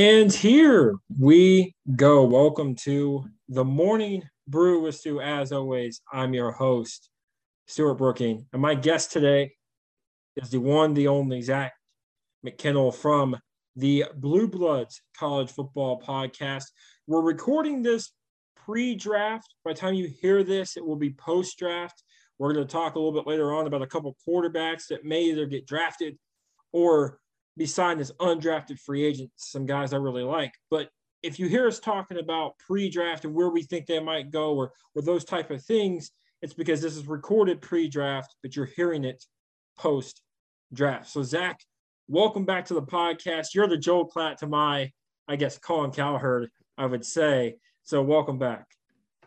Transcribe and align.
And 0.00 0.32
here 0.32 0.94
we 1.18 1.74
go. 1.94 2.24
Welcome 2.24 2.74
to 2.86 3.22
the 3.50 3.66
morning 3.66 4.22
brew 4.48 4.80
with 4.80 4.94
Stu. 4.94 5.20
As 5.20 5.52
always, 5.52 6.00
I'm 6.10 6.32
your 6.32 6.52
host, 6.52 7.10
Stuart 7.66 7.96
Brooking. 7.96 8.46
And 8.54 8.62
my 8.62 8.74
guest 8.74 9.12
today 9.12 9.52
is 10.36 10.48
the 10.48 10.58
one, 10.58 10.94
the 10.94 11.08
only 11.08 11.42
Zach 11.42 11.74
McKinnell 12.46 12.94
from 12.94 13.36
the 13.76 14.06
Blue 14.16 14.48
Bloods 14.48 15.02
College 15.18 15.50
Football 15.50 16.00
Podcast. 16.00 16.64
We're 17.06 17.20
recording 17.20 17.82
this 17.82 18.10
pre 18.56 18.94
draft. 18.94 19.54
By 19.66 19.74
the 19.74 19.80
time 19.80 19.92
you 19.92 20.10
hear 20.22 20.42
this, 20.42 20.78
it 20.78 20.86
will 20.86 20.96
be 20.96 21.10
post 21.10 21.58
draft. 21.58 22.02
We're 22.38 22.54
going 22.54 22.66
to 22.66 22.72
talk 22.72 22.94
a 22.94 22.98
little 22.98 23.12
bit 23.12 23.28
later 23.28 23.52
on 23.52 23.66
about 23.66 23.82
a 23.82 23.86
couple 23.86 24.16
quarterbacks 24.26 24.86
that 24.88 25.04
may 25.04 25.24
either 25.24 25.44
get 25.44 25.66
drafted 25.66 26.16
or 26.72 27.20
be 27.60 27.66
signed 27.66 28.00
as 28.00 28.10
undrafted 28.12 28.80
free 28.80 29.04
agents, 29.04 29.50
some 29.52 29.66
guys 29.66 29.92
I 29.92 29.98
really 29.98 30.22
like. 30.22 30.54
But 30.70 30.88
if 31.22 31.38
you 31.38 31.46
hear 31.46 31.66
us 31.66 31.78
talking 31.78 32.18
about 32.18 32.56
pre-draft 32.58 33.26
and 33.26 33.34
where 33.34 33.50
we 33.50 33.62
think 33.62 33.84
they 33.84 34.00
might 34.00 34.30
go 34.30 34.54
or, 34.54 34.72
or 34.94 35.02
those 35.02 35.26
type 35.26 35.50
of 35.50 35.62
things, 35.62 36.10
it's 36.40 36.54
because 36.54 36.80
this 36.80 36.96
is 36.96 37.06
recorded 37.06 37.60
pre-draft, 37.60 38.34
but 38.42 38.56
you're 38.56 38.64
hearing 38.64 39.04
it 39.04 39.22
post-draft. 39.78 41.10
So 41.10 41.22
Zach, 41.22 41.60
welcome 42.08 42.46
back 42.46 42.64
to 42.64 42.72
the 42.72 42.80
podcast. 42.80 43.48
You're 43.54 43.68
the 43.68 43.76
Joel 43.76 44.08
Klatt 44.08 44.38
to 44.38 44.46
my, 44.46 44.90
I 45.28 45.36
guess, 45.36 45.58
Colin 45.58 45.90
Cowherd, 45.90 46.48
I 46.78 46.86
would 46.86 47.04
say. 47.04 47.56
So 47.82 48.00
welcome 48.00 48.38
back. 48.38 48.64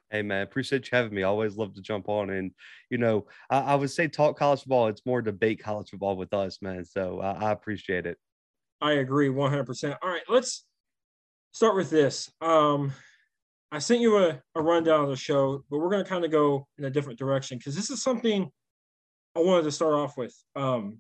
Hey 0.10 0.24
man, 0.24 0.42
appreciate 0.42 0.92
you 0.92 0.96
having 0.96 1.14
me. 1.14 1.22
I 1.22 1.28
always 1.28 1.56
love 1.56 1.74
to 1.74 1.82
jump 1.82 2.08
on, 2.08 2.30
and 2.30 2.52
you 2.92 3.00
know, 3.00 3.26
I, 3.50 3.60
I 3.60 3.76
would 3.76 3.90
say 3.90 4.08
talk 4.08 4.38
college 4.38 4.60
football. 4.60 4.88
It's 4.88 5.06
more 5.08 5.24
debate 5.24 5.64
college 5.64 5.90
football 5.90 6.16
with 6.16 6.34
us, 6.36 6.62
man. 6.62 6.86
So 6.86 7.20
I 7.20 7.52
appreciate 7.52 8.06
it. 8.06 8.20
I 8.84 8.94
agree 8.96 9.30
100%. 9.30 9.98
All 10.02 10.10
right, 10.10 10.24
let's 10.28 10.66
start 11.54 11.78
with 11.78 11.90
this. 11.90 12.30
Um, 12.42 12.92
I 13.72 13.80
sent 13.80 14.02
you 14.02 14.18
a, 14.18 14.42
a 14.56 14.62
rundown 14.62 15.06
of 15.06 15.10
the 15.10 15.16
show, 15.16 15.64
but 15.72 15.78
we're 15.78 15.90
going 15.90 16.04
to 16.04 16.10
kind 16.10 16.26
of 16.26 16.32
go 16.32 16.68
in 16.78 16.84
a 16.84 16.90
different 16.90 17.18
direction 17.18 17.58
because 17.58 17.78
this 17.78 17.90
is 17.90 18.04
something 18.04 18.52
I 19.38 19.40
wanted 19.40 19.64
to 19.64 19.72
start 19.72 19.94
off 19.94 20.18
with. 20.18 20.36
Um, 20.58 21.00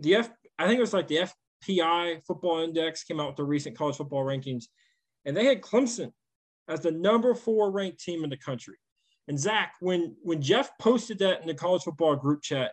the 0.00 0.14
F, 0.14 0.30
I 0.58 0.66
think 0.66 0.78
it 0.78 0.80
was 0.80 0.94
like 0.94 1.08
the 1.08 1.28
FPI 1.68 2.24
Football 2.26 2.60
Index 2.60 3.04
came 3.04 3.20
out 3.20 3.28
with 3.28 3.36
the 3.36 3.44
recent 3.44 3.76
college 3.76 3.96
football 3.96 4.24
rankings, 4.24 4.64
and 5.26 5.36
they 5.36 5.44
had 5.44 5.60
Clemson 5.60 6.12
as 6.68 6.80
the 6.80 6.90
number 6.90 7.34
four 7.34 7.70
ranked 7.70 8.00
team 8.00 8.24
in 8.24 8.30
the 8.30 8.38
country. 8.38 8.76
And 9.28 9.38
Zach, 9.38 9.74
when 9.80 10.16
when 10.22 10.40
Jeff 10.40 10.70
posted 10.80 11.18
that 11.18 11.42
in 11.42 11.48
the 11.48 11.54
college 11.54 11.82
football 11.82 12.16
group 12.16 12.40
chat, 12.40 12.72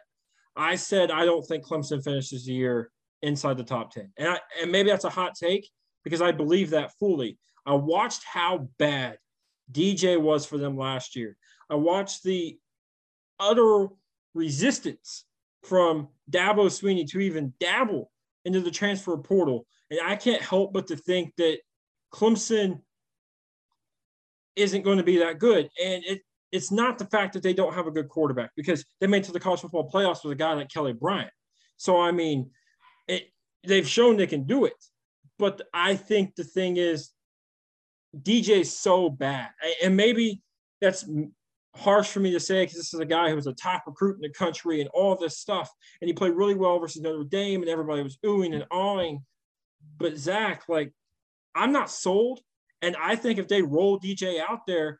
I 0.56 0.78
said 0.78 1.12
I 1.12 1.26
don't 1.26 1.46
think 1.46 1.66
Clemson 1.66 2.02
finishes 2.02 2.46
the 2.46 2.54
year 2.54 2.92
inside 3.22 3.58
the 3.58 3.64
top 3.64 3.92
10. 3.92 4.12
And, 4.18 4.30
I, 4.30 4.40
and 4.62 4.72
maybe 4.72 4.90
that's 4.90 5.06
a 5.06 5.10
hot 5.10 5.36
take 5.36 5.70
because 6.04 6.22
I 6.22 6.32
believe 6.32 6.72
that 6.72 6.92
fully. 7.00 7.38
I 7.66 7.74
watched 7.74 8.24
how 8.24 8.70
bad 8.78 9.18
DJ 9.72 10.20
was 10.20 10.46
for 10.46 10.58
them 10.58 10.78
last 10.78 11.16
year. 11.16 11.36
I 11.70 11.76
watched 11.76 12.24
the 12.24 12.58
utter 13.40 13.88
resistance 14.34 15.26
from 15.64 16.10
Dabo 16.30 16.68
Swinney 16.68 17.10
to 17.10 17.20
even 17.20 17.54
dabble 17.60 18.12
into 18.46 18.62
the 18.62 18.72
transfer 18.72 19.18
portal. 19.18 19.66
And 19.90 20.00
I 20.02 20.16
can't 20.16 20.42
help 20.42 20.74
but 20.74 20.88
to 20.88 20.96
think 20.96 21.34
that 21.38 21.60
Clemson 22.14 22.82
isn't 24.56 24.84
going 24.84 24.98
to 24.98 25.04
be 25.04 25.18
that 25.18 25.40
good. 25.40 25.70
And 25.84 26.04
it, 26.06 26.22
it's 26.52 26.72
not 26.72 26.98
the 26.98 27.06
fact 27.06 27.34
that 27.34 27.44
they 27.44 27.54
don't 27.54 27.74
have 27.74 27.88
a 27.88 27.92
good 27.92 28.08
quarterback 28.08 28.52
because 28.56 28.86
they 29.02 29.08
made 29.08 29.24
to 29.26 29.32
the 29.32 29.40
college 29.40 29.60
football 29.60 29.90
playoffs 29.90 30.24
with 30.24 30.32
a 30.32 30.36
guy 30.36 30.54
like 30.54 30.70
Kelly 30.70 30.94
Bryant. 30.94 31.32
So, 31.78 32.00
I 32.00 32.12
mean, 32.12 32.52
it, 33.08 33.30
they've 33.66 33.88
shown 33.88 34.18
they 34.18 34.28
can 34.28 34.44
do 34.44 34.66
it. 34.66 34.74
But 35.38 35.62
I 35.74 35.96
think 35.96 36.36
the 36.36 36.44
thing 36.44 36.78
is, 36.78 37.12
DJ's 38.18 38.76
so 38.76 39.10
bad. 39.10 39.50
And 39.84 39.98
maybe 39.98 40.42
that's 40.82 41.06
harsh 41.76 42.08
for 42.08 42.22
me 42.22 42.32
to 42.32 42.40
say 42.40 42.64
because 42.64 42.78
this 42.78 42.94
is 42.94 43.00
a 43.00 43.06
guy 43.06 43.30
who 43.30 43.36
was 43.36 43.48
a 43.48 43.54
top 43.54 43.84
recruit 43.86 44.16
in 44.16 44.22
the 44.22 44.30
country 44.30 44.80
and 44.80 44.90
all 44.94 45.16
this 45.16 45.38
stuff. 45.38 45.70
And 46.02 46.08
he 46.08 46.14
played 46.14 46.34
really 46.34 46.56
well 46.56 46.80
versus 46.80 47.02
Notre 47.02 47.26
Dame, 47.26 47.62
and 47.62 47.70
everybody 47.70 48.02
was 48.02 48.18
oohing 48.26 48.54
and 48.54 48.66
awing. 48.72 49.24
But 49.98 50.18
Zach, 50.18 50.64
like, 50.70 50.94
I'm 51.54 51.72
not 51.72 51.90
sold. 51.90 52.40
And 52.82 52.96
I 53.02 53.16
think 53.16 53.40
if 53.40 53.48
they 53.48 53.62
roll 53.62 54.00
DJ 54.00 54.40
out 54.40 54.66
there, 54.68 55.00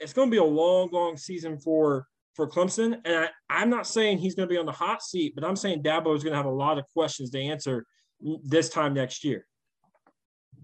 it's 0.00 0.12
going 0.12 0.28
to 0.28 0.32
be 0.32 0.38
a 0.38 0.44
long, 0.44 0.90
long 0.92 1.16
season 1.16 1.58
for 1.58 2.06
for 2.34 2.48
Clemson. 2.48 3.00
And 3.04 3.24
I, 3.24 3.28
I'm 3.50 3.70
not 3.70 3.86
saying 3.86 4.18
he's 4.18 4.34
going 4.34 4.48
to 4.48 4.52
be 4.52 4.58
on 4.58 4.66
the 4.66 4.72
hot 4.72 5.02
seat, 5.02 5.34
but 5.34 5.44
I'm 5.44 5.56
saying 5.56 5.82
Dabo 5.82 6.16
is 6.16 6.22
going 6.22 6.32
to 6.32 6.36
have 6.36 6.46
a 6.46 6.50
lot 6.50 6.78
of 6.78 6.84
questions 6.92 7.30
to 7.30 7.40
answer 7.40 7.84
this 8.44 8.68
time 8.68 8.94
next 8.94 9.24
year. 9.24 9.46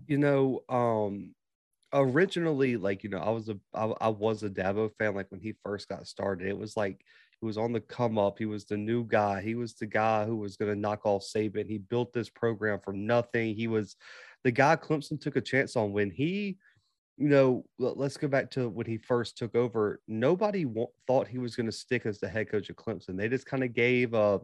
You 0.07 0.19
know, 0.19 0.63
um, 0.69 1.35
originally, 1.93 2.77
like 2.77 3.05
you 3.05 3.11
know, 3.11 3.19
I 3.19 3.31
was 3.31 3.49
a 3.49 3.59
I, 3.73 3.93
I 4.01 4.09
was 4.09 4.43
a 4.43 4.51
Dabo 4.51 4.91
fan. 4.99 5.15
Like 5.15 5.31
when 5.31 5.41
he 5.41 5.55
first 5.65 5.89
got 5.89 6.07
started, 6.07 6.49
it 6.49 6.59
was 6.59 6.77
like 6.77 7.05
he 7.41 7.47
was 7.47 7.57
on 7.57 7.73
the 7.73 7.81
come 7.81 8.19
up. 8.19 8.39
He 8.39 8.47
was 8.47 8.65
the 8.65 8.77
new 8.77 9.05
guy. 9.05 9.41
He 9.41 9.55
was 9.55 9.75
the 9.75 9.87
guy 9.87 10.25
who 10.25 10.37
was 10.37 10.57
going 10.57 10.73
to 10.73 10.79
knock 10.79 11.05
off 11.05 11.25
Saban. 11.25 11.67
He 11.67 11.79
built 11.79 12.13
this 12.13 12.29
program 12.29 12.81
from 12.81 13.07
nothing. 13.07 13.55
He 13.55 13.67
was 13.67 13.97
the 14.43 14.51
guy 14.51 14.77
Clemson 14.77 15.21
took 15.21 15.37
a 15.37 15.41
chance 15.41 15.75
on 15.75 15.93
when 15.93 16.11
he, 16.11 16.59
you 17.17 17.29
know, 17.29 17.65
let's 17.79 18.17
go 18.17 18.27
back 18.27 18.51
to 18.53 18.69
when 18.69 18.87
he 18.87 18.99
first 18.99 19.39
took 19.39 19.55
over. 19.55 20.01
Nobody 20.09 20.65
w- 20.65 20.89
thought 21.07 21.29
he 21.29 21.39
was 21.39 21.55
going 21.55 21.67
to 21.67 21.73
stick 21.73 22.07
as 22.07 22.19
the 22.19 22.29
head 22.29 22.51
coach 22.51 22.71
of 22.71 22.77
Clemson. 22.77 23.17
They 23.17 23.29
just 23.29 23.47
kind 23.47 23.63
of 23.63 23.73
gave 23.73 24.15
a, 24.15 24.41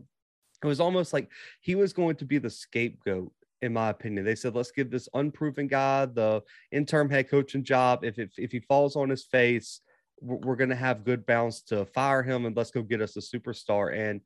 it 0.62 0.66
was 0.66 0.80
almost 0.80 1.12
like 1.12 1.28
he 1.60 1.74
was 1.74 1.92
going 1.92 2.16
to 2.16 2.24
be 2.24 2.38
the 2.38 2.50
scapegoat 2.50 3.32
in 3.62 3.72
my 3.72 3.90
opinion. 3.90 4.24
They 4.24 4.34
said, 4.34 4.54
let's 4.54 4.70
give 4.70 4.90
this 4.90 5.08
unproven 5.14 5.66
guy 5.66 6.06
the 6.06 6.42
interim 6.72 7.10
head 7.10 7.28
coaching 7.28 7.64
job. 7.64 8.04
If, 8.04 8.18
if, 8.18 8.30
if 8.38 8.52
he 8.52 8.60
falls 8.60 8.96
on 8.96 9.08
his 9.08 9.24
face, 9.24 9.80
we're, 10.20 10.56
going 10.56 10.70
to 10.70 10.76
have 10.76 11.04
good 11.04 11.26
bounce 11.26 11.62
to 11.62 11.86
fire 11.86 12.22
him 12.22 12.44
and 12.44 12.56
let's 12.56 12.70
go 12.70 12.82
get 12.82 13.00
us 13.00 13.16
a 13.16 13.20
superstar. 13.20 13.96
And 13.96 14.20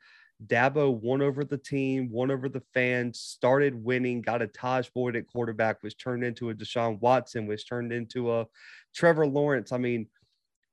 Dabo 0.46 0.92
won 1.00 1.22
over 1.22 1.44
the 1.44 1.58
team, 1.58 2.10
won 2.10 2.30
over 2.30 2.48
the 2.48 2.62
fans, 2.72 3.20
started 3.20 3.74
winning, 3.74 4.20
got 4.20 4.42
a 4.42 4.46
Tajh 4.46 4.92
Boyd 4.92 5.16
at 5.16 5.26
quarterback, 5.26 5.82
which 5.82 5.96
turned 5.96 6.24
into 6.24 6.50
a 6.50 6.54
Deshaun 6.54 7.00
Watson, 7.00 7.46
which 7.46 7.68
turned 7.68 7.92
into 7.92 8.32
a 8.32 8.46
Trevor 8.94 9.26
Lawrence. 9.26 9.72
I 9.72 9.78
mean, 9.78 10.08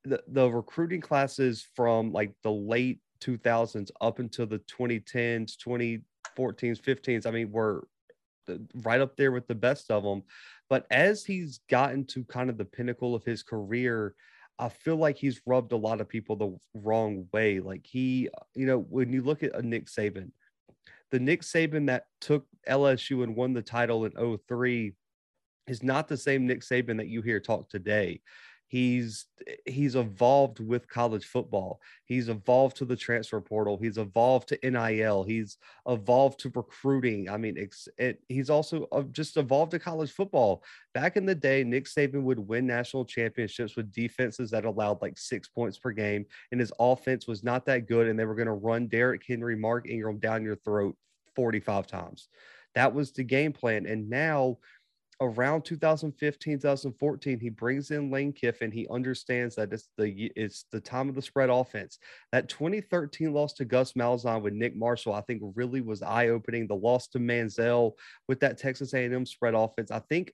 the, 0.04 0.22
the 0.28 0.50
recruiting 0.50 1.02
classes 1.02 1.68
from 1.76 2.12
like 2.12 2.34
the 2.44 2.52
late 2.52 3.00
2000s 3.22 3.92
up 4.02 4.20
until 4.20 4.48
the 4.48 4.60
2010s, 4.60 5.56
2014s, 5.58 6.02
15s, 6.38 7.26
I 7.28 7.32
mean, 7.32 7.52
were 7.52 7.88
right 8.76 9.02
up 9.02 9.16
there 9.16 9.32
with 9.32 9.48
the 9.48 9.56
best 9.56 9.92
of 9.92 10.04
them. 10.04 10.24
But 10.70 10.86
as 10.90 11.24
he's 11.24 11.60
gotten 11.70 12.06
to 12.08 12.24
kind 12.26 12.50
of 12.50 12.58
the 12.58 12.66
pinnacle 12.66 13.14
of 13.14 13.24
his 13.24 13.44
career, 13.44 14.16
I 14.62 14.70
feel 14.70 14.96
like 14.96 15.18
he's 15.18 15.42
rubbed 15.48 15.72
a 15.72 15.78
lot 15.78 16.02
of 16.02 16.08
people 16.08 16.36
the 16.36 16.56
wrong 16.76 17.28
way. 17.34 17.60
Like 17.60 17.84
he, 17.84 18.30
uh, 18.30 18.44
you 18.54 18.68
know, 18.68 18.78
when 18.78 19.12
you 19.12 19.24
look 19.24 19.42
at 19.42 19.56
a 19.56 19.62
Nick 19.62 19.88
Saban, 19.88 20.30
the 21.10 21.20
Nick 21.20 21.42
Saban 21.42 21.88
that 21.88 22.06
took 22.22 22.46
LSU 22.70 23.24
and 23.24 23.36
won 23.36 23.54
the 23.54 23.64
title 23.64 24.06
in 24.06 24.38
03 24.48 24.94
is 25.66 25.82
not 25.82 26.08
the 26.08 26.16
same 26.16 26.46
Nick 26.46 26.62
Saban 26.62 26.98
that 26.98 27.08
you 27.08 27.24
hear 27.24 27.40
talk 27.40 27.70
today 27.70 28.22
he's 28.72 29.26
he's 29.66 29.98
evolved 29.98 30.62
with 30.62 30.88
college 30.88 31.26
football. 31.26 31.82
He's 32.06 32.30
evolved 32.30 32.78
to 32.78 32.86
the 32.86 32.96
transfer 32.96 33.42
portal. 33.42 33.78
He's 33.78 33.98
evolved 33.98 34.48
to 34.48 34.60
nil 34.64 35.24
he's 35.24 35.58
evolved 35.88 36.40
to 36.40 36.52
recruiting. 36.56 37.30
I 37.30 37.36
mean 37.36 37.58
it's 37.58 37.90
it, 37.98 38.22
he's 38.30 38.50
also 38.50 38.88
uh, 38.94 39.04
just 39.12 39.36
evolved 39.36 39.72
to 39.72 39.80
college 39.80 40.14
football. 40.14 40.64
Back 40.94 41.18
in 41.18 41.26
the 41.26 41.36
day 41.36 41.66
nick 41.66 41.84
saban 41.84 42.24
would 42.24 42.40
win 42.40 42.66
national 42.66 43.04
championships 43.04 43.76
with 43.76 43.92
defenses 43.92 44.50
that 44.52 44.64
allowed 44.64 45.02
like 45.02 45.18
six 45.18 45.50
points 45.50 45.78
per 45.78 45.92
game 45.92 46.26
and 46.54 46.60
his 46.62 46.72
offense 46.80 47.28
was 47.28 47.44
not 47.44 47.66
that 47.66 47.88
good 47.88 48.08
and 48.08 48.18
they 48.18 48.26
were 48.26 48.36
going 48.36 48.46
to 48.46 48.54
run 48.54 48.88
Derrick 48.88 49.24
henry 49.28 49.58
mark 49.58 49.90
ingram 49.90 50.18
down 50.20 50.44
your 50.44 50.56
throat 50.56 50.96
45 51.36 51.88
times. 51.88 52.30
That 52.74 52.94
was 52.94 53.12
the 53.12 53.26
game 53.26 53.52
plan 53.52 53.86
and 53.86 54.10
now 54.10 54.60
around 55.22 55.64
2015 55.64 56.60
2014 56.60 57.40
he 57.40 57.50
brings 57.50 57.92
in 57.92 58.10
lane 58.10 58.34
kiffin 58.34 58.72
he 58.72 58.88
understands 58.90 59.56
that 59.56 59.72
it's 59.72 59.90
the 59.98 60.32
it's 60.36 60.66
the 60.72 60.80
time 60.80 61.08
of 61.08 61.16
the 61.16 61.22
spread 61.22 61.50
offense 61.50 62.00
that 62.32 62.50
2013 62.50 63.32
loss 63.32 63.54
to 63.54 63.64
gus 63.64 63.94
malzahn 63.94 64.42
with 64.42 64.54
nick 64.54 64.76
marshall 64.76 65.14
i 65.14 65.22
think 65.22 65.42
really 65.56 65.80
was 65.80 66.02
eye-opening 66.02 66.68
the 66.68 66.76
loss 66.76 67.08
to 67.08 67.20
manziel 67.20 67.92
with 68.28 68.40
that 68.40 68.58
texas 68.58 68.94
a&m 68.94 69.26
spread 69.26 69.54
offense 69.54 69.92
i 69.92 70.00
think 70.10 70.34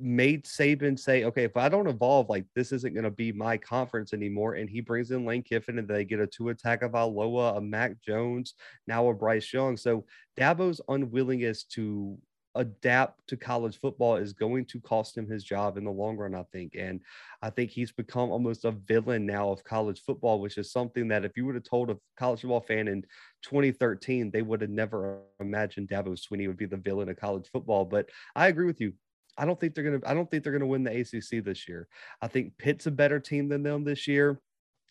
made 0.00 0.44
Saban 0.44 0.98
say, 0.98 1.24
okay, 1.24 1.42
if 1.42 1.56
I 1.56 1.68
don't 1.68 1.88
evolve, 1.88 2.28
like 2.28 2.44
this 2.54 2.70
isn't 2.70 2.94
going 2.94 3.04
to 3.04 3.10
be 3.10 3.32
my 3.32 3.56
conference 3.56 4.12
anymore. 4.12 4.54
And 4.54 4.70
he 4.70 4.80
brings 4.80 5.10
in 5.10 5.24
Lane 5.24 5.42
Kiffin 5.42 5.78
and 5.78 5.88
they 5.88 6.04
get 6.04 6.20
a 6.20 6.26
Tua 6.26 6.54
Tagovailoa, 6.54 7.56
a 7.56 7.60
Mac 7.60 8.00
Jones, 8.00 8.54
now 8.86 9.08
a 9.08 9.14
Bryce 9.14 9.52
Young. 9.52 9.76
So 9.76 10.04
Dabo's 10.38 10.80
unwillingness 10.88 11.64
to 11.64 12.16
adapt 12.58 13.26
to 13.28 13.36
college 13.36 13.80
football 13.80 14.16
is 14.16 14.32
going 14.32 14.64
to 14.66 14.80
cost 14.80 15.16
him 15.16 15.28
his 15.28 15.44
job 15.44 15.78
in 15.78 15.84
the 15.84 15.90
long 15.90 16.16
run, 16.16 16.34
I 16.34 16.42
think. 16.52 16.74
And 16.76 17.00
I 17.40 17.50
think 17.50 17.70
he's 17.70 17.92
become 17.92 18.30
almost 18.30 18.64
a 18.64 18.72
villain 18.72 19.24
now 19.24 19.50
of 19.50 19.64
college 19.64 20.02
football, 20.04 20.40
which 20.40 20.58
is 20.58 20.72
something 20.72 21.08
that 21.08 21.24
if 21.24 21.36
you 21.36 21.46
would 21.46 21.54
have 21.54 21.64
told 21.64 21.88
a 21.88 21.96
college 22.18 22.40
football 22.40 22.60
fan 22.60 22.88
in 22.88 23.02
2013, 23.44 24.30
they 24.30 24.42
would 24.42 24.60
have 24.60 24.70
never 24.70 25.22
imagined 25.40 25.88
Dabo 25.88 26.18
Swinney 26.18 26.48
would 26.48 26.56
be 26.56 26.66
the 26.66 26.76
villain 26.76 27.08
of 27.08 27.16
college 27.16 27.48
football. 27.50 27.84
But 27.84 28.10
I 28.34 28.48
agree 28.48 28.66
with 28.66 28.80
you. 28.80 28.92
I 29.38 29.44
don't 29.44 29.58
think 29.58 29.74
they're 29.74 29.84
gonna. 29.84 30.00
I 30.04 30.14
don't 30.14 30.28
think 30.28 30.42
they're 30.42 30.52
gonna 30.52 30.66
win 30.66 30.82
the 30.82 31.00
ACC 31.00 31.44
this 31.44 31.68
year. 31.68 31.86
I 32.20 32.26
think 32.26 32.58
Pitt's 32.58 32.88
a 32.88 32.90
better 32.90 33.20
team 33.20 33.48
than 33.48 33.62
them 33.62 33.84
this 33.84 34.08
year. 34.08 34.40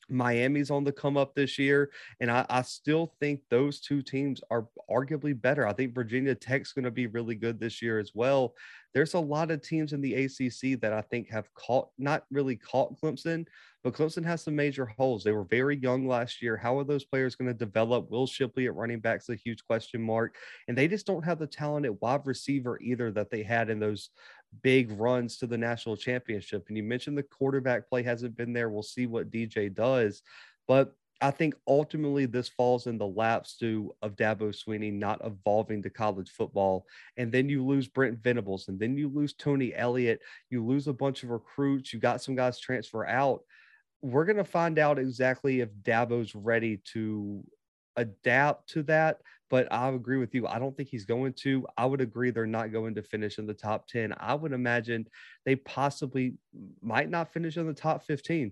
Miami's 0.09 0.71
on 0.71 0.83
the 0.83 0.91
come 0.91 1.17
up 1.17 1.35
this 1.35 1.57
year, 1.57 1.91
and 2.19 2.31
I, 2.31 2.45
I, 2.49 2.61
still 2.61 3.13
think 3.19 3.41
those 3.49 3.79
two 3.79 4.01
teams 4.01 4.41
are 4.49 4.67
arguably 4.89 5.39
better. 5.39 5.67
I 5.67 5.73
think 5.73 5.93
Virginia 5.93 6.35
Tech's 6.35 6.73
going 6.73 6.85
to 6.85 6.91
be 6.91 7.07
really 7.07 7.35
good 7.35 7.59
this 7.59 7.81
year 7.81 7.99
as 7.99 8.11
well. 8.13 8.53
There's 8.97 9.13
a 9.13 9.19
lot 9.19 9.51
of 9.51 9.61
teams 9.61 9.93
in 9.93 10.01
the 10.01 10.25
ACC 10.25 10.81
that 10.81 10.91
I 10.91 11.01
think 11.01 11.29
have 11.29 11.53
caught, 11.53 11.89
not 11.99 12.25
really 12.31 12.55
caught 12.55 12.99
Clemson, 12.99 13.45
but 13.83 13.93
Clemson 13.93 14.25
has 14.25 14.41
some 14.41 14.55
major 14.55 14.87
holes. 14.87 15.23
They 15.23 15.33
were 15.33 15.43
very 15.43 15.77
young 15.77 16.07
last 16.07 16.41
year. 16.41 16.57
How 16.57 16.79
are 16.79 16.83
those 16.83 17.05
players 17.05 17.35
going 17.35 17.47
to 17.47 17.53
develop? 17.53 18.09
Will 18.09 18.25
Shipley 18.25 18.65
at 18.65 18.73
running 18.73 18.99
back's 18.99 19.29
a 19.29 19.35
huge 19.35 19.63
question 19.67 20.01
mark, 20.01 20.35
and 20.67 20.75
they 20.75 20.87
just 20.87 21.05
don't 21.05 21.23
have 21.23 21.37
the 21.37 21.45
talent 21.45 21.85
at 21.85 22.01
wide 22.01 22.25
receiver 22.25 22.79
either 22.81 23.11
that 23.11 23.29
they 23.29 23.43
had 23.43 23.69
in 23.69 23.79
those 23.79 24.09
big 24.63 24.89
runs 24.99 25.37
to 25.37 25.45
the 25.45 25.59
national 25.59 25.95
championship. 25.95 26.65
And 26.67 26.75
you 26.75 26.81
mentioned 26.81 27.19
the 27.19 27.21
quarterback 27.21 27.87
play 27.87 28.01
hasn't 28.01 28.35
been 28.35 28.51
there. 28.51 28.71
We'll 28.71 28.81
see 28.81 29.05
what 29.05 29.29
DJ 29.29 29.71
does. 29.71 30.23
But 30.67 30.95
I 31.19 31.31
think 31.31 31.55
ultimately 31.67 32.27
this 32.27 32.47
falls 32.47 32.85
in 32.85 32.97
the 32.97 33.07
laps 33.07 33.57
to 33.57 33.95
of 34.03 34.15
Dabo 34.15 34.55
Swinney 34.55 34.93
not 34.93 35.19
evolving 35.23 35.81
to 35.83 35.89
college 35.89 36.29
football. 36.29 36.85
And 37.17 37.31
then 37.31 37.49
you 37.49 37.65
lose 37.65 37.87
Brent 37.87 38.21
Venables 38.21 38.67
and 38.67 38.79
then 38.79 38.97
you 38.97 39.09
lose 39.09 39.33
Tony 39.33 39.73
Elliott. 39.73 40.21
You 40.51 40.63
lose 40.63 40.87
a 40.87 40.93
bunch 40.93 41.23
of 41.23 41.29
recruits. 41.29 41.91
You 41.91 41.99
got 41.99 42.21
some 42.21 42.35
guys 42.35 42.59
transfer 42.59 43.05
out. 43.05 43.41
We're 44.03 44.25
going 44.25 44.37
to 44.37 44.43
find 44.43 44.77
out 44.77 44.99
exactly 44.99 45.61
if 45.61 45.69
Dabo's 45.81 46.35
ready 46.35 46.81
to 46.93 47.43
adapt 47.95 48.69
to 48.69 48.83
that. 48.83 49.17
But 49.49 49.71
I 49.71 49.87
agree 49.89 50.17
with 50.17 50.35
you. 50.35 50.45
I 50.45 50.59
don't 50.59 50.75
think 50.77 50.89
he's 50.89 51.05
going 51.05 51.33
to. 51.41 51.65
I 51.77 51.85
would 51.85 52.01
agree 52.01 52.29
they're 52.29 52.45
not 52.45 52.71
going 52.71 52.93
to 52.95 53.01
finish 53.01 53.39
in 53.39 53.47
the 53.47 53.53
top 53.55 53.87
10. 53.87 54.13
I 54.17 54.35
would 54.35 54.53
imagine 54.53 55.07
they 55.45 55.55
possibly 55.55 56.35
might 56.81 57.09
not 57.09 57.33
finish 57.33 57.57
in 57.57 57.65
the 57.65 57.73
top 57.73 58.03
15. 58.05 58.51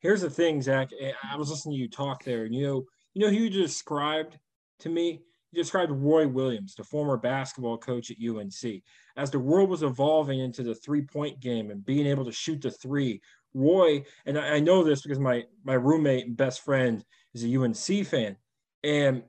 Here's 0.00 0.20
the 0.20 0.30
thing, 0.30 0.60
Zach. 0.62 0.90
Eh, 0.98 1.12
I 1.22 1.36
was 1.36 1.50
listening 1.50 1.76
to 1.76 1.80
you 1.80 1.88
talk 1.88 2.22
there, 2.24 2.44
and 2.44 2.54
you 2.54 2.66
know, 2.66 2.84
you 3.14 3.22
know 3.22 3.30
who 3.30 3.44
you 3.44 3.50
described 3.50 4.38
to 4.80 4.88
me? 4.88 5.22
You 5.52 5.62
described 5.62 5.90
Roy 5.92 6.26
Williams, 6.28 6.74
the 6.74 6.84
former 6.84 7.16
basketball 7.16 7.78
coach 7.78 8.10
at 8.10 8.18
UNC. 8.18 8.82
As 9.16 9.30
the 9.30 9.38
world 9.38 9.70
was 9.70 9.82
evolving 9.82 10.40
into 10.40 10.62
the 10.62 10.74
three-point 10.74 11.40
game 11.40 11.70
and 11.70 11.84
being 11.84 12.06
able 12.06 12.24
to 12.26 12.32
shoot 12.32 12.60
the 12.60 12.70
three, 12.70 13.22
Roy, 13.54 14.04
and 14.26 14.38
I 14.38 14.60
know 14.60 14.84
this 14.84 15.02
because 15.02 15.18
my 15.18 15.44
my 15.64 15.74
roommate 15.74 16.26
and 16.26 16.36
best 16.36 16.62
friend 16.62 17.02
is 17.32 17.44
a 17.44 17.56
UNC 17.56 18.06
fan, 18.06 18.36
and 18.84 19.22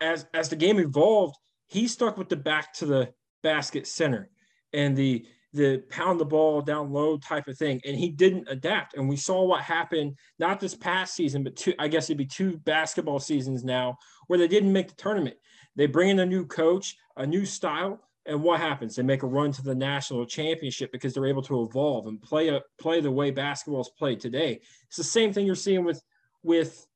as 0.00 0.26
as 0.34 0.48
the 0.48 0.56
game 0.56 0.78
evolved, 0.78 1.36
he 1.68 1.86
stuck 1.86 2.18
with 2.18 2.28
the 2.28 2.36
back 2.36 2.74
to 2.74 2.86
the 2.86 3.14
basket 3.42 3.86
center 3.86 4.30
and 4.72 4.96
the 4.96 5.26
the 5.52 5.82
pound 5.90 6.18
the 6.18 6.24
ball 6.24 6.62
down 6.62 6.92
low 6.92 7.18
type 7.18 7.46
of 7.46 7.58
thing, 7.58 7.80
and 7.84 7.96
he 7.96 8.10
didn't 8.10 8.48
adapt. 8.48 8.94
And 8.94 9.08
we 9.08 9.16
saw 9.16 9.44
what 9.44 9.60
happened 9.60 10.16
not 10.38 10.60
this 10.60 10.74
past 10.74 11.14
season, 11.14 11.44
but 11.44 11.56
two 11.56 11.74
I 11.78 11.88
guess 11.88 12.04
it'd 12.04 12.16
be 12.16 12.26
two 12.26 12.58
basketball 12.58 13.20
seasons 13.20 13.64
now 13.64 13.96
where 14.26 14.38
they 14.38 14.48
didn't 14.48 14.72
make 14.72 14.88
the 14.88 14.94
tournament. 14.94 15.36
They 15.76 15.86
bring 15.86 16.10
in 16.10 16.20
a 16.20 16.26
new 16.26 16.46
coach, 16.46 16.96
a 17.16 17.26
new 17.26 17.44
style, 17.44 18.00
and 18.26 18.42
what 18.42 18.60
happens? 18.60 18.94
They 18.94 19.02
make 19.02 19.22
a 19.22 19.26
run 19.26 19.52
to 19.52 19.62
the 19.62 19.74
national 19.74 20.24
championship 20.26 20.92
because 20.92 21.12
they're 21.12 21.26
able 21.26 21.42
to 21.42 21.64
evolve 21.64 22.06
and 22.06 22.22
play 22.22 22.48
a 22.48 22.60
play 22.78 23.00
the 23.00 23.10
way 23.10 23.30
basketball 23.30 23.80
is 23.80 23.90
played 23.98 24.20
today. 24.20 24.60
It's 24.86 24.96
the 24.96 25.04
same 25.04 25.32
thing 25.32 25.44
you're 25.44 25.54
seeing 25.54 25.84
with 25.84 26.02
with 26.42 26.86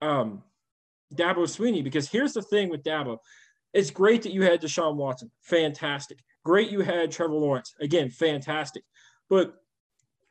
um, 0.00 0.42
Dabo 1.14 1.44
Swinney 1.44 1.82
because 1.82 2.08
here's 2.08 2.32
the 2.32 2.42
thing 2.42 2.68
with 2.68 2.82
Dabo. 2.82 3.18
It's 3.72 3.90
great 3.90 4.22
that 4.22 4.32
you 4.32 4.42
had 4.42 4.60
Deshaun 4.60 4.96
Watson. 4.96 5.30
Fantastic. 5.40 6.18
Great 6.44 6.70
you 6.70 6.80
had 6.80 7.10
Trevor 7.10 7.34
Lawrence. 7.34 7.74
Again, 7.80 8.10
fantastic. 8.10 8.82
But 9.30 9.54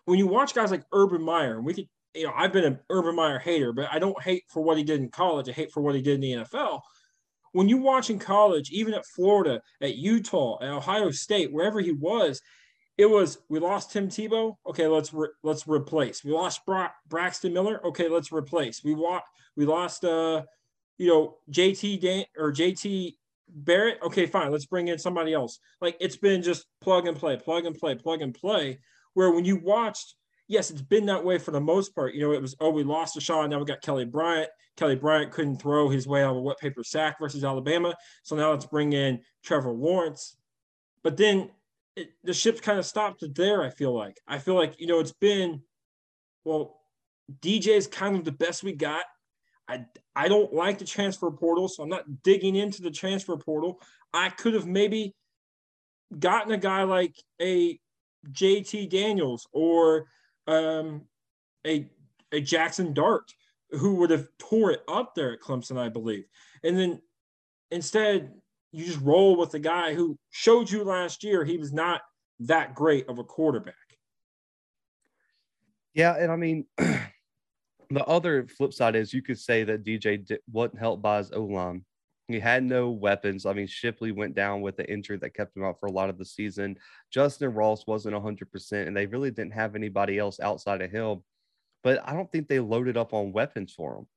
when 0.06 0.20
you 0.20 0.28
watch 0.28 0.54
guys 0.54 0.72
like 0.72 0.84
Urban 0.92 1.22
Meyer, 1.22 1.58
and 1.58 1.66
we 1.66 1.74
could, 1.74 1.88
you 2.14 2.26
know, 2.26 2.34
I've 2.36 2.54
been 2.54 2.66
an 2.66 2.80
Urban 2.90 3.16
Meyer 3.16 3.40
hater, 3.40 3.72
but 3.72 3.88
I 3.92 4.00
don't 4.00 4.22
hate 4.22 4.44
for 4.50 4.62
what 4.62 4.78
he 4.78 4.84
did 4.84 5.00
in 5.00 5.10
college. 5.10 5.48
I 5.50 5.54
hate 5.54 5.72
for 5.72 5.82
what 5.82 5.96
he 5.96 6.02
did 6.02 6.16
in 6.16 6.22
the 6.22 6.34
NFL. 6.44 6.82
When 7.54 7.68
you 7.68 7.78
watch 7.78 8.10
in 8.10 8.20
college, 8.20 8.70
even 8.72 8.94
at 8.94 9.06
Florida, 9.06 9.62
at 9.82 9.96
Utah, 9.96 10.58
at 10.62 10.70
Ohio 10.70 11.12
State, 11.12 11.52
wherever 11.52 11.80
he 11.80 11.92
was, 11.92 12.42
it 12.98 13.10
was 13.10 13.40
we 13.50 13.60
lost 13.60 13.92
Tim 13.92 14.10
Tebow. 14.10 14.56
Okay, 14.68 14.88
let's 14.88 15.14
re- 15.14 15.30
let's 15.44 15.68
replace. 15.68 16.24
We 16.24 16.32
lost 16.32 16.66
Bra- 16.66 16.92
Braxton 17.08 17.54
Miller. 17.54 17.86
Okay, 17.88 18.08
let's 18.08 18.32
replace. 18.32 18.84
We 18.84 18.94
want 18.94 19.24
we 19.56 19.66
lost 19.66 20.06
uh 20.06 20.44
you 20.98 21.08
know, 21.08 21.38
JT 21.50 22.00
Dan 22.00 22.26
or 22.38 22.54
JT 22.54 23.16
Barrett. 23.54 24.00
Okay, 24.04 24.26
fine. 24.26 24.52
Let's 24.52 24.66
bring 24.66 24.88
in 24.88 24.98
somebody 24.98 25.34
else. 25.34 25.60
Like 25.82 25.98
it's 26.00 26.16
been 26.16 26.42
just 26.42 26.66
plug 26.82 27.08
and 27.08 27.18
play, 27.18 27.38
plug 27.38 27.66
and 27.66 27.78
play, 27.78 27.96
plug 27.96 28.22
and 28.22 28.34
play. 28.34 28.80
Where 29.14 29.32
when 29.32 29.46
you 29.46 29.58
watched, 29.58 30.16
yes, 30.48 30.72
it's 30.72 30.82
been 30.82 31.06
that 31.08 31.24
way 31.24 31.38
for 31.38 31.52
the 31.52 31.62
most 31.62 31.94
part. 31.94 32.14
You 32.14 32.22
know, 32.22 32.32
it 32.34 32.42
was 32.42 32.56
oh, 32.60 32.70
we 32.70 32.84
lost 32.84 33.18
Deshaun, 33.18 33.50
now 33.50 33.60
we 33.60 33.66
got 33.66 33.82
Kelly 33.82 34.06
Bryant. 34.06 34.50
Kelly 34.78 34.96
Bryant 34.96 35.32
couldn't 35.32 35.58
throw 35.62 35.90
his 35.90 36.08
way 36.08 36.24
out 36.24 36.32
of 36.32 36.38
a 36.38 36.42
wet 36.42 36.58
paper 36.58 36.84
sack 36.84 37.18
versus 37.20 37.44
Alabama. 37.44 37.96
So 38.24 38.36
now 38.36 38.52
let's 38.52 38.66
bring 38.66 38.94
in 38.94 39.20
Trevor 39.44 39.72
Lawrence. 39.72 40.38
But 41.04 41.18
then 41.18 41.50
it, 41.96 42.12
the 42.24 42.34
ship's 42.34 42.62
kind 42.62 42.80
of 42.80 42.86
stopped 42.86 43.24
there. 43.36 43.62
I 43.64 43.70
feel 43.70 43.94
like. 43.94 44.18
I 44.28 44.40
feel 44.40 44.56
like 44.56 44.76
you 44.80 44.88
know 44.88 45.00
it's 45.00 45.12
been, 45.12 45.62
well, 46.46 46.80
DJ 47.42 47.78
is 47.78 47.88
kind 47.88 48.16
of 48.16 48.24
the 48.24 48.32
best 48.32 48.64
we 48.64 48.74
got 48.74 49.04
I, 49.72 49.86
I 50.16 50.28
don't 50.28 50.54
like 50.54 50.80
the 50.80 50.86
transfer 50.86 51.32
portal, 51.32 51.70
so 51.70 51.84
I'm 51.84 51.90
not 51.90 52.24
digging 52.24 52.56
into 52.56 52.82
the 52.82 52.92
transfer 52.92 53.38
portal. 53.38 53.82
I 54.14 54.30
could 54.30 54.54
have 54.54 54.68
maybe 54.68 55.16
gotten 56.20 56.52
a 56.52 56.58
guy 56.58 56.84
like 56.84 57.16
a 57.42 57.80
JT 58.30 58.90
Daniels 58.90 59.48
or 59.54 60.08
um, 60.48 61.04
a, 61.66 61.90
a 62.34 62.42
Jackson 62.42 62.94
Dart 62.94 63.32
who 63.70 63.96
would 63.96 64.10
have 64.10 64.28
tore 64.38 64.72
it 64.72 64.84
up 64.90 65.16
there 65.16 65.32
at 65.32 65.40
Clemson, 65.40 65.78
I 65.78 65.88
believe. 65.88 66.26
And 66.64 66.78
then 66.78 67.02
instead, 67.72 68.34
you 68.74 68.86
just 68.86 69.00
roll 69.00 69.38
with 69.38 69.52
the 69.52 69.60
guy 69.60 69.94
who 69.94 70.18
showed 70.32 70.70
you 70.70 70.84
last 70.84 71.24
year 71.24 71.46
he 71.46 71.58
was 71.58 71.72
not 71.72 72.02
that 72.42 72.76
great 72.76 73.08
of 73.08 73.20
a 73.20 73.24
quarterback. 73.24 73.76
Yeah, 75.94 76.16
and 76.18 76.30
I 76.30 76.36
mean, 76.36 76.66
the 77.92 78.06
other 78.06 78.48
flip 78.48 78.74
side 78.74 78.96
is 78.96 79.14
you 79.14 79.22
could 79.22 79.40
say 79.40 79.64
that 79.64 79.84
DJ 79.84 80.38
wasn't 80.52 80.80
helped 80.80 81.04
by 81.04 81.18
his 81.18 81.32
O 81.32 81.44
line. 81.44 81.84
He 82.28 82.40
had 82.40 82.64
no 82.64 82.90
weapons. 82.90 83.46
I 83.46 83.54
mean, 83.54 83.68
Shipley 83.68 84.14
went 84.14 84.36
down 84.36 84.62
with 84.62 84.78
the 84.78 84.90
injury 84.90 85.18
that 85.18 85.34
kept 85.34 85.58
him 85.58 85.66
out 85.66 85.80
for 85.80 85.88
a 85.88 85.92
lot 85.92 86.10
of 86.10 86.18
the 86.18 86.24
season. 86.24 86.78
Justin 87.12 87.54
Ross 87.54 87.86
wasn't 87.86 88.16
100%, 88.16 88.88
and 88.88 88.96
they 88.96 89.06
really 89.06 89.32
didn't 89.32 89.54
have 89.54 89.76
anybody 89.76 90.18
else 90.18 90.40
outside 90.40 90.82
of 90.82 90.90
him. 90.90 91.22
But 91.84 92.02
I 92.08 92.14
don't 92.14 92.32
think 92.32 92.48
they 92.48 92.60
loaded 92.60 92.96
up 92.96 93.14
on 93.14 93.34
weapons 93.34 93.74
for 93.74 93.98
him. 93.98 94.08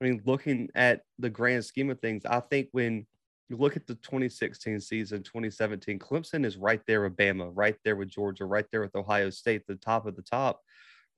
I 0.00 0.04
mean, 0.04 0.22
looking 0.24 0.68
at 0.74 1.02
the 1.18 1.30
grand 1.30 1.64
scheme 1.64 1.90
of 1.90 2.00
things, 2.00 2.24
I 2.24 2.40
think 2.40 2.68
when 2.72 3.06
you 3.48 3.56
look 3.56 3.76
at 3.76 3.86
the 3.86 3.96
2016 3.96 4.80
season, 4.80 5.22
2017, 5.24 5.98
Clemson 5.98 6.44
is 6.44 6.56
right 6.56 6.80
there 6.86 7.02
with 7.02 7.16
Bama, 7.16 7.50
right 7.52 7.76
there 7.84 7.96
with 7.96 8.08
Georgia, 8.08 8.44
right 8.44 8.66
there 8.70 8.82
with 8.82 8.94
Ohio 8.94 9.30
State, 9.30 9.66
the 9.66 9.74
top 9.74 10.06
of 10.06 10.14
the 10.14 10.22
top. 10.22 10.60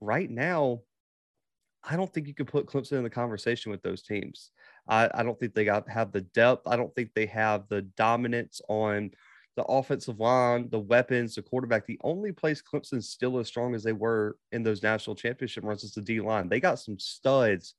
Right 0.00 0.30
now, 0.30 0.80
I 1.84 1.96
don't 1.96 2.12
think 2.12 2.28
you 2.28 2.34
could 2.34 2.46
put 2.46 2.66
Clemson 2.66 2.98
in 2.98 3.02
the 3.02 3.10
conversation 3.10 3.72
with 3.72 3.82
those 3.82 4.02
teams. 4.02 4.50
I, 4.88 5.10
I 5.14 5.22
don't 5.22 5.38
think 5.38 5.54
they 5.54 5.64
got 5.64 5.88
have 5.88 6.12
the 6.12 6.20
depth. 6.20 6.66
I 6.66 6.76
don't 6.76 6.94
think 6.94 7.10
they 7.14 7.26
have 7.26 7.68
the 7.68 7.82
dominance 7.82 8.60
on 8.68 9.10
the 9.56 9.64
offensive 9.64 10.18
line, 10.18 10.68
the 10.70 10.78
weapons, 10.78 11.34
the 11.34 11.42
quarterback. 11.42 11.86
The 11.86 12.00
only 12.04 12.32
place 12.32 12.62
Clemson's 12.62 13.08
still 13.08 13.38
as 13.38 13.48
strong 13.48 13.74
as 13.74 13.82
they 13.82 13.92
were 13.92 14.36
in 14.52 14.62
those 14.62 14.82
national 14.82 15.16
championship 15.16 15.64
runs 15.64 15.84
is 15.84 15.92
the 15.92 16.00
D 16.00 16.20
line. 16.20 16.48
They 16.48 16.60
got 16.60 16.78
some 16.78 16.98
studs 16.98 17.74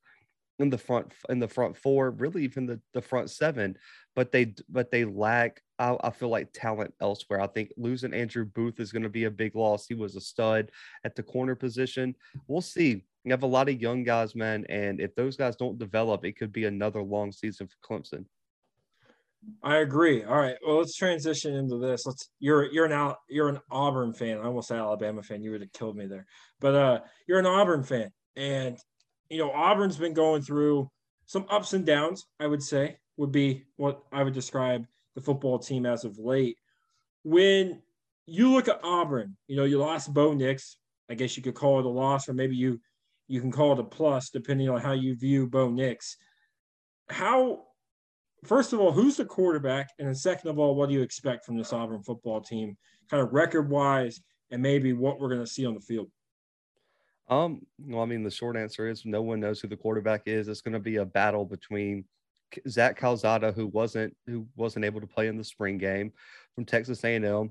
in 0.60 0.70
the 0.70 0.78
front 0.78 1.12
in 1.28 1.40
the 1.40 1.48
front 1.48 1.76
four, 1.76 2.10
really 2.12 2.44
even 2.44 2.66
the, 2.66 2.80
the 2.92 3.02
front 3.02 3.30
seven, 3.30 3.76
but 4.14 4.30
they 4.30 4.54
but 4.68 4.90
they 4.90 5.04
lack. 5.04 5.60
I, 5.78 5.96
I 6.00 6.10
feel 6.10 6.28
like 6.28 6.52
talent 6.52 6.94
elsewhere. 7.00 7.40
I 7.40 7.48
think 7.48 7.72
losing 7.76 8.14
Andrew 8.14 8.44
Booth 8.44 8.78
is 8.78 8.92
going 8.92 9.02
to 9.02 9.08
be 9.08 9.24
a 9.24 9.30
big 9.30 9.56
loss. 9.56 9.86
He 9.86 9.94
was 9.94 10.14
a 10.14 10.20
stud 10.20 10.70
at 11.02 11.16
the 11.16 11.22
corner 11.24 11.56
position. 11.56 12.14
We'll 12.46 12.60
see. 12.60 13.02
You 13.24 13.32
have 13.32 13.42
a 13.42 13.46
lot 13.46 13.68
of 13.68 13.80
young 13.80 14.04
guys, 14.04 14.34
man, 14.34 14.66
and 14.68 15.00
if 15.00 15.14
those 15.14 15.36
guys 15.36 15.56
don't 15.56 15.78
develop, 15.78 16.24
it 16.24 16.36
could 16.36 16.52
be 16.52 16.66
another 16.66 17.02
long 17.02 17.32
season 17.32 17.66
for 17.66 17.76
Clemson. 17.86 18.26
I 19.62 19.76
agree. 19.76 20.24
All 20.24 20.36
right. 20.36 20.56
Well, 20.66 20.78
let's 20.78 20.96
transition 20.96 21.54
into 21.54 21.78
this. 21.78 22.06
Let's 22.06 22.28
you're 22.38 22.70
you're 22.72 22.88
now 22.88 23.16
you're 23.28 23.48
an 23.48 23.60
Auburn 23.70 24.12
fan. 24.12 24.38
I 24.38 24.44
almost 24.44 24.68
said 24.68 24.78
Alabama 24.78 25.22
fan. 25.22 25.42
You 25.42 25.50
would 25.52 25.60
have 25.60 25.72
killed 25.72 25.96
me 25.96 26.06
there. 26.06 26.26
But 26.60 26.74
uh 26.74 27.00
you're 27.26 27.38
an 27.38 27.46
Auburn 27.46 27.82
fan. 27.82 28.10
And 28.36 28.78
you 29.28 29.38
know, 29.38 29.50
Auburn's 29.50 29.96
been 29.96 30.14
going 30.14 30.42
through 30.42 30.90
some 31.26 31.46
ups 31.50 31.72
and 31.72 31.86
downs, 31.86 32.26
I 32.40 32.46
would 32.46 32.62
say, 32.62 32.98
would 33.16 33.32
be 33.32 33.64
what 33.76 34.02
I 34.12 34.22
would 34.22 34.34
describe 34.34 34.86
the 35.14 35.20
football 35.20 35.58
team 35.58 35.86
as 35.86 36.04
of 36.04 36.18
late. 36.18 36.56
When 37.22 37.82
you 38.26 38.50
look 38.50 38.68
at 38.68 38.80
Auburn, 38.82 39.36
you 39.46 39.56
know, 39.56 39.64
you 39.64 39.78
lost 39.78 40.12
Bo 40.12 40.32
Nix. 40.32 40.76
I 41.10 41.14
guess 41.14 41.36
you 41.36 41.42
could 41.42 41.54
call 41.54 41.80
it 41.80 41.84
a 41.84 41.88
loss, 41.88 42.28
or 42.28 42.32
maybe 42.32 42.56
you 42.56 42.80
you 43.28 43.40
can 43.40 43.50
call 43.50 43.72
it 43.72 43.78
a 43.78 43.84
plus, 43.84 44.30
depending 44.30 44.68
on 44.68 44.80
how 44.80 44.92
you 44.92 45.16
view 45.16 45.46
Bo 45.46 45.70
Nix. 45.70 46.16
How, 47.08 47.64
first 48.44 48.72
of 48.72 48.80
all, 48.80 48.92
who's 48.92 49.16
the 49.16 49.24
quarterback? 49.24 49.88
And 49.98 50.08
then 50.08 50.14
second 50.14 50.50
of 50.50 50.58
all, 50.58 50.74
what 50.74 50.88
do 50.88 50.94
you 50.94 51.02
expect 51.02 51.44
from 51.44 51.56
this 51.56 51.72
Auburn 51.72 52.02
football 52.02 52.40
team, 52.40 52.76
kind 53.10 53.22
of 53.22 53.32
record 53.32 53.70
wise, 53.70 54.20
and 54.50 54.62
maybe 54.62 54.92
what 54.92 55.20
we're 55.20 55.28
going 55.28 55.40
to 55.40 55.46
see 55.46 55.66
on 55.66 55.74
the 55.74 55.80
field? 55.80 56.10
Um, 57.28 57.62
well, 57.78 58.02
I 58.02 58.06
mean, 58.06 58.22
the 58.22 58.30
short 58.30 58.56
answer 58.56 58.88
is 58.88 59.06
no 59.06 59.22
one 59.22 59.40
knows 59.40 59.60
who 59.60 59.68
the 59.68 59.76
quarterback 59.76 60.22
is. 60.26 60.48
It's 60.48 60.60
going 60.60 60.74
to 60.74 60.80
be 60.80 60.96
a 60.96 61.06
battle 61.06 61.44
between 61.46 62.04
Zach 62.68 62.98
Calzada, 62.98 63.52
who 63.52 63.66
wasn't 63.68 64.14
who 64.26 64.46
wasn't 64.56 64.84
able 64.84 65.00
to 65.00 65.06
play 65.06 65.28
in 65.28 65.36
the 65.36 65.44
spring 65.44 65.78
game 65.78 66.12
from 66.54 66.64
Texas 66.64 67.02
A&M, 67.02 67.50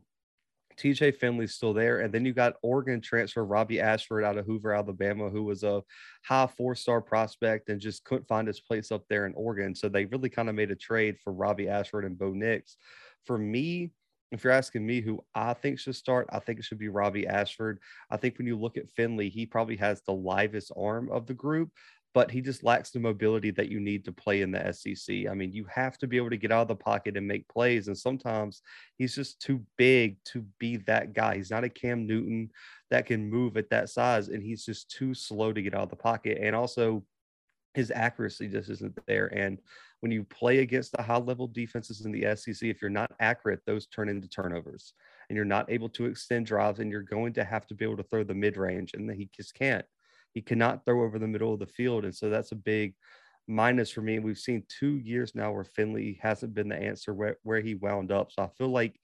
TJ 0.78 1.16
Finley's 1.16 1.54
still 1.54 1.74
there. 1.74 2.02
And 2.02 2.14
then 2.14 2.26
you 2.26 2.34
got 2.34 2.56
Oregon 2.62 3.02
transfer 3.02 3.46
Robbie 3.46 3.80
Ashford 3.80 4.24
out 4.24 4.38
of 4.38 4.46
Hoover, 4.46 4.74
Alabama, 4.74 5.30
who 5.30 5.44
was 5.44 5.64
a 5.64 5.84
high 6.24 6.48
four 6.48 6.76
star 6.76 7.02
prospect 7.02 7.70
and 7.70 7.80
just 7.80 8.04
couldn't 8.04 8.28
find 8.28 8.48
his 8.48 8.60
place 8.60 8.92
up 8.92 9.04
there 9.10 9.26
in 9.26 9.34
Oregon. 9.36 9.76
So 9.76 9.90
they 9.90 10.06
really 10.06 10.30
kind 10.30 10.50
of 10.50 10.56
made 10.56 10.72
a 10.72 10.76
trade 10.76 11.18
for 11.24 11.34
Robbie 11.34 11.70
Ashford 11.70 12.06
and 12.06 12.18
Bo 12.18 12.32
Nix. 12.32 12.78
For 13.26 13.38
me, 13.38 13.92
if 14.34 14.44
you're 14.44 14.54
asking 14.54 14.86
me 14.86 15.00
who 15.00 15.24
I 15.36 15.54
think 15.54 15.80
should 15.80 15.96
start, 15.96 16.28
I 16.32 16.40
think 16.40 16.58
it 16.58 16.66
should 16.66 16.80
be 16.80 16.90
Robbie 16.90 17.28
Ashford. 17.28 17.80
I 18.10 18.18
think 18.18 18.38
when 18.38 18.48
you 18.48 18.58
look 18.58 18.78
at 18.78 18.90
Finley, 18.90 19.30
he 19.30 19.46
probably 19.46 19.76
has 19.78 20.02
the 20.02 20.14
livest 20.14 20.72
arm 20.76 21.10
of 21.12 21.28
the 21.28 21.36
group, 21.36 21.70
but 22.14 22.30
he 22.30 22.42
just 22.42 22.64
lacks 22.64 22.92
the 22.92 23.00
mobility 23.00 23.50
that 23.52 23.70
you 23.70 23.80
need 23.80 24.06
to 24.06 24.12
play 24.12 24.42
in 24.42 24.52
the 24.52 24.72
SEC. 24.72 25.28
I 25.30 25.34
mean, 25.34 25.52
you 25.52 25.66
have 25.66 25.98
to 25.98 26.08
be 26.08 26.18
able 26.18 26.30
to 26.30 26.38
get 26.38 26.52
out 26.52 26.64
of 26.64 26.68
the 26.68 26.76
pocket 26.76 27.18
and 27.18 27.28
make 27.28 27.48
plays. 27.48 27.88
And 27.88 27.98
sometimes 27.98 28.62
he's 28.98 29.16
just 29.16 29.42
too 29.42 29.64
big 29.78 30.18
to 30.26 30.46
be 30.60 30.78
that 30.78 31.14
guy. 31.14 31.38
He's 31.38 31.50
not 31.52 31.64
a 31.64 31.70
Cam 31.70 32.06
Newton 32.06 32.52
that 32.92 33.08
can 33.08 33.30
move 33.30 33.58
at 33.58 33.70
that 33.72 33.90
size, 33.90 34.28
and 34.28 34.44
he's 34.44 34.64
just 34.64 34.92
too 34.92 35.16
slow 35.16 35.52
to 35.54 35.62
get 35.62 35.74
out 35.74 35.84
of 35.84 35.90
the 35.90 35.96
pocket. 35.96 36.38
And 36.40 36.56
also, 36.56 37.04
his 37.74 37.92
accuracy 37.92 38.48
just 38.48 38.70
isn't 38.70 38.98
there. 39.08 39.28
And 39.28 39.60
when 40.02 40.12
you 40.12 40.24
play 40.24 40.60
against 40.60 40.92
the 40.92 41.02
high 41.02 41.18
level 41.18 41.48
defenses 41.48 42.06
in 42.06 42.12
the 42.12 42.36
SEC, 42.36 42.62
if 42.62 42.82
you're 42.82 42.92
not 42.92 43.12
accurate, 43.20 43.62
those 43.66 43.88
turn 43.88 44.10
into 44.10 44.28
turnovers 44.28 44.94
and 45.30 45.36
you're 45.36 45.46
not 45.46 45.72
able 45.72 45.90
to 45.90 46.06
extend 46.06 46.46
drives 46.46 46.80
and 46.80 46.92
you're 46.92 47.02
going 47.02 47.34
to 47.34 47.44
have 47.44 47.66
to 47.68 47.74
be 47.74 47.86
able 47.86 47.98
to 47.98 48.04
throw 48.04 48.24
the 48.24 48.34
mid 48.34 48.58
range 48.58 48.92
and 48.94 49.10
he 49.10 49.30
just 49.36 49.56
can't. 49.56 49.86
He 50.34 50.42
cannot 50.42 50.84
throw 50.86 51.04
over 51.04 51.20
the 51.20 51.28
middle 51.28 51.54
of 51.54 51.60
the 51.60 51.66
field. 51.66 52.06
And 52.06 52.16
so 52.16 52.30
that's 52.30 52.52
a 52.52 52.56
big 52.56 52.96
minus 53.48 53.92
for 53.92 54.02
me. 54.02 54.20
We've 54.20 54.38
seen 54.38 54.64
two 54.68 54.98
years 54.98 55.36
now 55.36 55.52
where 55.52 55.64
Finley 55.64 56.20
hasn't 56.22 56.54
been 56.54 56.70
the 56.70 56.76
answer 56.76 57.14
where, 57.14 57.38
where 57.44 57.62
he 57.62 57.76
wound 57.76 58.12
up. 58.12 58.32
So 58.32 58.44
I 58.44 58.48
feel 58.48 58.70
like 58.70 59.00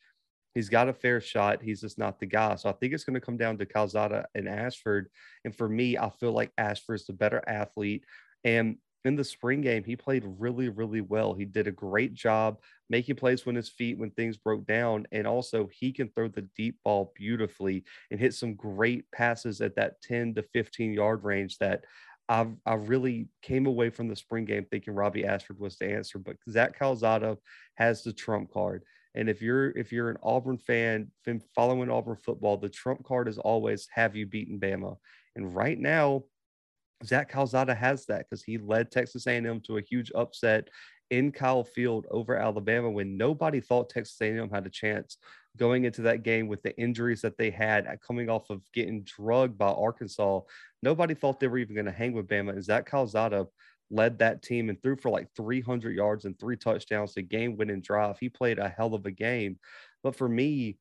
he's 0.56 0.70
got 0.70 0.90
a 0.90 0.94
fair 0.94 1.22
shot. 1.22 1.62
He's 1.62 1.82
just 1.82 1.98
not 1.98 2.20
the 2.20 2.26
guy. 2.26 2.56
So 2.56 2.70
I 2.70 2.74
think 2.74 2.94
it's 2.94 3.04
going 3.04 3.16
to 3.16 3.26
come 3.26 3.38
down 3.38 3.58
to 3.58 3.66
Calzada 3.66 4.26
and 4.36 4.48
Ashford. 4.48 5.10
And 5.46 5.56
for 5.56 5.70
me, 5.70 5.98
I 5.98 6.10
feel 6.10 6.32
like 6.32 6.52
Ashford's 6.58 7.06
the 7.06 7.14
better 7.14 7.44
athlete. 7.48 8.04
And 8.44 8.78
in 9.06 9.16
the 9.16 9.24
spring 9.24 9.62
game, 9.62 9.84
he 9.84 9.96
played 9.96 10.26
really, 10.40 10.70
really 10.70 11.02
well. 11.02 11.34
He 11.34 11.46
did 11.46 11.68
a 11.68 11.72
great 11.72 12.14
job 12.14 12.60
making 12.90 13.16
plays 13.16 13.46
when 13.46 13.56
his 13.56 13.70
feet 13.70 13.98
when 13.98 14.12
things 14.12 14.38
broke 14.38 14.66
down. 14.66 15.06
And 15.12 15.26
also, 15.26 15.70
he 15.72 15.92
can 15.92 16.10
throw 16.10 16.28
the 16.28 16.48
deep 16.56 16.78
ball 16.84 17.14
beautifully 17.16 17.86
and 18.12 18.20
hit 18.20 18.34
some 18.34 18.56
great 18.56 19.10
passes 19.12 19.62
at 19.62 19.76
that 19.76 20.02
10 20.02 20.36
to 20.36 20.44
15 20.44 20.94
yard 20.94 21.24
range 21.24 21.58
that 21.60 21.86
I, 22.28 22.48
I 22.66 22.74
really 22.76 23.28
came 23.42 23.66
away 23.66 23.90
from 23.90 24.08
the 24.08 24.16
spring 24.16 24.46
game 24.46 24.66
thinking 24.70 24.94
Robbie 24.94 25.26
Ashford 25.26 25.60
was 25.60 25.78
the 25.78 25.92
answer. 25.92 26.20
But 26.20 26.38
Zach 26.50 26.78
Calzada 26.78 27.38
has 27.76 28.04
the 28.04 28.14
trump 28.14 28.52
card. 28.52 28.84
And 29.16 29.30
if 29.30 29.42
you're 29.42 29.72
if 29.72 29.92
you're 29.92 30.10
an 30.10 30.18
Auburn 30.22 30.58
fan, 30.58 31.12
been 31.26 31.42
following 31.56 31.90
Auburn 31.90 32.18
football, 32.18 32.58
the 32.58 32.70
trump 32.70 33.04
card 33.04 33.28
is 33.28 33.38
always 33.38 33.88
have 33.92 34.16
you 34.16 34.26
beaten 34.26 34.60
Bama. 34.60 34.98
And 35.36 35.56
right 35.56 35.80
now, 35.80 36.24
Zach 37.06 37.30
Calzada 37.30 37.74
has 37.74 38.06
that 38.06 38.26
because 38.30 38.44
he 38.44 38.58
led 38.58 38.92
Texas 38.92 39.28
A&M 39.28 39.62
to 39.62 39.78
a 39.78 39.82
huge 39.82 40.12
upset 40.16 40.68
in 41.10 41.32
Kyle 41.32 41.64
Field 41.64 42.06
over 42.12 42.36
Alabama 42.36 42.90
when 42.90 43.18
nobody 43.18 43.60
thought 43.60 43.90
Texas 43.90 44.20
A&M 44.22 44.50
had 44.50 44.66
a 44.66 44.70
chance 44.70 45.18
going 45.58 45.86
into 45.86 46.02
that 46.04 46.24
game 46.24 46.48
with 46.48 46.62
the 46.62 46.78
injuries 46.80 47.22
that 47.22 47.38
they 47.38 47.50
had 47.50 47.88
coming 48.06 48.30
off 48.30 48.50
of 48.50 48.62
getting 48.74 49.04
drugged 49.04 49.58
by 49.58 49.70
Arkansas. 49.70 50.42
Nobody 50.84 51.14
thought 51.14 51.40
they 51.40 51.48
were 51.48 51.58
even 51.58 51.76
going 51.76 51.86
to 51.86 51.92
hang 51.92 52.14
with 52.14 52.28
Bama. 52.28 52.52
And 52.52 52.64
Zach 52.64 52.86
Calzada 52.86 53.48
led 53.90 54.20
that 54.20 54.44
team 54.44 54.70
and 54.70 54.82
threw 54.82 54.96
for 54.96 55.10
like 55.10 55.28
300 55.36 55.96
yards 55.96 56.26
and 56.26 56.38
three 56.38 56.56
touchdowns, 56.56 57.18
a 57.18 57.22
game 57.22 57.58
winning 57.58 57.82
drive. 57.82 58.20
He 58.20 58.30
played 58.30 58.60
a 58.60 58.70
hell 58.70 58.94
of 58.94 59.06
a 59.06 59.12
game. 59.12 59.58
But 60.04 60.16
for 60.16 60.30
me, 60.30 60.78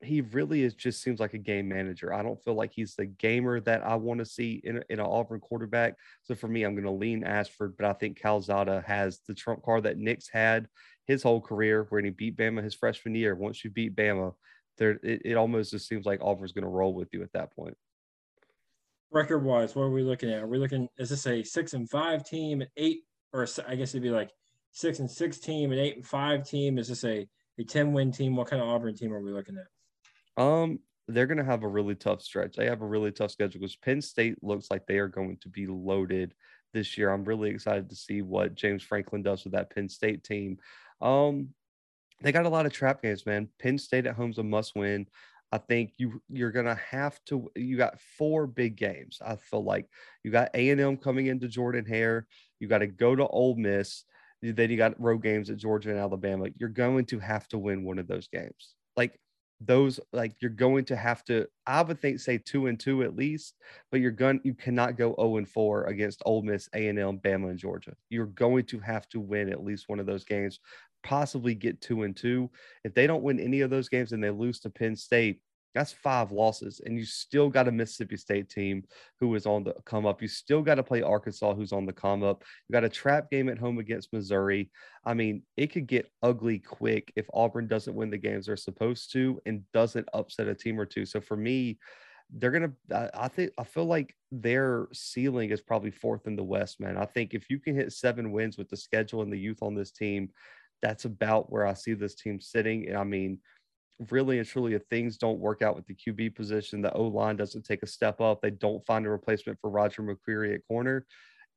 he 0.00 0.20
really 0.20 0.62
is 0.62 0.74
just 0.74 1.02
seems 1.02 1.18
like 1.18 1.34
a 1.34 1.38
game 1.38 1.68
manager. 1.68 2.14
I 2.14 2.22
don't 2.22 2.42
feel 2.42 2.54
like 2.54 2.72
he's 2.72 2.94
the 2.94 3.06
gamer 3.06 3.60
that 3.60 3.84
I 3.84 3.96
want 3.96 4.18
to 4.20 4.24
see 4.24 4.60
in, 4.62 4.76
in 4.88 5.00
an 5.00 5.06
Auburn 5.06 5.40
quarterback. 5.40 5.94
So 6.22 6.34
for 6.34 6.46
me, 6.46 6.62
I'm 6.62 6.74
going 6.74 6.84
to 6.84 6.90
lean 6.90 7.24
Ashford, 7.24 7.76
but 7.76 7.86
I 7.86 7.92
think 7.94 8.20
Calzada 8.20 8.84
has 8.86 9.20
the 9.26 9.34
trump 9.34 9.64
card 9.64 9.82
that 9.84 9.98
Nix 9.98 10.28
had 10.28 10.68
his 11.06 11.22
whole 11.22 11.40
career 11.40 11.86
when 11.90 12.04
he 12.04 12.10
beat 12.10 12.36
Bama 12.36 12.62
his 12.62 12.74
freshman 12.74 13.14
year. 13.14 13.34
Once 13.34 13.64
you 13.64 13.70
beat 13.70 13.96
Bama, 13.96 14.34
there 14.76 15.00
it, 15.02 15.22
it 15.24 15.36
almost 15.36 15.72
just 15.72 15.88
seems 15.88 16.06
like 16.06 16.20
Auburn's 16.22 16.52
going 16.52 16.62
to 16.62 16.68
roll 16.68 16.94
with 16.94 17.08
you 17.12 17.22
at 17.22 17.32
that 17.32 17.54
point. 17.54 17.76
Record 19.10 19.42
wise, 19.42 19.74
what 19.74 19.84
are 19.84 19.90
we 19.90 20.02
looking 20.02 20.30
at? 20.30 20.42
Are 20.42 20.46
we 20.46 20.58
looking? 20.58 20.88
Is 20.98 21.10
this 21.10 21.26
a 21.26 21.42
six 21.42 21.72
and 21.72 21.90
five 21.90 22.24
team, 22.24 22.60
an 22.60 22.68
eight, 22.76 23.00
or 23.32 23.48
I 23.66 23.74
guess 23.74 23.90
it'd 23.90 24.02
be 24.02 24.10
like 24.10 24.30
six 24.70 25.00
and 25.00 25.10
six 25.10 25.38
team, 25.38 25.72
an 25.72 25.78
eight 25.78 25.96
and 25.96 26.06
five 26.06 26.46
team? 26.46 26.78
Is 26.78 26.88
this 26.88 27.04
a 27.04 27.26
a 27.58 27.64
ten 27.64 27.92
win 27.92 28.12
team? 28.12 28.36
What 28.36 28.48
kind 28.48 28.62
of 28.62 28.68
Auburn 28.68 28.94
team 28.94 29.12
are 29.12 29.22
we 29.22 29.32
looking 29.32 29.56
at? 29.56 29.66
Um, 30.38 30.78
they're 31.08 31.26
going 31.26 31.38
to 31.38 31.44
have 31.44 31.64
a 31.64 31.68
really 31.68 31.94
tough 31.94 32.22
stretch. 32.22 32.56
They 32.56 32.66
have 32.66 32.82
a 32.82 32.86
really 32.86 33.12
tough 33.12 33.32
schedule 33.32 33.60
because 33.60 33.76
Penn 33.76 34.00
State 34.00 34.42
looks 34.42 34.70
like 34.70 34.86
they 34.86 34.98
are 34.98 35.08
going 35.08 35.38
to 35.42 35.48
be 35.48 35.66
loaded 35.66 36.34
this 36.72 36.96
year. 36.96 37.10
I'm 37.10 37.24
really 37.24 37.50
excited 37.50 37.90
to 37.90 37.96
see 37.96 38.22
what 38.22 38.54
James 38.54 38.82
Franklin 38.82 39.22
does 39.22 39.44
with 39.44 39.54
that 39.54 39.74
Penn 39.74 39.88
State 39.88 40.22
team. 40.22 40.58
Um, 41.00 41.48
they 42.22 42.32
got 42.32 42.46
a 42.46 42.50
lot 42.50 42.66
of 42.66 42.72
trap 42.72 43.02
games, 43.02 43.26
man. 43.26 43.48
Penn 43.58 43.78
State 43.78 44.06
at 44.06 44.14
home's 44.14 44.38
a 44.38 44.42
must 44.42 44.76
win. 44.76 45.06
I 45.50 45.58
think 45.58 45.94
you 45.96 46.20
you're 46.28 46.50
gonna 46.50 46.78
have 46.90 47.18
to. 47.26 47.50
You 47.54 47.78
got 47.78 47.98
four 48.18 48.46
big 48.46 48.76
games. 48.76 49.18
I 49.24 49.36
feel 49.36 49.64
like 49.64 49.86
you 50.22 50.30
got 50.30 50.50
A 50.52 50.68
and 50.68 50.80
M 50.80 50.96
coming 50.98 51.26
into 51.28 51.48
Jordan 51.48 51.86
Hare. 51.86 52.26
You 52.60 52.68
got 52.68 52.78
to 52.78 52.86
go 52.86 53.16
to 53.16 53.26
Ole 53.26 53.56
Miss. 53.56 54.04
Then 54.42 54.70
you 54.70 54.76
got 54.76 55.00
road 55.00 55.22
games 55.22 55.48
at 55.48 55.56
Georgia 55.56 55.90
and 55.90 55.98
Alabama. 55.98 56.48
You're 56.58 56.68
going 56.68 57.06
to 57.06 57.18
have 57.18 57.48
to 57.48 57.58
win 57.58 57.82
one 57.82 57.98
of 57.98 58.06
those 58.06 58.28
games. 58.28 58.74
Like 58.96 59.18
those 59.60 59.98
like 60.12 60.36
you're 60.40 60.50
going 60.50 60.84
to 60.84 60.94
have 60.94 61.24
to 61.24 61.44
i 61.66 61.82
would 61.82 62.00
think 62.00 62.20
say 62.20 62.38
two 62.38 62.68
and 62.68 62.78
two 62.78 63.02
at 63.02 63.16
least 63.16 63.56
but 63.90 64.00
you're 64.00 64.10
going 64.12 64.40
you 64.44 64.54
cannot 64.54 64.96
go 64.96 65.14
0 65.18 65.38
and 65.38 65.48
4 65.48 65.86
against 65.86 66.22
Ole 66.24 66.42
Miss 66.42 66.68
a&m 66.74 67.18
bama 67.18 67.50
and 67.50 67.58
georgia. 67.58 67.94
You're 68.08 68.26
going 68.26 68.66
to 68.66 68.78
have 68.78 69.08
to 69.08 69.20
win 69.20 69.50
at 69.50 69.64
least 69.64 69.88
one 69.88 69.98
of 69.98 70.06
those 70.06 70.24
games 70.24 70.60
possibly 71.02 71.54
get 71.54 71.80
two 71.80 72.02
and 72.02 72.16
two. 72.16 72.50
If 72.84 72.94
they 72.94 73.06
don't 73.06 73.22
win 73.22 73.40
any 73.40 73.60
of 73.60 73.70
those 73.70 73.88
games 73.88 74.12
and 74.12 74.22
they 74.22 74.30
lose 74.30 74.60
to 74.60 74.70
penn 74.70 74.96
state 74.96 75.40
that's 75.74 75.92
five 75.92 76.32
losses, 76.32 76.80
and 76.84 76.96
you 76.96 77.04
still 77.04 77.48
got 77.48 77.68
a 77.68 77.72
Mississippi 77.72 78.16
State 78.16 78.48
team 78.48 78.84
who 79.20 79.34
is 79.34 79.46
on 79.46 79.64
the 79.64 79.74
come 79.84 80.06
up. 80.06 80.22
You 80.22 80.28
still 80.28 80.62
got 80.62 80.76
to 80.76 80.82
play 80.82 81.02
Arkansas, 81.02 81.54
who's 81.54 81.72
on 81.72 81.86
the 81.86 81.92
come 81.92 82.22
up. 82.22 82.42
You 82.68 82.72
got 82.72 82.84
a 82.84 82.88
trap 82.88 83.30
game 83.30 83.48
at 83.48 83.58
home 83.58 83.78
against 83.78 84.12
Missouri. 84.12 84.70
I 85.04 85.14
mean, 85.14 85.42
it 85.56 85.68
could 85.68 85.86
get 85.86 86.10
ugly 86.22 86.58
quick 86.58 87.12
if 87.16 87.26
Auburn 87.34 87.68
doesn't 87.68 87.94
win 87.94 88.10
the 88.10 88.18
games 88.18 88.46
they're 88.46 88.56
supposed 88.56 89.12
to 89.12 89.40
and 89.46 89.62
doesn't 89.72 90.08
upset 90.14 90.48
a 90.48 90.54
team 90.54 90.80
or 90.80 90.86
two. 90.86 91.04
So 91.04 91.20
for 91.20 91.36
me, 91.36 91.78
they're 92.30 92.50
gonna. 92.50 92.72
I 93.14 93.28
think 93.28 93.52
I 93.58 93.64
feel 93.64 93.86
like 93.86 94.14
their 94.30 94.88
ceiling 94.92 95.50
is 95.50 95.60
probably 95.60 95.90
fourth 95.90 96.26
in 96.26 96.36
the 96.36 96.44
West, 96.44 96.80
man. 96.80 96.96
I 96.96 97.06
think 97.06 97.34
if 97.34 97.48
you 97.50 97.58
can 97.58 97.74
hit 97.74 97.92
seven 97.92 98.32
wins 98.32 98.58
with 98.58 98.68
the 98.68 98.76
schedule 98.76 99.22
and 99.22 99.32
the 99.32 99.38
youth 99.38 99.62
on 99.62 99.74
this 99.74 99.92
team, 99.92 100.30
that's 100.82 101.04
about 101.04 101.50
where 101.50 101.66
I 101.66 101.74
see 101.74 101.94
this 101.94 102.14
team 102.14 102.40
sitting. 102.40 102.88
And 102.88 102.96
I 102.96 103.04
mean 103.04 103.38
really 104.10 104.38
and 104.38 104.46
truly, 104.46 104.74
if 104.74 104.84
things 104.84 105.16
don't 105.16 105.40
work 105.40 105.62
out 105.62 105.76
with 105.76 105.86
the 105.86 105.94
QB 105.94 106.34
position, 106.34 106.80
the 106.82 106.92
O 106.92 107.04
line 107.04 107.36
doesn't 107.36 107.64
take 107.64 107.82
a 107.82 107.86
step 107.86 108.20
up, 108.20 108.40
they 108.40 108.50
don't 108.50 108.84
find 108.86 109.06
a 109.06 109.10
replacement 109.10 109.58
for 109.60 109.70
Roger 109.70 110.02
McCreary 110.02 110.54
at 110.54 110.66
corner, 110.66 111.06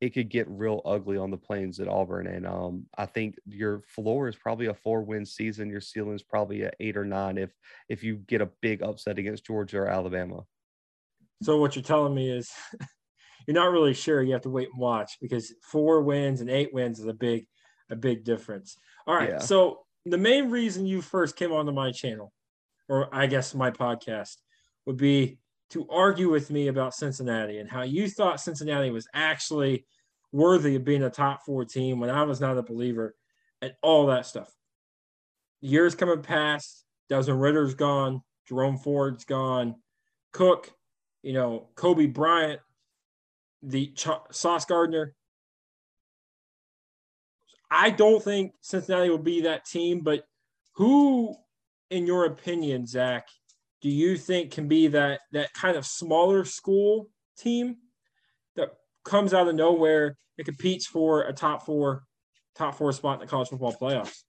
it 0.02 0.16
could 0.16 0.30
get 0.30 0.50
real 0.50 0.82
ugly 0.84 1.16
on 1.18 1.30
the 1.30 1.38
plains 1.38 1.80
at 1.80 1.88
Auburn. 1.88 2.26
And 2.26 2.48
um, 2.48 2.86
I 2.98 3.06
think 3.06 3.36
your 3.46 3.84
floor 3.88 4.28
is 4.28 4.36
probably 4.36 4.66
a 4.66 4.74
four 4.74 5.04
win 5.04 5.26
season. 5.26 5.70
Your 5.70 5.80
ceiling 5.80 6.16
is 6.16 6.24
probably 6.24 6.64
an 6.64 6.72
eight 6.80 6.98
or 6.98 7.06
nine 7.06 7.38
if 7.38 7.52
if 7.88 8.04
you 8.04 8.16
get 8.16 8.42
a 8.42 8.50
big 8.62 8.82
upset 8.82 9.20
against 9.20 9.46
Georgia 9.46 9.78
or 9.78 9.88
Alabama. 9.88 10.44
So 11.44 11.58
what 11.58 11.76
you're 11.76 11.84
telling 11.84 12.16
me 12.16 12.32
is 12.32 12.52
you're 13.48 13.54
not 13.56 13.72
really 13.72 13.94
sure. 13.94 14.24
You 14.24 14.34
have 14.34 14.42
to 14.42 14.50
wait 14.50 14.70
and 14.72 14.82
watch 14.82 15.18
because 15.22 15.54
four 15.62 16.02
wins 16.02 16.42
and 16.42 16.50
eight 16.50 16.74
wins 16.74 17.00
is 17.00 17.06
a 17.06 17.14
big 17.14 17.46
a 17.92 17.96
big 17.96 18.24
difference. 18.24 18.78
All 19.06 19.16
right. 19.16 19.30
Yeah. 19.30 19.40
So 19.40 19.82
the 20.06 20.18
main 20.18 20.50
reason 20.50 20.86
you 20.86 21.02
first 21.02 21.36
came 21.36 21.52
onto 21.52 21.72
my 21.72 21.92
channel, 21.92 22.34
or 22.90 23.14
I 23.14 23.28
guess 23.28 23.54
my 23.54 23.72
podcast, 23.72 24.38
would 24.86 24.98
be 24.98 25.38
to 25.70 25.88
argue 25.90 26.30
with 26.30 26.50
me 26.52 26.68
about 26.68 26.94
Cincinnati 26.94 27.60
and 27.60 27.70
how 27.70 27.84
you 27.84 28.10
thought 28.10 28.42
Cincinnati 28.42 28.90
was 28.90 29.08
actually 29.14 29.86
worthy 30.32 30.76
of 30.76 30.84
being 30.84 31.04
a 31.04 31.10
top 31.10 31.44
four 31.46 31.66
team 31.66 32.00
when 32.00 32.10
I 32.10 32.24
was 32.24 32.42
not 32.42 32.58
a 32.58 32.64
believer 32.64 33.16
and 33.62 33.74
all 33.82 34.08
that 34.08 34.26
stuff. 34.26 34.52
years 35.62 35.96
coming 35.96 36.22
past. 36.22 36.84
Desmond 37.10 37.42
Ridder's 37.42 37.76
gone. 37.76 38.22
Jerome 38.48 38.78
Ford's 38.78 39.26
gone. 39.26 39.76
Cook, 40.34 40.72
you 41.24 41.34
know, 41.34 41.70
Coby 41.76 42.12
Bryant, 42.12 42.62
the 43.62 43.88
Ch- 43.88 44.08
Sauce 44.32 44.66
Gardner. 44.66 45.14
I 47.72 47.90
don't 47.90 48.22
think 48.22 48.52
Cincinnati 48.60 49.10
will 49.10 49.18
be 49.18 49.42
that 49.42 49.66
team, 49.66 50.02
but 50.02 50.26
who, 50.76 51.36
in 51.90 52.06
your 52.06 52.26
opinion, 52.26 52.86
Zach, 52.86 53.28
do 53.82 53.90
you 53.90 54.18
think 54.18 54.52
can 54.52 54.68
be 54.68 54.88
that 54.88 55.22
that 55.32 55.54
kind 55.54 55.78
of 55.78 55.86
smaller 55.86 56.44
school 56.44 57.10
team 57.38 57.78
that 58.58 58.74
comes 59.06 59.34
out 59.34 59.48
of 59.48 59.56
nowhere 59.56 60.18
and 60.38 60.46
competes 60.46 60.86
for 60.86 61.24
a 61.24 61.34
top 61.34 61.66
four, 61.66 62.04
top 62.56 62.76
four 62.76 62.92
spot 62.92 63.16
in 63.16 63.26
the 63.26 63.30
college 63.30 63.48
football 63.48 63.74
playoffs? 63.74 64.24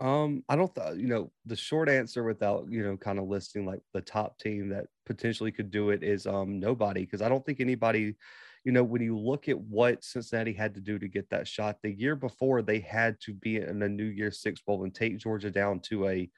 Um, 0.00 0.44
I 0.48 0.56
don't, 0.56 0.74
th- 0.74 0.96
you 0.96 1.08
know, 1.08 1.30
the 1.44 1.56
short 1.56 1.88
answer 1.88 2.24
without, 2.24 2.66
you 2.70 2.82
know, 2.82 2.96
kind 2.96 3.18
of 3.18 3.28
listing 3.28 3.66
like 3.66 3.80
the 3.92 4.00
top 4.00 4.38
team 4.38 4.70
that 4.70 4.86
potentially 5.04 5.52
could 5.52 5.70
do 5.70 5.90
it 5.90 6.02
is 6.02 6.26
um 6.26 6.58
nobody 6.58 7.02
because 7.02 7.20
I 7.20 7.28
don't 7.28 7.44
think 7.44 7.60
anybody, 7.60 8.14
you 8.64 8.72
know, 8.72 8.82
when 8.84 9.02
you 9.02 9.18
look 9.18 9.48
at 9.48 9.58
what 9.58 10.04
Cincinnati 10.04 10.52
had 10.52 10.74
to 10.74 10.80
do 10.80 10.98
to 10.98 11.08
get 11.08 11.30
that 11.30 11.48
shot 11.48 11.78
the 11.82 11.92
year 11.92 12.16
before, 12.16 12.62
they 12.62 12.80
had 12.80 13.18
to 13.20 13.34
be 13.34 13.56
in 13.56 13.82
a 13.82 13.88
New 13.88 14.04
Year's 14.04 14.40
Six 14.40 14.60
Bowl 14.60 14.84
and 14.84 14.94
take 14.94 15.18
Georgia 15.18 15.50
down 15.50 15.80
to 15.80 16.08
a 16.08 16.30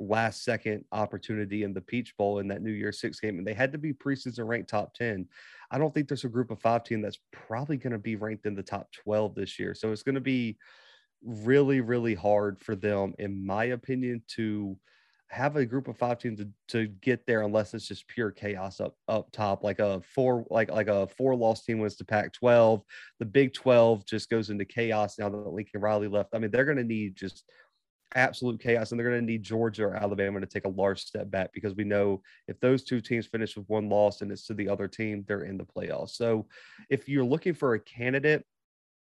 last 0.00 0.44
second 0.44 0.84
opportunity 0.92 1.64
in 1.64 1.74
the 1.74 1.80
Peach 1.80 2.16
Bowl 2.16 2.38
in 2.38 2.48
that 2.48 2.62
New 2.62 2.72
Year's 2.72 3.00
Six 3.00 3.20
game, 3.20 3.38
and 3.38 3.46
they 3.46 3.54
had 3.54 3.72
to 3.72 3.78
be 3.78 3.92
preseason 3.92 4.46
ranked 4.46 4.70
top 4.70 4.94
10. 4.94 5.26
I 5.70 5.78
don't 5.78 5.92
think 5.92 6.08
there's 6.08 6.24
a 6.24 6.28
group 6.28 6.50
of 6.50 6.60
five 6.60 6.84
team 6.84 7.02
that's 7.02 7.18
probably 7.32 7.76
going 7.76 7.92
to 7.92 7.98
be 7.98 8.16
ranked 8.16 8.46
in 8.46 8.54
the 8.54 8.62
top 8.62 8.90
12 8.92 9.34
this 9.34 9.58
year. 9.58 9.74
So 9.74 9.92
it's 9.92 10.02
going 10.02 10.14
to 10.14 10.20
be 10.20 10.56
really, 11.22 11.80
really 11.80 12.14
hard 12.14 12.60
for 12.60 12.76
them, 12.76 13.14
in 13.18 13.44
my 13.44 13.64
opinion, 13.64 14.22
to 14.36 14.78
have 15.30 15.56
a 15.56 15.66
group 15.66 15.88
of 15.88 15.96
five 15.96 16.18
teams 16.18 16.38
to, 16.38 16.48
to 16.68 16.86
get 16.86 17.26
there 17.26 17.42
unless 17.42 17.74
it's 17.74 17.86
just 17.86 18.08
pure 18.08 18.30
chaos 18.30 18.80
up 18.80 18.96
up 19.08 19.30
top. 19.30 19.62
Like 19.62 19.78
a 19.78 20.00
four 20.00 20.44
like 20.50 20.70
like 20.70 20.88
a 20.88 21.06
four 21.06 21.34
loss 21.34 21.64
team 21.64 21.78
wins 21.78 21.96
to 21.96 22.04
pac 22.04 22.32
12 22.32 22.82
the 23.18 23.26
big 23.26 23.52
12 23.52 24.06
just 24.06 24.30
goes 24.30 24.50
into 24.50 24.64
chaos 24.64 25.18
now 25.18 25.28
that 25.28 25.36
lincoln 25.36 25.80
riley 25.80 26.08
left. 26.08 26.34
I 26.34 26.38
mean 26.38 26.50
they're 26.50 26.64
going 26.64 26.78
to 26.78 26.84
need 26.84 27.14
just 27.14 27.44
absolute 28.14 28.58
chaos 28.58 28.90
and 28.90 28.98
they're 28.98 29.08
going 29.08 29.20
to 29.20 29.26
need 29.26 29.42
georgia 29.42 29.84
or 29.84 29.94
alabama 29.94 30.40
to 30.40 30.46
take 30.46 30.64
a 30.64 30.70
large 30.70 31.04
step 31.04 31.30
back 31.30 31.52
because 31.52 31.74
we 31.74 31.84
know 31.84 32.22
if 32.46 32.58
those 32.58 32.82
two 32.82 33.02
teams 33.02 33.26
finish 33.26 33.54
with 33.54 33.68
one 33.68 33.90
loss 33.90 34.22
and 34.22 34.32
it's 34.32 34.46
to 34.46 34.54
the 34.54 34.66
other 34.66 34.88
team 34.88 35.22
they're 35.28 35.42
in 35.42 35.58
the 35.58 35.64
playoffs. 35.64 36.10
So 36.10 36.46
if 36.88 37.06
you're 37.06 37.24
looking 37.24 37.52
for 37.52 37.74
a 37.74 37.80
candidate 37.80 38.46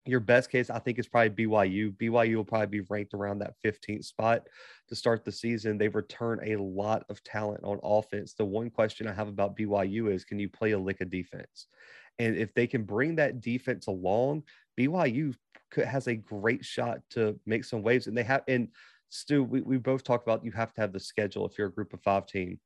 your 0.08 0.20
best 0.20 0.50
case, 0.50 0.70
I 0.70 0.80
think, 0.80 1.00
is 1.00 1.08
probably 1.08 1.46
BYU. 1.46 1.92
BYU 1.98 2.36
will 2.36 2.46
probably 2.46 2.80
be 2.80 2.86
ranked 2.90 3.14
around 3.14 3.40
that 3.40 3.56
15th 3.64 4.06
spot 4.06 4.48
to 4.88 4.96
start 4.96 5.26
the 5.26 5.32
season. 5.32 5.78
They 5.78 5.88
return 5.88 6.40
a 6.44 6.56
lot 6.56 7.06
of 7.10 7.24
talent 7.24 7.64
on 7.64 7.80
offense. 7.84 8.34
The 8.34 8.46
one 8.46 8.70
question 8.70 9.08
I 9.08 9.14
have 9.14 9.28
about 9.28 9.58
BYU 9.58 10.12
is 10.12 10.26
can 10.26 10.40
you 10.40 10.50
play 10.50 10.72
a 10.72 10.80
lick 10.80 11.02
of 11.02 11.10
defense? 11.10 11.68
And 12.20 12.36
if 12.36 12.54
they 12.54 12.68
can 12.68 12.84
bring 12.84 13.16
that 13.16 13.42
defense 13.42 13.88
along, 13.88 14.44
BYU 14.80 15.36
has 15.76 16.08
a 16.08 16.16
great 16.16 16.64
shot 16.64 17.00
to 17.12 17.40
make 17.46 17.66
some 17.66 17.84
waves. 17.84 18.08
And 18.08 18.18
they 18.18 18.24
have, 18.24 18.42
and 18.48 18.70
Stu, 19.10 19.44
we, 19.44 19.62
we 19.62 19.78
both 19.78 20.04
talked 20.04 20.28
about 20.28 20.44
you 20.44 20.52
have 20.52 20.74
to 20.74 20.82
have 20.82 20.94
the 20.94 21.00
schedule 21.00 21.46
if 21.46 21.58
you're 21.58 21.68
a 21.68 21.74
group 21.74 21.94
of 21.94 22.02
five 22.02 22.26
team. 22.26 22.60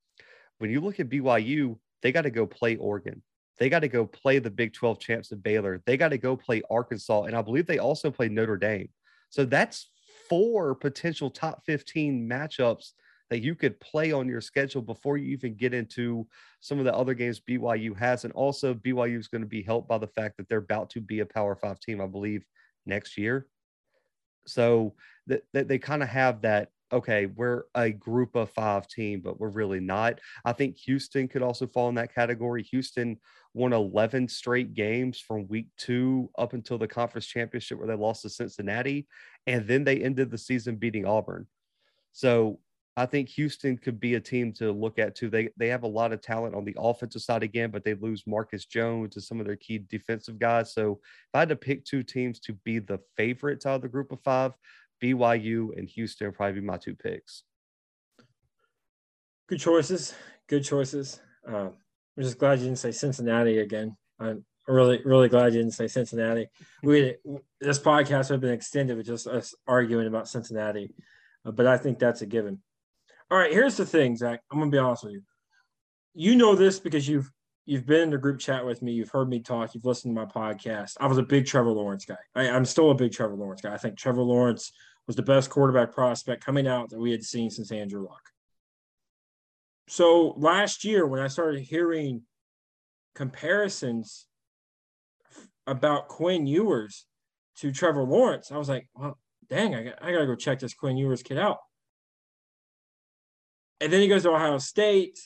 When 0.60 0.70
you 0.70 0.82
look 0.82 1.00
at 1.00 1.10
BYU, 1.10 1.78
they 2.02 2.12
got 2.12 2.22
to 2.22 2.30
go 2.30 2.46
play 2.46 2.76
Oregon. 2.78 3.22
They 3.60 3.70
got 3.70 3.79
to 3.79 3.88
go 3.88 4.05
play 4.05 4.39
the 4.39 4.50
Big 4.50 4.74
12 4.74 5.00
champs 5.00 5.31
of 5.31 5.43
Baylor. 5.43 5.81
They 5.86 5.98
got 5.98 6.10
to 6.10 6.17
go 6.17 6.36
play 6.36 6.62
Arkansas. 6.70 7.24
And 7.24 7.36
I 7.36 7.41
believe 7.41 7.67
they 7.67 7.79
also 7.79 8.10
play 8.10 8.27
Notre 8.27 8.58
Dame. 8.58 8.89
So 9.29 9.46
that's 9.46 9.89
four 10.29 10.75
potential 10.75 11.29
top 11.29 11.63
15 11.65 12.27
matchups 12.27 12.91
that 13.29 13.41
you 13.41 13.55
could 13.55 13.79
play 13.79 14.12
on 14.12 14.27
your 14.27 14.41
schedule 14.41 14.81
before 14.81 15.17
you 15.17 15.31
even 15.31 15.55
get 15.55 15.74
into 15.74 16.27
some 16.60 16.79
of 16.79 16.86
the 16.86 16.93
other 16.93 17.13
games 17.13 17.39
BYU 17.39 17.98
has. 17.98 18.25
And 18.25 18.34
also, 18.34 18.74
BYU 18.74 19.17
is 19.17 19.29
going 19.29 19.41
to 19.41 19.48
be 19.48 19.63
helped 19.63 19.88
by 19.88 19.98
the 19.98 20.08
fact 20.08 20.38
that 20.38 20.50
they're 20.50 20.58
about 20.58 20.89
to 20.91 21.01
be 21.01 21.22
a 21.22 21.25
Power 21.25 21.55
Five 21.55 21.79
team, 21.79 22.01
I 22.01 22.08
believe, 22.08 22.43
next 22.86 23.17
year. 23.17 23.48
So 24.48 24.96
that, 25.27 25.44
that 25.53 25.70
they 25.70 25.79
kind 25.79 26.03
of 26.03 26.09
have 26.09 26.42
that 26.42 26.70
okay, 26.92 27.25
we're 27.25 27.64
a 27.75 27.92
group 27.92 28.36
of 28.36 28.51
five 28.51 28.88
team, 28.88 29.22
but 29.22 29.40
we're 29.40 29.50
really 29.50 29.80
not. 29.80 30.20
I 30.46 30.54
think 30.54 30.77
Houston 30.80 31.27
could 31.27 31.42
also 31.42 31.68
fall 31.68 31.90
in 31.90 31.96
that 31.96 32.14
category. 32.14 32.64
Houston 32.64 33.18
won 33.54 33.74
11 33.74 34.27
straight 34.27 34.74
games 34.74 35.20
from 35.20 35.48
week 35.48 35.68
two 35.77 36.30
up 36.38 36.54
until 36.54 36.77
the 36.77 36.88
conference 36.88 37.25
championship 37.25 37.77
where 37.77 37.88
they 37.88 37.96
lost 37.96 38.22
to 38.24 38.30
Cincinnati. 38.30 39.08
And 39.48 39.68
then 39.68 39.84
they 39.84 39.98
ended 39.98 40.32
the 40.32 40.38
season 40.38 40.75
beating 40.75 41.06
Auburn. 41.06 41.48
So 42.14 42.60
I 42.98 43.06
think 43.06 43.30
Houston 43.30 43.77
could 43.77 44.00
be 44.00 44.16
a 44.16 44.20
team 44.20 44.51
to 44.54 44.72
look 44.72 45.00
at 45.00 45.16
too. 45.16 45.30
They 45.30 45.50
they 45.56 45.70
have 45.70 45.84
a 45.84 45.88
lot 45.88 46.12
of 46.12 46.22
talent 46.22 46.56
on 46.56 46.66
the 46.66 46.75
offensive 46.77 47.22
side 47.22 47.42
again, 47.42 47.72
but 47.72 47.86
they 47.86 47.94
lose 47.94 48.27
Marcus 48.27 48.66
Jones 48.66 49.16
and 49.16 49.24
some 49.24 49.40
of 49.40 49.46
their 49.46 49.56
key 49.56 49.80
defensive 49.90 50.38
guys. 50.38 50.74
So 50.74 51.00
if 51.01 51.30
I 51.34 51.40
had 51.40 51.50
to 51.50 51.56
pick 51.56 51.86
two 51.86 52.04
teams 52.04 52.40
to 52.42 52.54
be 52.66 52.80
the 52.80 53.00
favorites 53.16 53.66
out 53.66 53.75
of 53.75 53.82
the 53.82 53.88
group 53.88 54.12
of 54.12 54.20
five, 54.24 54.51
BYU 55.01 55.77
and 55.77 55.90
Houston 55.90 56.27
would 56.27 56.35
probably 56.35 56.59
be 56.59 56.66
my 56.66 56.77
two 56.77 56.96
picks. 56.96 57.44
Good 59.48 59.59
choices. 59.59 60.14
Good 60.48 60.64
choices. 60.64 61.20
Uh, 61.48 61.70
I'm 62.18 62.24
just 62.24 62.37
glad 62.37 62.59
you 62.59 62.66
didn't 62.66 62.79
say 62.79 62.92
Cincinnati 62.92 63.59
again. 63.59 63.98
I'm 64.20 64.46
really, 64.68 65.01
really 65.03 65.29
glad 65.29 65.53
you 65.53 65.59
didn't 65.59 65.74
say 65.74 65.87
Cincinnati. 65.87 66.48
We 66.83 67.16
this 67.59 67.79
podcast 67.79 68.29
would 68.29 68.35
have 68.35 68.42
been 68.42 68.51
extended 68.51 68.98
with 68.98 69.05
just 69.05 69.27
us 69.27 69.55
arguing 69.68 70.07
about 70.07 70.27
Cincinnati, 70.27 70.94
uh, 71.46 71.51
but 71.51 71.68
I 71.68 71.77
think 71.77 72.00
that's 72.00 72.22
a 72.22 72.25
given. 72.25 72.61
All 73.29 73.37
right, 73.37 73.51
here's 73.51 73.77
the 73.77 73.85
thing, 73.85 74.16
Zach. 74.16 74.42
I'm 74.51 74.59
gonna 74.59 74.72
be 74.72 74.77
honest 74.77 75.03
with 75.03 75.14
you. 75.14 75.24
You 76.14 76.35
know 76.35 76.55
this 76.55 76.79
because 76.79 77.07
you've 77.07 77.31
you've 77.66 77.85
been 77.85 78.01
in 78.01 78.09
the 78.09 78.18
group 78.18 78.40
chat 78.40 78.66
with 78.66 78.81
me. 78.81 78.92
You've 78.92 79.09
heard 79.09 79.29
me 79.29 79.40
talk. 79.40 79.74
You've 79.74 79.85
listened 79.85 80.16
to 80.16 80.22
my 80.22 80.27
podcast. 80.27 80.98
I 81.00 81.07
was 81.07 81.18
a 81.18 81.24
big 81.24 81.46
Trevor 81.46 81.72
Lawrence 81.72 82.05
guy. 82.05 82.18
I, 82.35 82.50
I'm 82.50 82.66
still 82.66 82.92
a 82.92 82.96
big 82.96 83.14
Trevor 83.14 83.35
Lawrence 83.35 83.61
guy. 83.61 83.74
I 83.74 83.77
think 83.77 83.98
Trevor 83.98 84.24
Lawrence 84.24 84.72
was 85.07 85.16
the 85.16 85.22
best 85.22 85.50
quarterback 85.50 85.94
prospect 85.94 86.46
coming 86.46 86.68
out 86.68 86.90
that 86.90 87.00
we 87.00 87.11
had 87.11 87.24
seen 87.24 87.50
since 87.50 87.72
Andrew 87.72 88.05
Luck. 88.07 88.29
So 89.87 90.35
last 90.37 90.83
year, 90.83 91.05
when 91.05 91.20
I 91.20 91.27
started 91.27 91.61
hearing 91.61 92.22
comparisons 93.14 94.27
about 95.68 96.07
Quinn 96.07 96.48
Ewers 96.48 97.05
to 97.57 97.72
Trevor 97.72 98.03
Lawrence, 98.03 98.51
I 98.51 98.57
was 98.57 98.70
like, 98.70 98.87
well, 98.96 99.18
dang, 99.50 99.75
I 99.75 99.83
got, 99.83 100.01
I 100.01 100.11
got 100.11 100.20
to 100.20 100.27
go 100.27 100.35
check 100.35 100.59
this 100.59 100.74
Quinn 100.74 100.98
Ewers 100.98 101.24
kid 101.24 101.37
out. 101.37 101.57
And 103.81 103.92
then 103.92 104.01
he 104.01 104.07
goes 104.07 104.24
to 104.24 104.31
Ohio 104.31 104.59
State, 104.59 105.20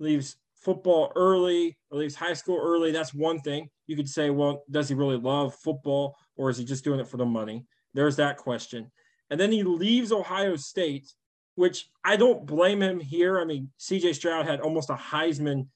leaves 0.00 0.36
football 0.56 1.12
early, 1.16 1.78
or 1.90 1.98
leaves 1.98 2.14
high 2.14 2.34
school 2.34 2.60
early. 2.62 2.92
That's 2.92 3.14
one 3.14 3.40
thing. 3.40 3.68
You 3.86 3.96
could 3.96 4.08
say, 4.08 4.30
well, 4.30 4.64
does 4.70 4.88
he 4.88 4.94
really 4.94 5.16
love 5.16 5.54
football 5.54 6.16
or 6.36 6.50
is 6.50 6.58
he 6.58 6.64
just 6.64 6.84
doing 6.84 7.00
it 7.00 7.08
for 7.08 7.16
the 7.16 7.24
money? 7.24 7.64
There's 7.94 8.16
that 8.16 8.36
question. 8.36 8.90
And 9.30 9.38
then 9.38 9.52
he 9.52 9.62
leaves 9.62 10.12
Ohio 10.12 10.56
State, 10.56 11.12
which 11.54 11.88
I 12.04 12.16
don't 12.16 12.46
blame 12.46 12.82
him 12.82 13.00
here. 13.00 13.40
I 13.40 13.44
mean, 13.44 13.70
CJ 13.78 14.14
Stroud 14.14 14.46
had 14.46 14.60
almost 14.60 14.90
a 14.90 14.94
Heisman, 14.94 15.68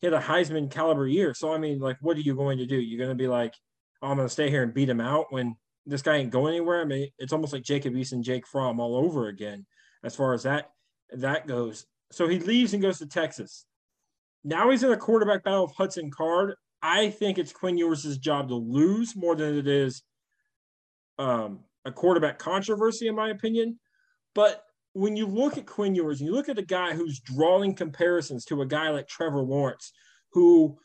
he 0.00 0.06
had 0.06 0.14
a 0.14 0.20
Heisman 0.20 0.70
caliber 0.70 1.06
year. 1.06 1.34
So, 1.34 1.52
I 1.52 1.58
mean, 1.58 1.80
like, 1.80 1.96
what 2.00 2.16
are 2.16 2.20
you 2.20 2.34
going 2.34 2.58
to 2.58 2.66
do? 2.66 2.76
You're 2.76 2.98
going 2.98 3.16
to 3.16 3.20
be 3.20 3.28
like, 3.28 3.54
oh, 4.02 4.08
I'm 4.08 4.16
going 4.16 4.28
to 4.28 4.32
stay 4.32 4.50
here 4.50 4.62
and 4.62 4.74
beat 4.74 4.88
him 4.88 5.00
out 5.00 5.26
when 5.30 5.56
this 5.86 6.02
guy 6.02 6.16
ain't 6.16 6.30
going 6.30 6.54
anywhere. 6.54 6.82
I 6.82 6.84
mean, 6.84 7.08
it's 7.18 7.32
almost 7.32 7.52
like 7.52 7.62
Jacob 7.62 7.94
Eason, 7.94 8.22
Jake 8.22 8.46
Fromm 8.46 8.78
all 8.78 8.94
over 8.94 9.28
again, 9.28 9.66
as 10.04 10.14
far 10.14 10.34
as 10.34 10.42
that 10.42 10.70
that 11.10 11.46
goes. 11.46 11.86
So 12.12 12.28
he 12.28 12.38
leaves 12.38 12.74
and 12.74 12.82
goes 12.82 12.98
to 12.98 13.06
Texas. 13.06 13.64
Now 14.44 14.70
he's 14.70 14.82
in 14.82 14.92
a 14.92 14.96
quarterback 14.96 15.44
battle 15.44 15.66
with 15.66 15.76
Hudson 15.76 16.10
Card. 16.10 16.54
I 16.82 17.10
think 17.10 17.38
it's 17.38 17.52
Quinn 17.52 17.78
Ewers' 17.78 18.18
job 18.18 18.48
to 18.48 18.54
lose 18.54 19.16
more 19.16 19.34
than 19.34 19.58
it 19.58 19.66
is 19.66 20.02
um, 21.18 21.60
a 21.88 21.92
quarterback 21.92 22.38
controversy, 22.38 23.08
in 23.08 23.14
my 23.14 23.30
opinion. 23.30 23.78
But 24.34 24.64
when 24.92 25.16
you 25.16 25.26
look 25.26 25.58
at 25.58 25.66
Quinn 25.66 25.94
Ewers, 25.94 26.20
you 26.20 26.32
look 26.32 26.48
at 26.48 26.58
a 26.58 26.62
guy 26.62 26.94
who's 26.94 27.20
drawing 27.20 27.74
comparisons 27.74 28.44
to 28.46 28.62
a 28.62 28.66
guy 28.66 28.90
like 28.90 29.08
Trevor 29.08 29.42
Lawrence, 29.42 29.92
who 30.32 30.78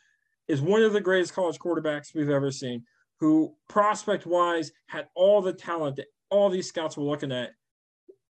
is 0.48 0.62
one 0.62 0.82
of 0.82 0.94
the 0.94 1.02
greatest 1.02 1.34
college 1.34 1.60
quarterbacks 1.60 2.14
we've 2.14 2.30
ever 2.30 2.52
seen, 2.52 2.84
who 3.20 3.56
prospect 3.70 4.26
wise 4.26 4.72
had 4.88 5.08
all 5.16 5.42
the 5.42 5.54
talent 5.54 5.96
that 5.96 6.08
all 6.30 6.50
these 6.50 6.68
scouts 6.68 6.98
were 6.98 7.04
looking 7.04 7.32
at. 7.32 7.52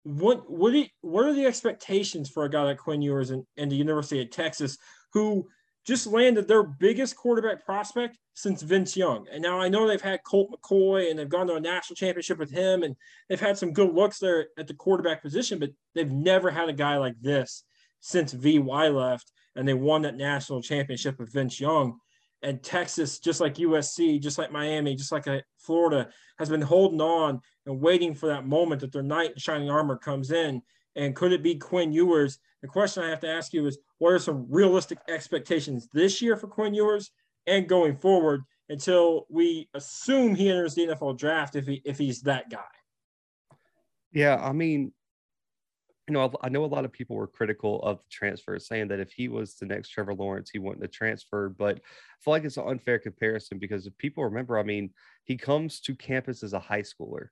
What 0.03 0.51
what, 0.51 0.75
what 1.03 1.27
are 1.27 1.35
the 1.35 1.47
expectations 1.47 2.31
for 2.31 2.45
a 2.45 2.51
guy 2.51 2.63
like 2.63 2.79
Quinn 2.79 3.03
Ewers 3.03 3.31
and, 3.31 3.45
and 3.57 3.71
the 3.71 3.77
University 3.77 4.21
of 4.23 4.31
Texas, 4.31 4.79
who 5.13 5.47
just 5.87 6.07
landed 6.07 6.47
their 6.47 6.63
biggest 6.63 7.17
quarterback 7.17 7.65
prospect 7.65 8.19
since 8.35 8.63
Vince 8.63 8.97
Young. 8.97 9.27
And 9.33 9.43
now 9.43 9.61
I 9.61 9.69
know 9.69 9.87
they've 9.87 10.01
had 10.01 10.23
Colt 10.25 10.51
McCoy 10.51 11.11
and 11.11 11.19
they've 11.19 11.29
gone 11.29 11.47
to 11.47 11.55
a 11.55 11.61
national 11.61 11.97
championship 11.97 12.39
with 12.39 12.51
him 12.51 12.83
and 12.83 12.97
they've 13.29 13.41
had 13.41 13.59
some 13.59 13.73
good 13.73 13.95
looks 13.95 14.19
there 14.19 14.49
at 14.59 14.67
the 14.67 14.75
quarterback 14.75 15.23
position, 15.23 15.59
but 15.59 15.71
they've 15.95 16.11
never 16.11 16.51
had 16.51 16.69
a 16.69 16.75
guy 16.75 16.97
like 16.97 17.15
this 17.21 17.65
since 18.01 18.33
VY 18.33 18.89
left 18.89 19.33
and 19.57 19.67
they 19.67 19.75
won 19.75 20.03
that 20.03 20.17
national 20.17 20.63
championship 20.63 21.19
with 21.19 21.33
Vince 21.33 21.61
Young. 21.61 21.99
And 22.43 22.63
Texas, 22.63 23.19
just 23.19 23.41
like 23.41 23.57
USC, 23.57 24.21
just 24.21 24.39
like 24.39 24.51
Miami, 24.51 24.95
just 24.95 25.13
like 25.13 25.29
uh, 25.29 25.41
Florida, 25.59 26.09
has 26.39 26.49
been 26.49 26.63
holding 26.63 27.01
on 27.03 27.41
and 27.67 27.81
waiting 27.81 28.15
for 28.15 28.29
that 28.29 28.47
moment 28.47 28.81
that 28.81 28.93
their 28.93 29.03
knight 29.03 29.33
in 29.33 29.37
shining 29.37 29.69
armor 29.69 29.97
comes 29.97 30.31
in 30.31 30.63
And 30.97 31.15
could 31.15 31.33
it 31.33 31.43
be 31.43 31.57
Quinn 31.57 31.93
Ewers? 31.93 32.39
The 32.63 32.69
question 32.69 33.03
I 33.03 33.11
have 33.11 33.21
to 33.21 33.29
ask 33.29 33.53
you 33.53 33.67
is 33.67 33.79
what 34.01 34.15
are 34.15 34.19
some 34.19 34.47
realistic 34.49 34.99
expectations 35.09 35.87
this 35.93 36.21
year 36.21 36.35
for 36.35 36.49
Quinn 36.49 36.75
Ewers 36.75 37.13
and 37.47 37.69
going 37.69 37.97
forward 37.97 38.43
until 38.71 39.27
we 39.29 39.69
assume 39.75 40.35
he 40.35 40.49
enters 40.49 40.75
the 40.75 40.89
NFL 40.89 41.19
draft 41.19 41.55
if 41.55 41.67
he 41.67 41.83
if 41.85 41.99
he's 41.99 42.23
that 42.23 42.51
guy? 42.51 42.65
Yeah, 44.11 44.37
I 44.43 44.53
mean, 44.53 44.93
you 46.09 46.15
know, 46.15 46.33
I 46.41 46.49
know 46.49 46.65
a 46.65 46.67
lot 46.67 46.87
of 46.87 46.93
people 46.93 47.15
were 47.15 47.27
critical 47.27 47.81
of 47.83 47.99
the 47.99 48.09
transfer, 48.11 48.59
saying 48.59 48.89
that 48.89 49.01
if 49.01 49.13
he 49.13 49.29
was 49.29 49.57
the 49.57 49.67
next 49.67 49.91
Trevor 49.91 50.15
Lawrence, 50.15 50.49
he 50.51 50.59
wouldn't 50.59 50.83
have 50.83 50.93
transferred. 50.93 51.59
But 51.59 51.77
I 51.77 52.25
feel 52.25 52.33
like 52.33 52.45
it's 52.45 52.57
an 52.57 52.67
unfair 52.67 52.99
comparison 52.99 53.59
because 53.59 53.87
if 53.87 53.97
people 53.99 54.25
remember, 54.25 54.59
I 54.59 54.63
mean, 54.63 54.91
he 55.25 55.37
comes 55.37 55.79
to 55.83 55.95
campus 55.95 56.43
as 56.43 56.55
a 56.55 56.59
high 56.59 56.83
schooler 56.83 57.27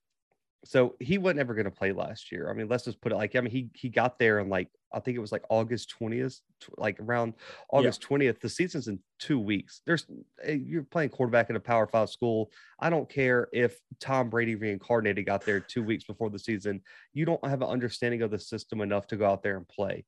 so 0.64 0.96
he 0.98 1.18
wasn't 1.18 1.40
ever 1.40 1.54
going 1.54 1.66
to 1.66 1.70
play 1.70 1.92
last 1.92 2.32
year. 2.32 2.50
I 2.50 2.52
mean, 2.52 2.68
let's 2.68 2.84
just 2.84 3.00
put 3.00 3.12
it 3.12 3.16
like 3.16 3.36
I 3.36 3.40
mean, 3.40 3.50
he 3.50 3.68
he 3.74 3.88
got 3.88 4.18
there 4.18 4.38
and 4.38 4.50
like 4.50 4.68
I 4.92 5.00
think 5.00 5.16
it 5.16 5.20
was 5.20 5.32
like 5.32 5.44
August 5.48 5.90
twentieth, 5.90 6.40
like 6.76 6.98
around 7.00 7.34
August 7.70 8.00
twentieth. 8.00 8.36
Yeah. 8.36 8.42
The 8.42 8.48
season's 8.48 8.88
in 8.88 8.98
two 9.18 9.38
weeks. 9.38 9.82
There's 9.86 10.06
eh, 10.42 10.54
you're 10.54 10.82
playing 10.82 11.10
quarterback 11.10 11.50
in 11.50 11.56
a 11.56 11.60
Power 11.60 11.86
Five 11.86 12.10
school. 12.10 12.50
I 12.80 12.90
don't 12.90 13.08
care 13.08 13.48
if 13.52 13.78
Tom 14.00 14.30
Brady 14.30 14.56
reincarnated 14.56 15.26
got 15.26 15.44
there 15.44 15.60
two 15.60 15.82
weeks 15.82 16.04
before 16.04 16.30
the 16.30 16.38
season. 16.38 16.82
You 17.12 17.24
don't 17.24 17.44
have 17.46 17.62
an 17.62 17.68
understanding 17.68 18.22
of 18.22 18.30
the 18.30 18.38
system 18.38 18.80
enough 18.80 19.06
to 19.08 19.16
go 19.16 19.26
out 19.26 19.42
there 19.42 19.56
and 19.56 19.68
play. 19.68 20.04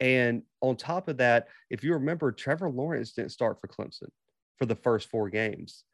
And 0.00 0.42
on 0.60 0.76
top 0.76 1.08
of 1.08 1.18
that, 1.18 1.48
if 1.70 1.84
you 1.84 1.94
remember, 1.94 2.32
Trevor 2.32 2.68
Lawrence 2.68 3.12
didn't 3.12 3.30
start 3.30 3.60
for 3.60 3.68
Clemson 3.68 4.08
for 4.58 4.66
the 4.66 4.74
first 4.74 5.08
four 5.08 5.30
games 5.30 5.84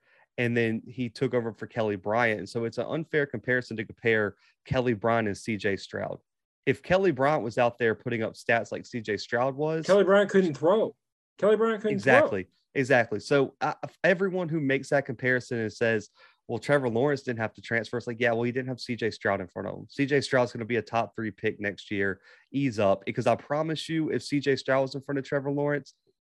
and 0.41 0.57
then 0.57 0.81
he 0.87 1.11
took 1.11 1.35
over 1.35 1.53
for 1.53 1.67
Kelly 1.67 1.97
Bryant. 1.97 2.39
And 2.39 2.49
so 2.49 2.65
it's 2.65 2.79
an 2.79 2.87
unfair 2.89 3.27
comparison 3.27 3.77
to 3.77 3.85
compare 3.85 4.37
Kelly 4.65 4.95
Bryant 4.95 5.29
and 5.29 5.37
CJ 5.37 5.79
Stroud. 5.79 6.19
If 6.65 6.83
Kelly 6.83 7.11
Bryant 7.11 7.43
was 7.43 7.59
out 7.59 7.79
there 7.79 7.95
putting 7.95 8.23
up 8.23 8.33
stats 8.33 8.73
like 8.73 8.85
CJ 8.85 9.21
Stroud 9.21 9.55
was, 9.55 9.85
Kelly 9.85 10.03
Bryant 10.03 10.31
couldn't 10.31 10.57
throw. 10.57 10.97
Kelly 11.39 11.57
Bryant 11.57 11.83
couldn't 11.83 11.95
exactly, 11.95 12.45
throw. 12.45 12.51
exactly. 12.81 13.21
So 13.21 13.53
uh, 13.61 13.75
everyone 14.03 14.49
who 14.49 14.61
makes 14.61 14.89
that 14.89 15.05
comparison 15.05 15.59
and 15.59 15.71
says, 15.71 16.09
"Well, 16.49 16.59
Trevor 16.59 16.89
Lawrence 16.89 17.21
didn't 17.21 17.41
have 17.41 17.53
to 17.55 17.61
transfer," 17.61 17.99
it's 17.99 18.07
like, 18.07 18.19
yeah, 18.19 18.33
well, 18.33 18.45
he 18.45 18.53
didn't 18.53 18.69
have 18.69 18.79
CJ 18.79 19.13
Stroud 19.13 19.43
in 19.43 19.47
front 19.47 19.69
of 19.69 19.75
him. 19.75 19.87
CJ 19.89 20.25
Stroud's 20.25 20.53
going 20.53 20.61
to 20.61 20.65
be 20.65 20.77
a 20.77 20.83
top 20.83 21.15
three 21.15 21.31
pick 21.31 21.61
next 21.61 21.91
year. 21.91 22.19
Ease 22.51 22.79
up, 22.79 23.05
because 23.05 23.27
I 23.27 23.35
promise 23.35 23.91
you, 23.91 24.09
if 24.09 24.23
CJ 24.23 24.59
Stroud 24.59 24.83
was 24.83 24.95
in 24.95 25.03
front 25.03 25.19
of 25.19 25.27
Trevor 25.27 25.51
Lawrence, 25.51 25.93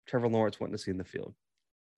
Trevor 0.08 0.28
Lawrence 0.28 0.58
wouldn't 0.58 0.74
have 0.74 0.80
seen 0.80 0.98
the 0.98 1.04
field 1.04 1.36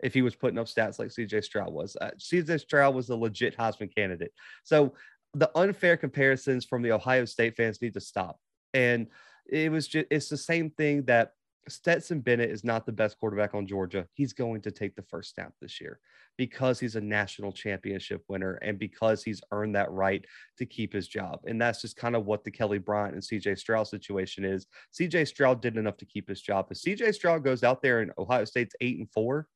if 0.03 0.15
he 0.15 0.23
was 0.23 0.35
putting 0.35 0.59
up 0.59 0.67
stats 0.67 0.99
like 0.99 1.09
CJ 1.09 1.45
Stroud 1.45 1.73
was. 1.73 1.97
Uh, 2.01 2.11
CJ 2.19 2.61
Stroud 2.61 2.95
was 2.95 3.09
a 3.09 3.17
legit 3.17 3.57
Heisman 3.57 3.95
candidate. 3.95 4.33
So 4.65 4.95
the 5.35 5.51
unfair 5.57 5.97
comparisons 5.97 6.65
from 6.65 6.83
the 6.83 6.93
Ohio 6.93 7.25
State 7.25 7.57
fans 7.57 7.81
need 7.81 7.95
to 7.95 8.01
stop. 8.01 8.39
And 8.73 9.09
it 9.51 9.71
was 9.71 9.89
just, 9.89 10.07
it's 10.11 10.29
the 10.29 10.37
same 10.37 10.71
thing 10.71 11.05
that 11.05 11.33
Stetson 11.69 12.21
Bennett 12.21 12.51
is 12.51 12.65
not 12.65 12.87
the 12.87 12.93
best 12.93 13.19
quarterback 13.19 13.55
on 13.55 13.67
Georgia. 13.67 14.07
He's 14.13 14.33
going 14.33 14.61
to 14.63 14.71
take 14.71 14.95
the 14.97 15.03
first 15.03 15.35
snap 15.35 15.53
this 15.61 15.81
year 15.81 15.99
because 16.37 16.81
he's 16.81 16.97
a 16.97 17.01
national 17.01 17.53
championship 17.53 18.23
winner 18.29 18.55
and 18.55 18.79
because 18.79 19.23
he's 19.23 19.41
earned 19.51 19.75
that 19.77 19.91
right 19.91 20.25
to 20.59 20.67
keep 20.67 20.93
his 20.93 21.09
job. 21.09 21.41
And 21.47 21.61
that's 21.61 21.81
just 21.81 21.97
kind 21.97 22.17
of 22.17 22.27
what 22.27 22.45
the 22.45 22.51
Kelly 22.51 22.79
Bryant 22.79 23.15
and 23.15 23.23
CJ 23.23 23.59
Stroud 23.59 23.87
situation 23.87 24.45
is. 24.45 24.67
CJ 24.99 25.29
Stroud 25.29 25.63
did 25.63 25.77
enough 25.77 25.97
to 25.99 26.07
keep 26.07 26.29
his 26.29 26.43
job. 26.43 26.67
If 26.71 26.79
CJ 26.79 27.15
Stroud 27.15 27.45
goes 27.45 27.63
out 27.63 27.83
there 27.83 28.01
and 28.01 28.13
Ohio 28.19 28.45
State's 28.45 28.75
eight 28.81 28.99
and 28.99 29.11
four, 29.11 29.47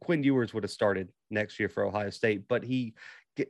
Quinn 0.00 0.22
Ewers 0.22 0.54
would 0.54 0.64
have 0.64 0.70
started 0.70 1.08
next 1.30 1.58
year 1.58 1.68
for 1.68 1.84
Ohio 1.84 2.10
State, 2.10 2.48
but 2.48 2.64
he 2.64 2.94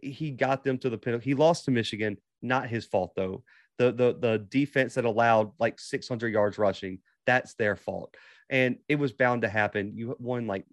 he 0.03 0.31
got 0.31 0.65
them 0.65 0.79
to 0.79 0.91
the 0.91 0.99
penalty. 0.99 1.25
He 1.25 1.35
lost 1.35 1.65
to 1.65 1.71
Michigan, 1.71 2.19
not 2.43 2.69
his 2.69 2.85
fault 2.85 3.13
though. 3.17 3.43
The 3.79 3.93
the 3.93 4.17
the 4.19 4.39
defense 4.39 4.95
that 4.95 5.05
allowed 5.05 5.53
like 5.59 5.79
600 5.81 6.33
yards 6.33 6.59
rushing, 6.59 6.99
that's 7.27 7.55
their 7.55 7.77
fault, 7.77 8.15
and 8.51 8.77
it 8.89 8.97
was 8.97 9.13
bound 9.13 9.43
to 9.43 9.49
happen. 9.49 9.93
You 9.95 10.17
won 10.19 10.47
like 10.47 10.65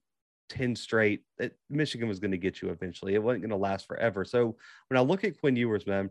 10 0.50 0.76
straight. 0.76 1.24
It, 1.40 1.58
Michigan 1.70 2.08
was 2.08 2.20
going 2.20 2.32
to 2.32 2.38
get 2.38 2.62
you 2.62 2.70
eventually. 2.70 3.16
It 3.16 3.24
wasn't 3.24 3.44
going 3.44 3.50
to 3.52 3.58
last 3.58 3.88
forever. 3.88 4.26
So 4.26 4.58
when 4.90 4.98
I 4.98 5.02
look 5.02 5.24
at 5.24 5.40
Quinn 5.40 5.56
Ewers, 5.56 5.88
man, 5.88 6.10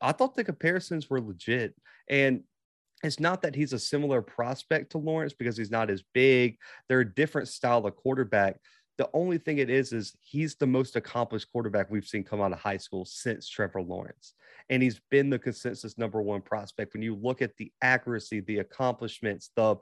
I 0.00 0.12
thought 0.12 0.34
the 0.34 0.44
comparisons 0.44 1.08
were 1.08 1.20
legit, 1.20 1.74
and 2.08 2.42
it's 3.02 3.20
not 3.20 3.42
that 3.42 3.54
he's 3.54 3.72
a 3.72 3.78
similar 3.78 4.22
prospect 4.22 4.92
to 4.92 4.98
Lawrence 4.98 5.32
because 5.32 5.56
he's 5.56 5.70
not 5.70 5.90
as 5.90 6.02
big. 6.12 6.58
They're 6.88 7.00
a 7.00 7.14
different 7.14 7.48
style 7.48 7.86
of 7.86 7.96
quarterback 7.96 8.60
the 9.00 9.08
only 9.14 9.38
thing 9.38 9.56
it 9.56 9.70
is 9.70 9.94
is 9.94 10.14
he's 10.20 10.56
the 10.56 10.66
most 10.66 10.94
accomplished 10.94 11.50
quarterback 11.50 11.90
we've 11.90 12.06
seen 12.06 12.22
come 12.22 12.42
out 12.42 12.52
of 12.52 12.58
high 12.58 12.76
school 12.76 13.06
since 13.06 13.48
Trevor 13.48 13.80
Lawrence. 13.80 14.34
And 14.68 14.82
he's 14.82 15.00
been 15.10 15.30
the 15.30 15.38
consensus 15.38 15.96
number 15.96 16.20
one 16.20 16.42
prospect. 16.42 16.92
When 16.92 17.00
you 17.00 17.14
look 17.14 17.40
at 17.40 17.56
the 17.56 17.72
accuracy, 17.80 18.40
the 18.40 18.58
accomplishments, 18.58 19.52
the 19.56 19.76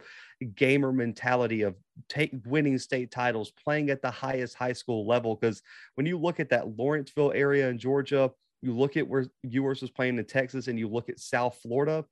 gamer 0.55 0.93
mentality 0.93 1.63
of 1.63 1.75
take 2.09 2.31
winning 2.47 2.79
state 2.79 3.11
titles, 3.11 3.51
playing 3.51 3.91
at 3.91 4.03
the 4.03 4.11
highest 4.11 4.55
high 4.55 4.73
school 4.73 5.05
level. 5.05 5.35
Because 5.35 5.63
when 5.97 6.07
you 6.07 6.17
look 6.17 6.39
at 6.39 6.51
that 6.51 6.79
Lawrenceville 6.79 7.33
area 7.33 7.69
in 7.69 7.77
Georgia, 7.77 8.31
you 8.63 8.73
look 8.73 8.97
at 8.97 9.09
where 9.09 9.27
Ewers 9.43 9.81
was 9.81 9.91
playing 9.91 10.19
in 10.19 10.27
Texas, 10.27 10.69
and 10.69 10.79
you 10.79 10.87
look 10.87 11.09
at 11.09 11.19
South 11.19 11.59
Florida, 11.61 12.05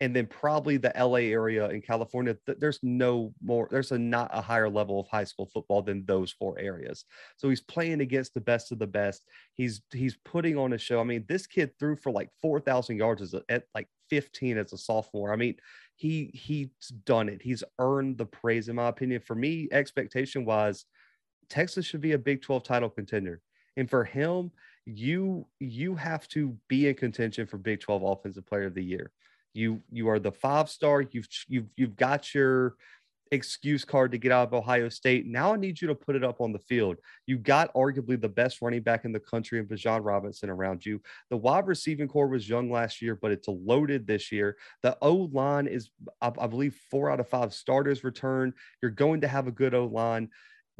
and 0.00 0.16
then 0.16 0.26
probably 0.26 0.78
the 0.78 0.92
LA 0.98 1.28
area 1.30 1.68
in 1.68 1.82
California. 1.82 2.36
There's 2.46 2.78
no 2.82 3.34
more, 3.42 3.68
there's 3.70 3.92
a 3.92 3.98
not 3.98 4.30
a 4.32 4.40
higher 4.40 4.68
level 4.68 5.00
of 5.00 5.08
high 5.08 5.24
school 5.24 5.46
football 5.46 5.82
than 5.82 6.06
those 6.06 6.32
four 6.32 6.58
areas. 6.58 7.04
So 7.36 7.48
he's 7.48 7.60
playing 7.60 8.00
against 8.00 8.32
the 8.32 8.40
best 8.40 8.72
of 8.72 8.78
the 8.78 8.86
best. 8.86 9.24
He's 9.54 9.82
he's 9.92 10.16
putting 10.24 10.56
on 10.56 10.72
a 10.72 10.78
show. 10.78 11.00
I 11.00 11.04
mean, 11.04 11.24
this 11.28 11.46
kid 11.46 11.72
threw 11.78 11.96
for 11.96 12.10
like 12.12 12.30
four 12.40 12.60
thousand 12.60 12.96
yards 12.96 13.20
as 13.22 13.34
a, 13.34 13.42
at 13.48 13.64
like 13.74 13.88
15 14.10 14.58
as 14.58 14.72
a 14.72 14.78
sophomore. 14.78 15.32
I 15.32 15.36
mean, 15.36 15.56
he 15.96 16.30
he's 16.34 16.68
done 17.04 17.28
it. 17.28 17.42
He's 17.42 17.62
earned 17.78 18.18
the 18.18 18.26
praise, 18.26 18.68
in 18.68 18.76
my 18.76 18.88
opinion. 18.88 19.20
For 19.20 19.34
me, 19.34 19.68
expectation 19.70 20.44
wise, 20.44 20.84
Texas 21.48 21.84
should 21.86 22.00
be 22.00 22.12
a 22.12 22.18
Big 22.18 22.42
12 22.42 22.62
title 22.62 22.90
contender. 22.90 23.40
And 23.76 23.88
for 23.88 24.04
him, 24.04 24.50
you 24.86 25.46
you 25.58 25.94
have 25.94 26.26
to 26.28 26.56
be 26.68 26.88
in 26.88 26.94
contention 26.94 27.46
for 27.46 27.58
Big 27.58 27.80
12 27.80 28.02
Offensive 28.02 28.46
Player 28.46 28.66
of 28.66 28.74
the 28.74 28.84
Year. 28.84 29.12
You 29.52 29.82
you 29.90 30.08
are 30.08 30.18
the 30.18 30.32
five 30.32 30.68
star. 30.68 31.02
You've 31.02 31.28
you've 31.48 31.66
you've 31.76 31.96
got 31.96 32.34
your 32.34 32.76
excuse 33.32 33.84
card 33.84 34.10
to 34.10 34.18
get 34.18 34.32
out 34.32 34.48
of 34.48 34.54
Ohio 34.54 34.88
State. 34.88 35.26
Now 35.26 35.54
I 35.54 35.56
need 35.56 35.80
you 35.80 35.88
to 35.88 35.94
put 35.94 36.16
it 36.16 36.24
up 36.24 36.40
on 36.40 36.52
the 36.52 36.58
field. 36.58 36.96
You 37.26 37.38
got 37.38 37.72
arguably 37.74 38.20
the 38.20 38.28
best 38.28 38.60
running 38.60 38.82
back 38.82 39.04
in 39.04 39.12
the 39.12 39.20
country 39.20 39.58
in 39.58 39.66
Bijan 39.66 40.04
Robinson 40.04 40.50
around 40.50 40.84
you. 40.84 41.00
The 41.30 41.36
wide 41.36 41.66
receiving 41.66 42.08
corps 42.08 42.28
was 42.28 42.48
young 42.48 42.70
last 42.70 43.00
year, 43.00 43.14
but 43.14 43.30
it's 43.30 43.48
loaded 43.48 44.06
this 44.06 44.32
year. 44.32 44.56
The 44.82 44.96
O 45.00 45.30
line 45.32 45.66
is, 45.66 45.90
I, 46.20 46.32
I 46.40 46.46
believe, 46.46 46.74
four 46.90 47.10
out 47.10 47.20
of 47.20 47.28
five 47.28 47.54
starters 47.54 48.04
return. 48.04 48.52
You're 48.82 48.90
going 48.90 49.20
to 49.20 49.28
have 49.28 49.46
a 49.46 49.52
good 49.52 49.74
O 49.74 49.86
line 49.86 50.30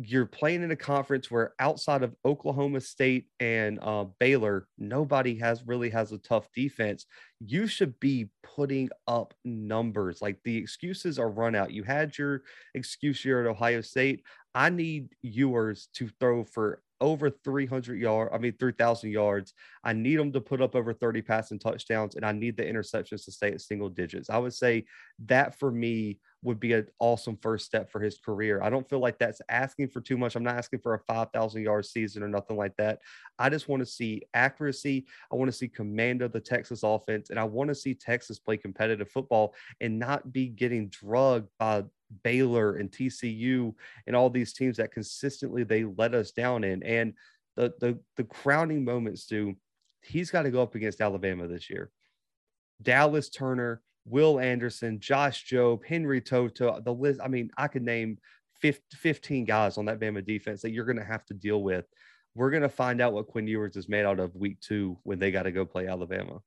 you're 0.03 0.27
playing 0.27 0.63
in 0.63 0.71
a 0.71 0.77
conference 0.77 1.31
where 1.31 1.53
outside 1.59 2.03
of 2.03 2.15
Oklahoma 2.25 2.81
State 2.81 3.27
and 3.39 3.79
uh, 3.83 4.05
Baylor, 4.19 4.67
nobody 4.79 5.37
has 5.39 5.63
really 5.67 5.91
has 5.91 6.13
a 6.13 6.19
tough 6.19 6.49
defense. 6.55 7.07
You 7.41 7.67
should 7.67 7.99
be 8.01 8.31
putting 8.43 8.89
up 9.07 9.35
numbers. 9.45 10.23
Like 10.23 10.39
the 10.45 10.57
excuses 10.57 11.19
are 11.19 11.29
run 11.29 11.55
out. 11.55 11.73
You 11.73 11.83
had 11.83 12.17
your 12.17 12.43
excuse 12.75 13.23
here 13.23 13.41
at 13.41 13.47
Ohio 13.47 13.81
State. 13.81 14.23
I 14.55 14.71
need 14.71 15.09
Ewers 15.23 15.89
to 15.95 16.09
throw 16.21 16.45
for 16.45 16.83
over 17.01 17.31
300 17.31 17.99
yards, 17.99 18.31
I 18.35 18.39
mean, 18.39 18.55
3,000 18.59 19.11
yards. 19.11 19.55
I 19.83 19.93
need 19.93 20.19
them 20.19 20.33
to 20.33 20.41
put 20.41 20.61
up 20.61 20.75
over 20.75 20.93
30 20.93 21.23
passing 21.23 21.59
touchdowns, 21.59 22.15
and 22.15 22.25
I 22.25 22.33
need 22.33 22.57
the 22.57 22.65
interceptions 22.65 23.25
to 23.25 23.33
stay 23.33 23.53
at 23.53 23.61
single 23.61 23.89
digits. 23.89 24.29
I 24.31 24.39
would 24.39 24.55
say 24.55 24.85
that 25.27 25.59
for 25.59 25.71
me 25.71 26.19
would 26.43 26.59
be 26.59 26.73
an 26.73 26.87
awesome 26.99 27.37
first 27.37 27.67
step 27.67 27.91
for 27.91 28.01
his 28.01 28.19
career. 28.19 28.63
I 28.63 28.71
don't 28.71 28.89
feel 28.89 29.01
like 29.01 29.19
that's 29.19 29.43
asking 29.49 29.89
for 29.89 30.01
too 30.01 30.17
much. 30.17 30.37
I'm 30.37 30.43
not 30.43 30.57
asking 30.57 30.81
for 30.81 30.95
a 30.95 30.99
5,000 31.01 31.63
yard 31.63 31.85
season 31.85 32.23
or 32.23 32.29
nothing 32.29 32.57
like 32.57 32.77
that. 32.77 33.01
I 33.39 33.51
just 33.51 33.69
want 33.69 33.81
to 33.81 33.87
see 33.87 34.23
accuracy. 34.33 35.07
I 35.31 35.37
want 35.37 35.51
to 35.51 35.57
see 35.57 35.69
command 35.69 36.23
of 36.23 36.33
the 36.33 36.41
Texas 36.41 36.83
offense, 36.83 37.31
and 37.31 37.39
I 37.39 37.45
want 37.45 37.69
to 37.69 37.75
see 37.75 37.95
Texas 37.95 38.39
play 38.39 38.57
competitive 38.57 39.11
football 39.11 39.55
and 39.81 39.99
not 39.99 40.33
be 40.33 40.49
getting 40.49 40.89
drugged 40.89 41.49
by 41.59 41.85
Baylor 42.25 42.77
and 42.77 42.91
TCU 42.91 43.75
and 44.07 44.17
all 44.17 44.31
these 44.31 44.53
teams 44.53 44.79
that 44.79 44.93
consistently 44.93 45.63
they 45.63 45.85
let 45.85 46.15
us 46.15 46.33
down 46.33 46.65
in. 46.65 46.83
And 46.83 47.15
the 47.57 47.75
the 47.81 47.99
the 48.17 48.25
crowning 48.25 48.85
moments 48.85 49.27
do, 49.27 49.57
he's 50.03 50.31
got 50.31 50.43
to 50.43 50.51
go 50.51 50.63
up 50.63 50.75
against 50.75 51.01
Alabama 51.01 51.47
this 51.47 51.69
year. 51.69 51.91
Dallas 52.83 53.29
Turner, 53.29 53.83
Will 54.05 54.41
Anderson, 54.41 54.99
Josh 55.01 55.47
Jobe, 55.47 55.85
Henry 55.85 56.21
To'oTo'o, 56.21 56.85
the 56.85 56.93
list. 56.93 57.21
I 57.23 57.29
mean, 57.29 57.51
I 57.57 57.69
could 57.69 57.83
name 57.83 58.19
15 58.61 59.45
guys 59.45 59.79
on 59.79 59.87
that 59.87 60.01
Bama 60.01 60.25
defense 60.25 60.63
that 60.63 60.71
you're 60.71 60.85
going 60.85 60.99
to 60.99 61.05
have 61.05 61.25
to 61.27 61.35
deal 61.35 61.63
with. 61.63 61.87
We're 62.35 62.51
going 62.51 62.63
to 62.63 62.69
find 62.69 63.01
out 63.01 63.13
what 63.13 63.27
Quinn 63.27 63.47
Ewers 63.47 63.77
is 63.77 63.89
made 63.89 64.05
out 64.05 64.21
of 64.21 64.37
week 64.37 64.61
two 64.61 64.99
when 65.03 65.19
they 65.19 65.31
got 65.31 65.45
to 65.45 65.53
go 65.53 65.65
play 65.65 65.89
Alabama. 65.89 66.41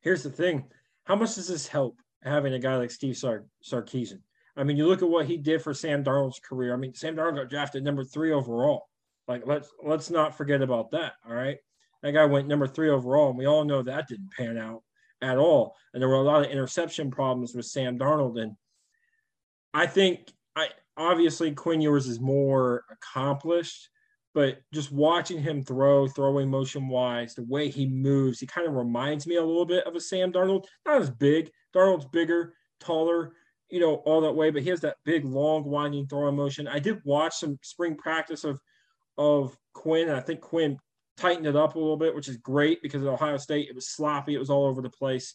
Here's 0.00 0.22
the 0.22 0.30
thing 0.30 0.64
how 1.04 1.16
much 1.16 1.34
does 1.34 1.48
this 1.48 1.66
help 1.66 1.98
having 2.22 2.52
a 2.54 2.58
guy 2.58 2.76
like 2.76 2.90
Steve 2.90 3.16
Sar- 3.16 3.46
Sarkisian? 3.64 4.20
I 4.56 4.64
mean, 4.64 4.76
you 4.76 4.86
look 4.86 5.02
at 5.02 5.08
what 5.08 5.26
he 5.26 5.36
did 5.36 5.62
for 5.62 5.72
Sam 5.72 6.04
Darnold's 6.04 6.38
career. 6.38 6.74
I 6.74 6.76
mean, 6.76 6.94
Sam 6.94 7.16
Darnold 7.16 7.36
got 7.36 7.48
drafted 7.48 7.82
number 7.82 8.04
three 8.04 8.32
overall. 8.32 8.88
Like, 9.26 9.46
let's 9.46 9.72
let's 9.82 10.10
not 10.10 10.36
forget 10.36 10.60
about 10.60 10.90
that. 10.90 11.14
All 11.26 11.34
right, 11.34 11.56
that 12.02 12.12
guy 12.12 12.24
went 12.26 12.48
number 12.48 12.66
three 12.66 12.90
overall, 12.90 13.30
and 13.30 13.38
we 13.38 13.46
all 13.46 13.64
know 13.64 13.82
that 13.82 14.08
didn't 14.08 14.32
pan 14.36 14.58
out 14.58 14.82
at 15.22 15.38
all. 15.38 15.76
And 15.92 16.02
there 16.02 16.08
were 16.08 16.16
a 16.16 16.22
lot 16.22 16.44
of 16.44 16.50
interception 16.50 17.10
problems 17.10 17.54
with 17.54 17.66
Sam 17.66 17.98
Darnold. 17.98 18.40
And 18.40 18.56
I 19.72 19.86
think 19.86 20.32
I 20.56 20.68
obviously 20.96 21.52
Quinn 21.52 21.80
Ewers 21.80 22.06
is 22.06 22.20
more 22.20 22.84
accomplished, 22.90 23.88
but 24.34 24.58
just 24.72 24.92
watching 24.92 25.40
him 25.40 25.62
throw, 25.62 26.06
throwing 26.08 26.50
motion 26.50 26.88
wise, 26.88 27.34
the 27.34 27.44
way 27.44 27.68
he 27.68 27.86
moves, 27.86 28.40
he 28.40 28.46
kind 28.46 28.66
of 28.66 28.74
reminds 28.74 29.26
me 29.26 29.36
a 29.36 29.44
little 29.44 29.66
bit 29.66 29.86
of 29.86 29.94
a 29.94 30.00
Sam 30.00 30.32
Darnold. 30.32 30.64
Not 30.86 31.00
as 31.00 31.10
big. 31.10 31.50
Darnold's 31.74 32.06
bigger, 32.06 32.54
taller, 32.80 33.32
you 33.70 33.80
know, 33.80 33.96
all 33.96 34.20
that 34.20 34.34
way, 34.34 34.50
but 34.50 34.62
he 34.62 34.68
has 34.68 34.80
that 34.80 34.96
big, 35.04 35.24
long, 35.24 35.64
winding 35.64 36.06
throwing 36.06 36.36
motion. 36.36 36.68
I 36.68 36.78
did 36.78 37.00
watch 37.04 37.36
some 37.36 37.58
spring 37.62 37.96
practice 37.96 38.44
of 38.44 38.60
of 39.18 39.56
Quinn, 39.74 40.08
and 40.08 40.16
I 40.16 40.20
think 40.20 40.40
Quinn 40.40 40.78
tightened 41.16 41.46
it 41.46 41.56
up 41.56 41.74
a 41.74 41.78
little 41.78 41.96
bit, 41.96 42.14
which 42.14 42.28
is 42.28 42.36
great 42.38 42.82
because 42.82 43.02
at 43.02 43.08
Ohio 43.08 43.36
State 43.36 43.68
it 43.68 43.74
was 43.74 43.88
sloppy, 43.88 44.34
it 44.34 44.38
was 44.38 44.50
all 44.50 44.66
over 44.66 44.82
the 44.82 44.90
place. 44.90 45.34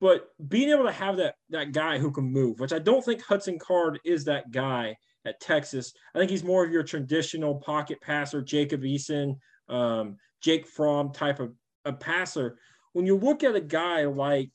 But 0.00 0.28
being 0.48 0.70
able 0.70 0.84
to 0.84 0.92
have 0.92 1.18
that 1.18 1.34
that 1.50 1.72
guy 1.72 1.98
who 1.98 2.10
can 2.10 2.24
move, 2.24 2.58
which 2.58 2.72
I 2.72 2.78
don't 2.78 3.04
think 3.04 3.22
Hudson 3.22 3.58
Card 3.58 4.00
is 4.04 4.24
that 4.24 4.50
guy 4.50 4.96
at 5.26 5.40
Texas. 5.40 5.92
I 6.14 6.18
think 6.18 6.30
he's 6.30 6.44
more 6.44 6.64
of 6.64 6.72
your 6.72 6.82
traditional 6.82 7.56
pocket 7.56 8.00
passer, 8.00 8.40
Jacob 8.40 8.82
Eason, 8.82 9.36
um, 9.68 10.16
Jake 10.40 10.66
Fromm 10.66 11.12
type 11.12 11.40
of 11.40 11.52
a 11.84 11.92
passer. 11.92 12.58
When 12.92 13.06
you 13.06 13.16
look 13.16 13.44
at 13.44 13.54
a 13.54 13.60
guy 13.60 14.04
like 14.06 14.50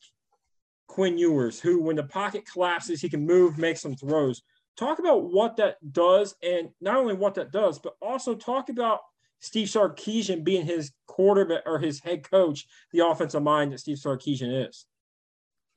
Quinn 0.88 1.18
Ewers, 1.18 1.60
who 1.60 1.82
when 1.82 1.96
the 1.96 2.04
pocket 2.04 2.46
collapses, 2.52 3.02
he 3.02 3.10
can 3.10 3.26
move, 3.26 3.58
make 3.58 3.78
some 3.78 3.96
throws. 3.96 4.42
Talk 4.78 5.00
about 5.00 5.32
what 5.32 5.56
that 5.58 5.78
does, 5.94 6.36
and 6.44 6.70
not 6.82 6.98
only 6.98 7.14
what 7.14 7.36
that 7.36 7.52
does, 7.52 7.80
but 7.80 7.94
also 8.02 8.36
talk 8.36 8.70
about 8.70 9.00
Steve 9.46 9.68
Sarkisian 9.68 10.44
being 10.44 10.66
his 10.66 10.92
quarterback 11.06 11.62
or 11.68 11.78
his 11.78 12.00
head 12.00 12.28
coach, 12.28 12.66
the 12.92 13.06
offensive 13.06 13.44
mind 13.44 13.72
that 13.72 13.80
Steve 13.80 13.98
Sarkisian 13.98 14.68
is. 14.68 14.88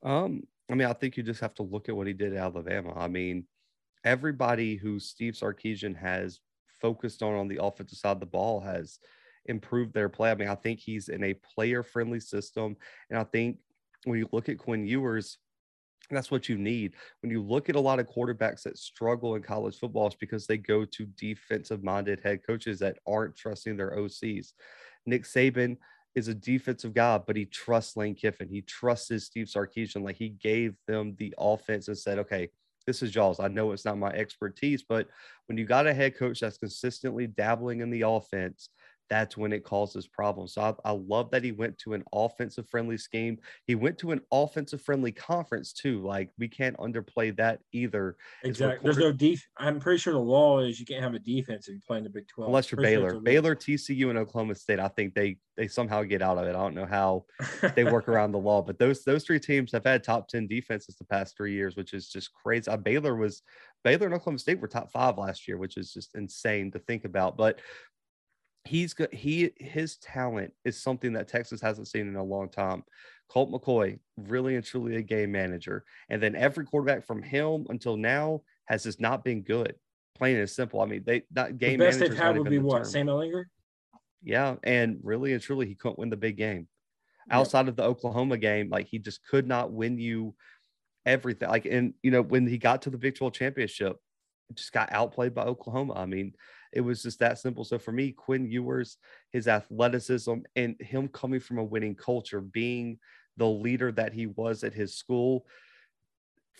Um, 0.01 0.41
I 0.71 0.73
mean, 0.73 0.87
I 0.87 0.93
think 0.93 1.17
you 1.17 1.21
just 1.21 1.41
have 1.41 1.53
to 1.55 1.63
look 1.63 1.87
at 1.87 1.95
what 1.95 2.07
he 2.07 2.13
did 2.13 2.33
at 2.33 2.39
Alabama. 2.39 2.93
I 2.97 3.07
mean, 3.07 3.45
everybody 4.03 4.75
who 4.75 4.99
Steve 4.99 5.33
Sarkisian 5.33 5.95
has 5.95 6.39
focused 6.81 7.21
on 7.21 7.35
on 7.35 7.47
the 7.47 7.63
offensive 7.63 7.99
side 7.99 8.13
of 8.13 8.19
the 8.19 8.25
ball 8.25 8.59
has 8.59 8.97
improved 9.45 9.93
their 9.93 10.09
play. 10.09 10.31
I 10.31 10.35
mean, 10.35 10.47
I 10.47 10.55
think 10.55 10.79
he's 10.79 11.09
in 11.09 11.23
a 11.23 11.35
player 11.35 11.83
friendly 11.83 12.19
system. 12.19 12.75
And 13.11 13.19
I 13.19 13.23
think 13.23 13.59
when 14.05 14.17
you 14.17 14.27
look 14.31 14.49
at 14.49 14.57
Quinn 14.57 14.87
Ewers, 14.87 15.37
that's 16.17 16.31
what 16.31 16.49
you 16.49 16.57
need. 16.57 16.93
When 17.21 17.31
you 17.31 17.41
look 17.41 17.69
at 17.69 17.75
a 17.75 17.79
lot 17.79 17.99
of 17.99 18.07
quarterbacks 18.07 18.63
that 18.63 18.77
struggle 18.77 19.35
in 19.35 19.41
college 19.41 19.77
football, 19.77 20.07
it's 20.07 20.15
because 20.15 20.47
they 20.47 20.57
go 20.57 20.85
to 20.85 21.05
defensive 21.17 21.83
minded 21.83 22.19
head 22.23 22.41
coaches 22.45 22.79
that 22.79 22.97
aren't 23.07 23.35
trusting 23.35 23.77
their 23.77 23.91
OCs. 23.91 24.53
Nick 25.05 25.23
Saban 25.23 25.77
is 26.15 26.27
a 26.27 26.33
defensive 26.33 26.93
guy, 26.93 27.19
but 27.19 27.35
he 27.35 27.45
trusts 27.45 27.95
Lane 27.95 28.15
Kiffin. 28.15 28.49
He 28.49 28.61
trusts 28.61 29.25
Steve 29.25 29.47
Sarkisian. 29.47 30.03
Like 30.03 30.17
he 30.17 30.29
gave 30.29 30.75
them 30.87 31.15
the 31.17 31.33
offense 31.37 31.87
and 31.87 31.97
said, 31.97 32.19
okay, 32.19 32.49
this 32.87 33.03
is 33.03 33.13
y'all's. 33.13 33.39
I 33.39 33.47
know 33.47 33.71
it's 33.71 33.85
not 33.85 33.97
my 33.97 34.09
expertise, 34.09 34.83
but 34.87 35.07
when 35.45 35.57
you 35.57 35.65
got 35.65 35.87
a 35.87 35.93
head 35.93 36.17
coach 36.17 36.39
that's 36.39 36.57
consistently 36.57 37.27
dabbling 37.27 37.81
in 37.81 37.91
the 37.91 38.01
offense, 38.01 38.69
that's 39.09 39.35
when 39.35 39.51
it 39.51 39.63
causes 39.63 40.07
problems. 40.07 40.53
So 40.53 40.61
I, 40.61 40.73
I, 40.89 40.91
love 40.91 41.31
that 41.31 41.43
he 41.43 41.51
went 41.51 41.77
to 41.79 41.93
an 41.93 42.03
offensive 42.13 42.67
friendly 42.69 42.97
scheme. 42.97 43.39
He 43.65 43.75
went 43.75 43.97
to 43.99 44.11
an 44.11 44.21
offensive 44.31 44.81
friendly 44.81 45.11
conference 45.11 45.73
too. 45.73 46.01
Like 46.01 46.29
we 46.37 46.47
can't 46.47 46.77
underplay 46.77 47.35
that 47.37 47.61
either. 47.73 48.17
Exactly. 48.43 48.79
There's 48.83 48.97
no 48.97 49.11
def. 49.11 49.45
I'm 49.57 49.79
pretty 49.79 49.97
sure 49.97 50.13
the 50.13 50.19
law 50.19 50.59
is 50.59 50.79
you 50.79 50.85
can't 50.85 51.03
have 51.03 51.15
a 51.15 51.19
defense 51.19 51.67
if 51.67 51.75
you 51.75 51.81
play 51.85 51.97
in 51.97 52.03
the 52.03 52.09
Big 52.09 52.27
12. 52.27 52.49
Unless 52.49 52.71
you're 52.71 52.81
Baylor, 52.81 53.11
sure 53.11 53.19
Baylor, 53.19 53.55
TCU, 53.55 54.09
and 54.09 54.19
Oklahoma 54.19 54.55
State. 54.55 54.79
I 54.79 54.87
think 54.89 55.15
they 55.15 55.37
they 55.57 55.67
somehow 55.67 56.03
get 56.03 56.21
out 56.21 56.37
of 56.37 56.45
it. 56.45 56.51
I 56.51 56.53
don't 56.53 56.75
know 56.75 56.85
how 56.85 57.25
they 57.75 57.83
work 57.83 58.07
around 58.07 58.31
the 58.31 58.37
law, 58.39 58.61
but 58.61 58.79
those 58.79 59.03
those 59.03 59.25
three 59.25 59.39
teams 59.39 59.71
have 59.71 59.83
had 59.83 60.03
top 60.03 60.27
ten 60.27 60.47
defenses 60.47 60.95
the 60.95 61.05
past 61.05 61.35
three 61.35 61.53
years, 61.53 61.75
which 61.75 61.93
is 61.93 62.09
just 62.09 62.31
crazy. 62.33 62.69
Uh, 62.69 62.77
Baylor 62.77 63.15
was 63.15 63.41
Baylor 63.83 64.05
and 64.05 64.15
Oklahoma 64.15 64.39
State 64.39 64.59
were 64.59 64.67
top 64.67 64.91
five 64.91 65.17
last 65.17 65.47
year, 65.47 65.57
which 65.57 65.77
is 65.77 65.93
just 65.93 66.15
insane 66.15 66.71
to 66.71 66.79
think 66.79 67.05
about. 67.05 67.37
But 67.37 67.59
he's 68.65 68.93
good. 68.93 69.13
He 69.13 69.51
his 69.57 69.97
talent 69.97 70.53
is 70.65 70.81
something 70.81 71.13
that 71.13 71.27
Texas 71.27 71.61
hasn't 71.61 71.87
seen 71.87 72.07
in 72.07 72.15
a 72.15 72.23
long 72.23 72.49
time. 72.49 72.83
Colt 73.29 73.51
McCoy, 73.51 73.99
really 74.17 74.55
and 74.55 74.65
truly 74.65 74.95
a 74.95 75.01
game 75.01 75.31
manager, 75.31 75.83
and 76.09 76.21
then 76.21 76.35
every 76.35 76.65
quarterback 76.65 77.05
from 77.05 77.21
him 77.21 77.65
until 77.69 77.95
now 77.95 78.41
has 78.65 78.83
just 78.83 78.99
not 78.99 79.23
been 79.23 79.41
good. 79.41 79.75
Plain 80.15 80.37
and 80.37 80.49
simple. 80.49 80.81
I 80.81 80.85
mean, 80.85 81.03
they 81.05 81.23
not 81.33 81.57
game. 81.57 81.79
The 81.79 81.85
best 81.85 81.99
they've 81.99 82.17
had 82.17 82.37
would 82.37 82.49
be 82.49 82.59
what 82.59 82.87
Sam 82.87 83.07
Ehlinger. 83.07 83.45
Yeah, 84.23 84.55
and 84.63 84.99
really 85.03 85.33
and 85.33 85.41
truly, 85.41 85.67
he 85.67 85.75
couldn't 85.75 85.99
win 85.99 86.09
the 86.09 86.17
big 86.17 86.37
game. 86.37 86.67
Outside 87.31 87.67
of 87.67 87.75
the 87.75 87.83
Oklahoma 87.83 88.37
game, 88.37 88.69
like 88.69 88.87
he 88.87 88.97
just 88.97 89.23
could 89.23 89.47
not 89.47 89.71
win 89.71 89.99
you 89.99 90.33
everything. 91.05 91.47
Like, 91.47 91.65
and 91.65 91.93
you 92.01 92.09
know, 92.09 92.23
when 92.23 92.47
he 92.47 92.57
got 92.57 92.81
to 92.83 92.89
the 92.89 92.97
Big 92.97 93.15
12 93.15 93.33
championship, 93.33 93.97
just 94.55 94.71
got 94.71 94.91
outplayed 94.91 95.35
by 95.35 95.43
Oklahoma. 95.43 95.93
I 95.95 96.05
mean, 96.05 96.33
it 96.71 96.81
was 96.81 97.03
just 97.03 97.19
that 97.19 97.39
simple. 97.39 97.63
So 97.63 97.79
for 97.79 97.91
me, 97.91 98.11
Quinn 98.11 98.49
Ewers, 98.49 98.97
his 99.31 99.47
athleticism 99.47 100.35
and 100.55 100.75
him 100.79 101.07
coming 101.07 101.39
from 101.39 101.57
a 101.57 101.63
winning 101.63 101.95
culture, 101.95 102.41
being 102.41 102.99
the 103.37 103.47
leader 103.47 103.91
that 103.93 104.13
he 104.13 104.27
was 104.27 104.63
at 104.63 104.73
his 104.73 104.95
school, 104.95 105.45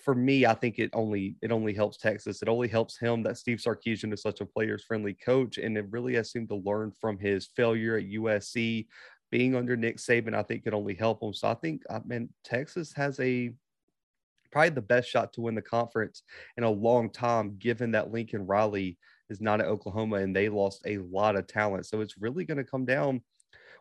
for 0.03 0.15
me, 0.15 0.45
I 0.45 0.53
think 0.53 0.79
it 0.79 0.89
only 0.93 1.35
it 1.41 1.51
only 1.51 1.73
helps 1.73 1.97
Texas. 1.97 2.41
It 2.41 2.47
only 2.47 2.67
helps 2.67 2.97
him 2.97 3.21
that 3.23 3.37
Steve 3.37 3.59
Sarkisian 3.59 4.13
is 4.13 4.21
such 4.21 4.41
a 4.41 4.45
players 4.45 4.83
friendly 4.83 5.13
coach, 5.13 5.57
and 5.57 5.77
it 5.77 5.85
really 5.89 6.15
has 6.15 6.31
seemed 6.31 6.49
to 6.49 6.55
learn 6.55 6.91
from 6.99 7.17
his 7.19 7.47
failure 7.47 7.97
at 7.97 8.05
USC. 8.05 8.87
Being 9.31 9.55
under 9.55 9.77
Nick 9.77 9.97
Saban, 9.97 10.33
I 10.33 10.41
think 10.41 10.63
could 10.63 10.73
only 10.73 10.95
help 10.95 11.21
him. 11.21 11.33
So 11.33 11.49
I 11.49 11.53
think, 11.53 11.83
I 11.89 11.99
mean, 12.03 12.29
Texas 12.43 12.93
has 12.93 13.19
a 13.19 13.51
probably 14.51 14.69
the 14.69 14.81
best 14.81 15.07
shot 15.07 15.33
to 15.33 15.41
win 15.41 15.53
the 15.53 15.61
conference 15.61 16.23
in 16.57 16.63
a 16.63 16.69
long 16.69 17.11
time, 17.11 17.57
given 17.59 17.91
that 17.91 18.11
Lincoln 18.11 18.47
Riley 18.47 18.97
is 19.29 19.41
not 19.41 19.61
at 19.61 19.67
Oklahoma 19.67 20.17
and 20.17 20.35
they 20.35 20.49
lost 20.49 20.81
a 20.85 20.97
lot 20.97 21.35
of 21.35 21.47
talent. 21.47 21.85
So 21.85 22.01
it's 22.01 22.17
really 22.17 22.45
going 22.45 22.57
to 22.57 22.63
come 22.63 22.85
down 22.85 23.21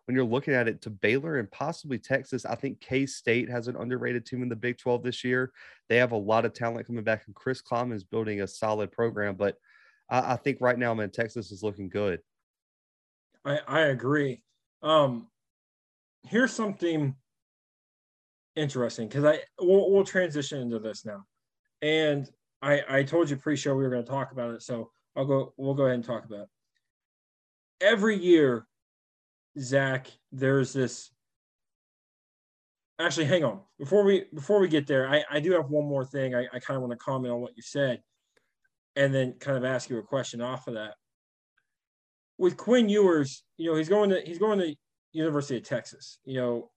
when 0.09 0.15
you're 0.15 0.25
looking 0.25 0.55
at 0.55 0.69
it 0.69 0.81
to 0.81 0.91
Baylor 0.91 1.37
and 1.37 1.51
possibly 1.51 1.99
Texas. 1.99 2.47
I 2.47 2.55
think 2.55 2.81
K 2.81 3.05
State 3.05 3.51
has 3.51 3.69
an 3.69 3.77
underrated 3.77 4.25
team 4.25 4.43
in 4.43 4.49
the 4.49 4.57
Big 4.57 4.79
12 4.79 5.03
this 5.03 5.23
year. 5.23 5.53
They 5.91 5.99
have 5.99 6.13
a 6.13 6.17
lot 6.17 6.47
of 6.47 6.55
talent 6.55 6.87
coming 6.87 7.05
back, 7.05 7.25
and 7.27 7.35
Chris 7.35 7.61
Klieman 7.61 7.93
is 7.93 8.05
building 8.05 8.41
a 8.41 8.47
solid 8.47 8.91
program. 8.91 9.35
But 9.35 9.57
I, 10.09 10.33
I 10.33 10.37
think 10.37 10.59
right 10.63 10.79
now, 10.79 10.95
man, 10.95 11.11
Texas 11.11 11.53
is 11.53 11.63
looking 11.63 11.91
good. 11.91 12.21
I, 13.45 13.59
I 13.69 13.81
agree. 13.81 14.43
Um, 14.83 15.29
here's 16.23 16.53
something 16.53 17.15
interesting 18.57 19.09
because 19.09 19.25
I 19.25 19.41
we'll, 19.61 19.91
we'll 19.91 20.05
transition 20.05 20.61
into 20.61 20.79
this 20.79 21.05
now, 21.05 21.25
and 21.83 22.27
I 22.63 22.83
I 22.89 23.03
told 23.03 23.29
you 23.29 23.37
pre-show 23.37 23.75
we 23.75 23.85
were 23.85 23.91
going 23.91 24.05
to 24.05 24.11
talk 24.11 24.33
about 24.33 24.55
it, 24.55 24.63
so 24.63 24.91
I'll 25.17 25.25
go. 25.25 25.53
We'll 25.57 25.75
go 25.75 25.85
ahead 25.85 25.97
and 25.97 26.05
talk 26.05 26.25
about. 26.25 26.43
It. 26.43 26.49
Every 27.81 28.17
year, 28.17 28.67
Zach, 29.59 30.09
there's 30.33 30.73
this. 30.73 31.11
Actually, 33.01 33.27
hang 33.27 33.45
on. 33.45 33.61
Before 33.79 34.05
we 34.05 34.25
before 34.35 34.61
we 34.61 34.69
get 34.69 34.87
there, 34.87 35.09
I, 35.09 35.25
I 35.31 35.41
do 35.41 35.53
have 35.53 35.71
one 35.71 35.87
more 35.87 36.05
thing. 36.05 36.35
I, 36.35 36.47
I 36.53 36.59
kind 36.59 36.77
of 36.77 36.83
want 36.83 36.93
to 36.93 36.97
comment 36.97 37.33
on 37.33 37.41
what 37.41 37.57
you 37.57 37.63
said, 37.63 38.03
and 38.97 39.15
then 39.15 39.35
kind 39.39 39.57
of 39.57 39.65
ask 39.65 39.89
you 39.89 39.99
a 39.99 40.03
question 40.03 40.41
off 40.41 40.67
of 40.67 40.75
that. 40.75 40.95
With 42.39 42.57
Quinn 42.57 42.89
Ewers, 42.89 43.45
you 43.57 43.71
know, 43.71 43.77
he's 43.77 43.89
going 43.89 44.11
to 44.11 44.21
he's 44.25 44.39
going 44.39 44.59
to 44.59 44.75
University 45.13 45.57
of 45.57 45.65
Texas. 45.65 46.19
You 46.25 46.41
know, 46.41 46.71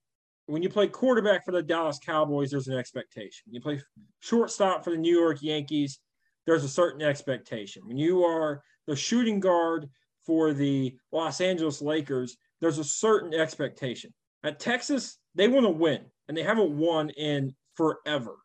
when 0.46 0.64
you 0.64 0.70
play 0.70 0.88
quarterback 0.88 1.46
for 1.46 1.52
the 1.52 1.64
Dallas 1.64 2.00
Cowboys, 2.04 2.52
there's 2.52 2.68
an 2.68 2.78
expectation. 2.78 3.46
You 3.50 3.62
play 3.62 3.82
shortstop 4.20 4.84
for 4.84 4.92
the 4.92 4.98
New 4.98 5.18
York 5.18 5.42
Yankees, 5.42 6.00
there's 6.46 6.64
a 6.64 6.70
certain 6.70 7.02
expectation. 7.02 7.84
When 7.86 7.98
you 7.98 8.24
are 8.24 8.64
the 8.88 8.96
shooting 8.96 9.40
guard 9.40 9.90
for 10.26 10.54
the 10.54 10.96
Los 11.12 11.42
Angeles 11.42 11.82
Lakers, 11.82 12.38
there's 12.60 12.78
a 12.78 12.84
certain 12.84 13.34
expectation. 13.34 14.14
At 14.44 14.60
Texas, 14.60 15.18
they 15.36 15.48
want 15.48 15.66
to 15.66 15.72
win, 15.72 16.02
and 16.28 16.36
they 16.36 16.44
haven't 16.44 16.78
won 16.78 17.10
in 17.12 17.56
forever. 17.76 18.38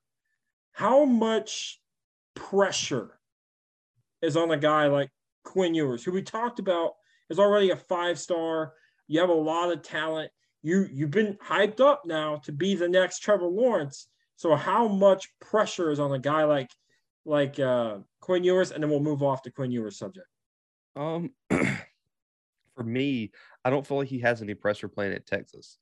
How 0.73 1.05
much 1.05 1.81
pressure 2.35 3.19
is 4.23 4.37
on 4.37 4.51
a 4.51 4.57
guy 4.57 4.87
like 4.87 5.11
Quinn 5.45 5.75
Ewers, 5.75 6.05
who 6.05 6.13
we 6.13 6.23
talked 6.23 6.59
about 6.59 6.93
is 7.31 7.39
already 7.39 7.71
a 7.71 7.77
five 7.77 8.19
star? 8.19 8.75
You 9.09 9.21
have 9.21 9.31
a 9.31 9.35
lot 9.35 9.73
of 9.73 9.83
talent. 9.83 10.31
You 10.63 10.87
you've 10.91 11.11
been 11.11 11.39
hyped 11.43 11.81
up 11.81 12.03
now 12.05 12.37
to 12.45 12.53
be 12.53 12.75
the 12.75 12.89
next 12.89 13.21
Trevor 13.21 13.47
Lawrence. 13.47 14.09
So 14.37 14.55
how 14.55 14.87
much 14.87 15.29
pressure 15.41 15.91
is 15.91 16.01
on 16.01 16.13
a 16.13 16.19
guy 16.19 16.45
like 16.45 16.71
like 17.27 17.59
uh, 17.59 17.99
Quinn 18.21 18.45
Ewers, 18.45 18.71
and 18.71 18.83
then 18.83 18.91
we'll 18.91 19.01
move 19.01 19.23
off 19.23 19.43
to 19.43 19.51
Quinn 19.51 19.71
Ewers' 19.71 19.99
subject. 19.99 20.29
Um, 20.95 21.33
for 21.51 22.85
me, 22.85 23.33
I 23.65 23.71
don't 23.71 23.87
feel 23.87 23.99
like 23.99 24.09
he 24.09 24.21
has 24.21 24.41
any 24.41 24.55
pressure 24.55 24.89
playing 24.89 25.13
at 25.13 25.27
Texas. 25.27 25.79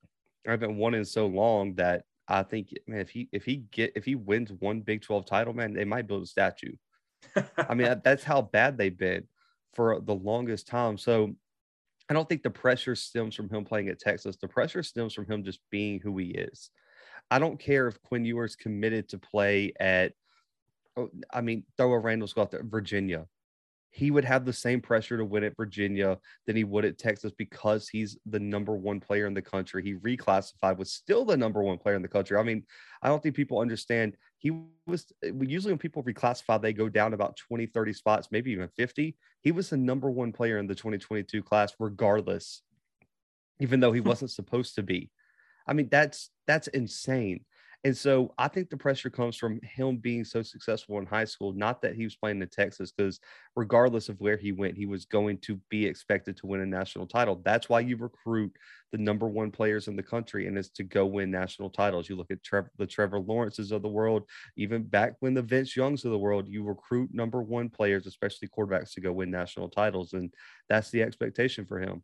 I've 0.46 0.60
been 0.60 0.76
wanting 0.76 1.04
so 1.04 1.26
long 1.26 1.74
that 1.74 2.04
I 2.28 2.42
think, 2.42 2.72
man, 2.86 3.00
if 3.00 3.10
he 3.10 3.28
if 3.32 3.44
he 3.44 3.64
get 3.70 3.92
if 3.94 4.04
he 4.04 4.14
wins 4.14 4.52
one 4.52 4.80
Big 4.80 5.02
Twelve 5.02 5.26
title, 5.26 5.54
man, 5.54 5.74
they 5.74 5.84
might 5.84 6.06
build 6.06 6.22
a 6.22 6.26
statue. 6.26 6.72
I 7.56 7.74
mean, 7.74 8.00
that's 8.04 8.24
how 8.24 8.42
bad 8.42 8.76
they've 8.76 8.96
been 8.96 9.24
for 9.74 10.00
the 10.00 10.14
longest 10.14 10.66
time. 10.66 10.98
So 10.98 11.34
I 12.08 12.14
don't 12.14 12.28
think 12.28 12.42
the 12.42 12.50
pressure 12.50 12.94
stems 12.94 13.34
from 13.34 13.48
him 13.48 13.64
playing 13.64 13.88
at 13.88 13.98
Texas. 13.98 14.36
The 14.36 14.48
pressure 14.48 14.82
stems 14.82 15.14
from 15.14 15.26
him 15.26 15.42
just 15.42 15.60
being 15.70 16.00
who 16.00 16.16
he 16.18 16.28
is. 16.28 16.70
I 17.30 17.38
don't 17.38 17.58
care 17.58 17.88
if 17.88 18.00
Quinn 18.02 18.24
Ewers 18.24 18.56
committed 18.56 19.08
to 19.10 19.18
play 19.18 19.72
at, 19.80 20.12
Oh, 20.96 21.10
I 21.32 21.40
mean, 21.40 21.64
throw 21.76 21.92
a 21.92 21.98
Randall 21.98 22.28
Scott 22.28 22.50
there, 22.50 22.62
Virginia 22.62 23.26
he 23.94 24.10
would 24.10 24.24
have 24.24 24.44
the 24.44 24.52
same 24.52 24.80
pressure 24.80 25.16
to 25.16 25.24
win 25.24 25.44
at 25.44 25.56
Virginia 25.56 26.18
than 26.48 26.56
he 26.56 26.64
would 26.64 26.84
at 26.84 26.98
Texas 26.98 27.30
because 27.38 27.88
he's 27.88 28.18
the 28.26 28.40
number 28.40 28.74
one 28.74 28.98
player 28.98 29.24
in 29.24 29.34
the 29.34 29.40
country. 29.40 29.84
He 29.84 29.94
reclassified, 29.94 30.76
was 30.76 30.90
still 30.90 31.24
the 31.24 31.36
number 31.36 31.62
one 31.62 31.78
player 31.78 31.94
in 31.94 32.02
the 32.02 32.08
country. 32.08 32.36
I 32.36 32.42
mean, 32.42 32.64
I 33.02 33.08
don't 33.08 33.22
think 33.22 33.36
people 33.36 33.60
understand. 33.60 34.16
He 34.38 34.50
was 34.84 35.06
eh, 35.22 35.30
usually 35.42 35.72
when 35.72 35.78
people 35.78 36.02
reclassify, 36.02 36.60
they 36.60 36.72
go 36.72 36.88
down 36.88 37.14
about 37.14 37.36
20, 37.36 37.66
30 37.66 37.92
spots, 37.92 38.28
maybe 38.32 38.50
even 38.50 38.68
50. 38.76 39.16
He 39.42 39.52
was 39.52 39.70
the 39.70 39.76
number 39.76 40.10
one 40.10 40.32
player 40.32 40.58
in 40.58 40.66
the 40.66 40.74
2022 40.74 41.44
class, 41.44 41.72
regardless, 41.78 42.62
even 43.60 43.78
though 43.78 43.92
he 43.92 44.00
hmm. 44.00 44.08
wasn't 44.08 44.32
supposed 44.32 44.74
to 44.74 44.82
be. 44.82 45.12
I 45.68 45.72
mean, 45.72 45.88
that's 45.88 46.30
that's 46.48 46.66
insane. 46.66 47.44
And 47.84 47.94
so 47.94 48.32
I 48.38 48.48
think 48.48 48.70
the 48.70 48.78
pressure 48.78 49.10
comes 49.10 49.36
from 49.36 49.60
him 49.62 49.98
being 49.98 50.24
so 50.24 50.40
successful 50.40 50.98
in 50.98 51.04
high 51.04 51.26
school, 51.26 51.52
not 51.52 51.82
that 51.82 51.94
he 51.94 52.04
was 52.04 52.16
playing 52.16 52.40
in 52.40 52.48
Texas, 52.48 52.90
because 52.90 53.20
regardless 53.56 54.08
of 54.08 54.18
where 54.22 54.38
he 54.38 54.52
went, 54.52 54.74
he 54.74 54.86
was 54.86 55.04
going 55.04 55.36
to 55.42 55.60
be 55.68 55.84
expected 55.84 56.34
to 56.38 56.46
win 56.46 56.62
a 56.62 56.66
national 56.66 57.06
title. 57.06 57.42
That's 57.44 57.68
why 57.68 57.80
you 57.80 57.98
recruit 57.98 58.52
the 58.90 58.96
number 58.96 59.28
one 59.28 59.50
players 59.50 59.86
in 59.86 59.96
the 59.96 60.02
country, 60.02 60.46
and 60.46 60.56
it's 60.56 60.70
to 60.70 60.82
go 60.82 61.04
win 61.04 61.30
national 61.30 61.68
titles. 61.68 62.08
You 62.08 62.16
look 62.16 62.30
at 62.30 62.38
the 62.78 62.86
Trevor 62.86 63.20
Lawrences 63.20 63.70
of 63.70 63.82
the 63.82 63.88
world, 63.88 64.22
even 64.56 64.84
back 64.84 65.16
when 65.20 65.34
the 65.34 65.42
Vince 65.42 65.76
Youngs 65.76 66.06
of 66.06 66.10
the 66.10 66.18
world, 66.18 66.48
you 66.48 66.64
recruit 66.64 67.10
number 67.12 67.42
one 67.42 67.68
players, 67.68 68.06
especially 68.06 68.48
quarterbacks, 68.48 68.94
to 68.94 69.02
go 69.02 69.12
win 69.12 69.30
national 69.30 69.68
titles. 69.68 70.14
And 70.14 70.32
that's 70.70 70.88
the 70.88 71.02
expectation 71.02 71.66
for 71.66 71.80
him. 71.80 72.02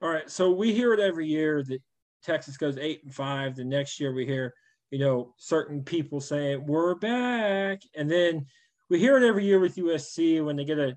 All 0.00 0.08
right. 0.08 0.30
So 0.30 0.50
we 0.50 0.72
hear 0.72 0.94
it 0.94 1.00
every 1.00 1.26
year 1.26 1.62
that 1.62 1.80
Texas 2.22 2.56
goes 2.56 2.78
eight 2.78 3.02
and 3.04 3.14
five. 3.14 3.56
The 3.56 3.64
next 3.64 4.00
year 4.00 4.12
we 4.12 4.26
hear 4.26 4.54
you 4.92 4.98
know, 4.98 5.32
certain 5.38 5.82
people 5.82 6.20
saying, 6.20 6.66
we're 6.66 6.94
back. 6.94 7.80
And 7.96 8.10
then 8.10 8.44
we 8.90 8.98
hear 8.98 9.16
it 9.16 9.26
every 9.26 9.46
year 9.46 9.58
with 9.58 9.76
USC 9.76 10.44
when 10.44 10.54
they 10.54 10.66
get 10.66 10.78
a, 10.78 10.94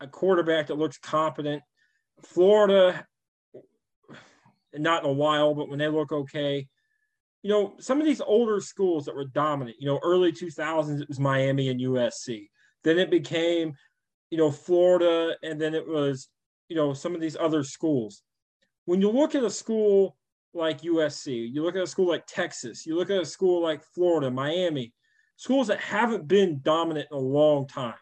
a 0.00 0.06
quarterback 0.06 0.68
that 0.68 0.78
looks 0.78 0.96
competent. 0.96 1.62
Florida, 2.24 3.06
not 4.72 5.04
in 5.04 5.10
a 5.10 5.12
while, 5.12 5.54
but 5.54 5.68
when 5.68 5.78
they 5.78 5.88
look 5.88 6.12
okay. 6.12 6.66
You 7.42 7.50
know, 7.50 7.74
some 7.78 8.00
of 8.00 8.06
these 8.06 8.22
older 8.22 8.58
schools 8.58 9.04
that 9.04 9.14
were 9.14 9.26
dominant, 9.26 9.76
you 9.78 9.86
know, 9.86 10.00
early 10.02 10.32
2000s, 10.32 11.02
it 11.02 11.08
was 11.08 11.20
Miami 11.20 11.68
and 11.68 11.78
USC. 11.78 12.48
Then 12.84 12.98
it 12.98 13.10
became, 13.10 13.74
you 14.30 14.38
know, 14.38 14.50
Florida, 14.50 15.36
and 15.42 15.60
then 15.60 15.74
it 15.74 15.86
was, 15.86 16.30
you 16.70 16.76
know, 16.76 16.94
some 16.94 17.14
of 17.14 17.20
these 17.20 17.36
other 17.38 17.64
schools. 17.64 18.22
When 18.86 19.02
you 19.02 19.10
look 19.10 19.34
at 19.34 19.44
a 19.44 19.50
school 19.50 20.16
like 20.54 20.82
USC, 20.82 21.52
you 21.52 21.62
look 21.62 21.76
at 21.76 21.82
a 21.82 21.86
school 21.86 22.08
like 22.08 22.26
Texas, 22.26 22.86
you 22.86 22.96
look 22.96 23.10
at 23.10 23.20
a 23.20 23.26
school 23.26 23.62
like 23.62 23.82
Florida, 23.94 24.30
Miami, 24.30 24.92
schools 25.36 25.68
that 25.68 25.80
haven't 25.80 26.26
been 26.26 26.60
dominant 26.62 27.08
in 27.10 27.16
a 27.16 27.20
long 27.20 27.66
time. 27.66 27.94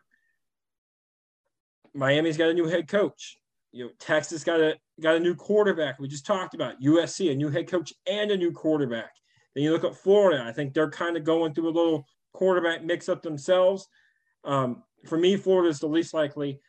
Miami's 1.95 2.37
got 2.37 2.51
a 2.51 2.55
new 2.55 2.67
head 2.67 2.89
coach. 2.89 3.39
You 3.73 3.85
know, 3.85 3.91
Texas 3.99 4.45
got 4.45 4.61
a 4.61 4.77
got 5.01 5.17
a 5.17 5.21
new 5.21 5.35
quarterback. 5.35 5.99
We 5.99 6.09
just 6.09 6.27
talked 6.27 6.55
about 6.55 6.81
USC, 6.81 7.31
a 7.31 7.35
new 7.35 7.51
head 7.51 7.69
coach 7.69 7.93
and 8.07 8.31
a 8.31 8.37
new 8.37 8.53
quarterback. 8.53 9.11
Then 9.55 9.65
you 9.65 9.73
look 9.73 9.85
at 9.85 9.97
Florida. 9.97 10.45
I 10.47 10.53
think 10.53 10.75
they're 10.75 10.91
kind 10.91 11.17
of 11.17 11.25
going 11.25 11.55
through 11.55 11.69
a 11.69 11.71
little 11.71 12.07
quarterback 12.33 12.85
mix 12.85 13.09
up 13.09 13.23
themselves. 13.23 13.87
Um, 14.45 14.83
for 15.07 15.17
me, 15.17 15.37
Florida 15.37 15.71
is 15.71 15.81
the 15.81 15.87
least 15.87 16.15
likely. 16.15 16.61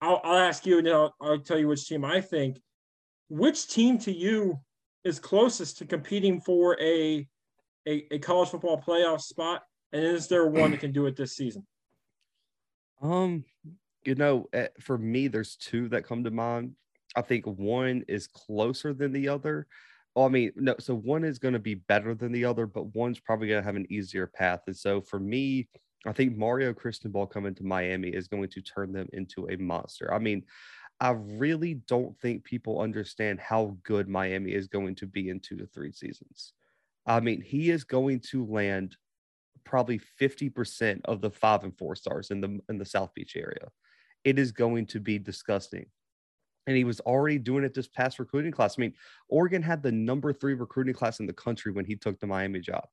I'll, 0.00 0.20
I'll 0.24 0.38
ask 0.38 0.66
you, 0.66 0.78
and 0.78 0.88
I'll, 0.88 1.14
I'll 1.20 1.38
tell 1.38 1.58
you 1.58 1.68
which 1.68 1.86
team 1.88 2.04
I 2.04 2.20
think. 2.20 2.60
Which 3.28 3.68
team 3.68 3.98
to 4.00 4.12
you 4.12 4.60
is 5.06 5.20
closest 5.20 5.78
to 5.78 5.86
competing 5.86 6.40
for 6.40 6.76
a, 6.80 7.26
a, 7.86 8.14
a 8.14 8.18
college 8.18 8.48
football 8.48 8.82
playoff 8.84 9.20
spot? 9.20 9.62
And 9.92 10.04
is 10.04 10.26
there 10.26 10.48
one 10.48 10.72
that 10.72 10.80
can 10.80 10.92
do 10.92 11.06
it 11.06 11.16
this 11.16 11.36
season? 11.36 11.64
Um, 13.00 13.44
you 14.04 14.16
know, 14.16 14.48
eh, 14.52 14.68
for 14.80 14.98
me, 14.98 15.28
there's 15.28 15.56
two 15.56 15.88
that 15.90 16.04
come 16.04 16.24
to 16.24 16.30
mind. 16.30 16.72
I 17.14 17.22
think 17.22 17.46
one 17.46 18.04
is 18.08 18.26
closer 18.26 18.92
than 18.92 19.12
the 19.12 19.28
other. 19.28 19.68
Well, 20.14 20.26
I 20.26 20.28
mean, 20.28 20.50
no, 20.56 20.74
so 20.80 20.94
one 20.94 21.24
is 21.24 21.38
going 21.38 21.54
to 21.54 21.60
be 21.60 21.74
better 21.74 22.14
than 22.14 22.32
the 22.32 22.44
other, 22.44 22.66
but 22.66 22.94
one's 22.94 23.20
probably 23.20 23.48
going 23.48 23.60
to 23.60 23.66
have 23.66 23.76
an 23.76 23.86
easier 23.90 24.26
path. 24.26 24.62
And 24.66 24.76
so 24.76 25.00
for 25.00 25.20
me, 25.20 25.68
I 26.04 26.12
think 26.12 26.36
Mario 26.36 26.72
Cristobal 26.72 27.26
coming 27.26 27.54
to 27.54 27.64
Miami 27.64 28.08
is 28.08 28.26
going 28.26 28.48
to 28.48 28.60
turn 28.60 28.92
them 28.92 29.08
into 29.12 29.48
a 29.50 29.56
monster. 29.56 30.12
I 30.12 30.18
mean, 30.18 30.42
I 31.00 31.10
really 31.10 31.74
don't 31.74 32.18
think 32.20 32.44
people 32.44 32.80
understand 32.80 33.38
how 33.38 33.76
good 33.82 34.08
Miami 34.08 34.52
is 34.52 34.66
going 34.66 34.94
to 34.96 35.06
be 35.06 35.28
in 35.28 35.40
two 35.40 35.56
to 35.56 35.66
three 35.66 35.92
seasons. 35.92 36.54
I 37.06 37.20
mean, 37.20 37.42
he 37.42 37.70
is 37.70 37.84
going 37.84 38.20
to 38.30 38.46
land 38.46 38.96
probably 39.64 40.00
50% 40.20 41.00
of 41.04 41.20
the 41.20 41.30
five 41.30 41.64
and 41.64 41.76
four 41.76 41.94
stars 41.96 42.30
in 42.30 42.40
the 42.40 42.58
in 42.68 42.78
the 42.78 42.84
South 42.84 43.12
Beach 43.14 43.36
area. 43.36 43.68
It 44.24 44.38
is 44.38 44.52
going 44.52 44.86
to 44.86 45.00
be 45.00 45.18
disgusting. 45.18 45.86
And 46.66 46.76
he 46.76 46.84
was 46.84 46.98
already 47.00 47.38
doing 47.38 47.62
it 47.62 47.74
this 47.74 47.86
past 47.86 48.18
recruiting 48.18 48.50
class. 48.50 48.76
I 48.76 48.80
mean, 48.80 48.94
Oregon 49.28 49.62
had 49.62 49.82
the 49.82 49.92
number 49.92 50.32
three 50.32 50.54
recruiting 50.54 50.94
class 50.94 51.20
in 51.20 51.26
the 51.26 51.32
country 51.32 51.70
when 51.70 51.84
he 51.84 51.94
took 51.94 52.18
the 52.18 52.26
Miami 52.26 52.58
job. 52.58 52.88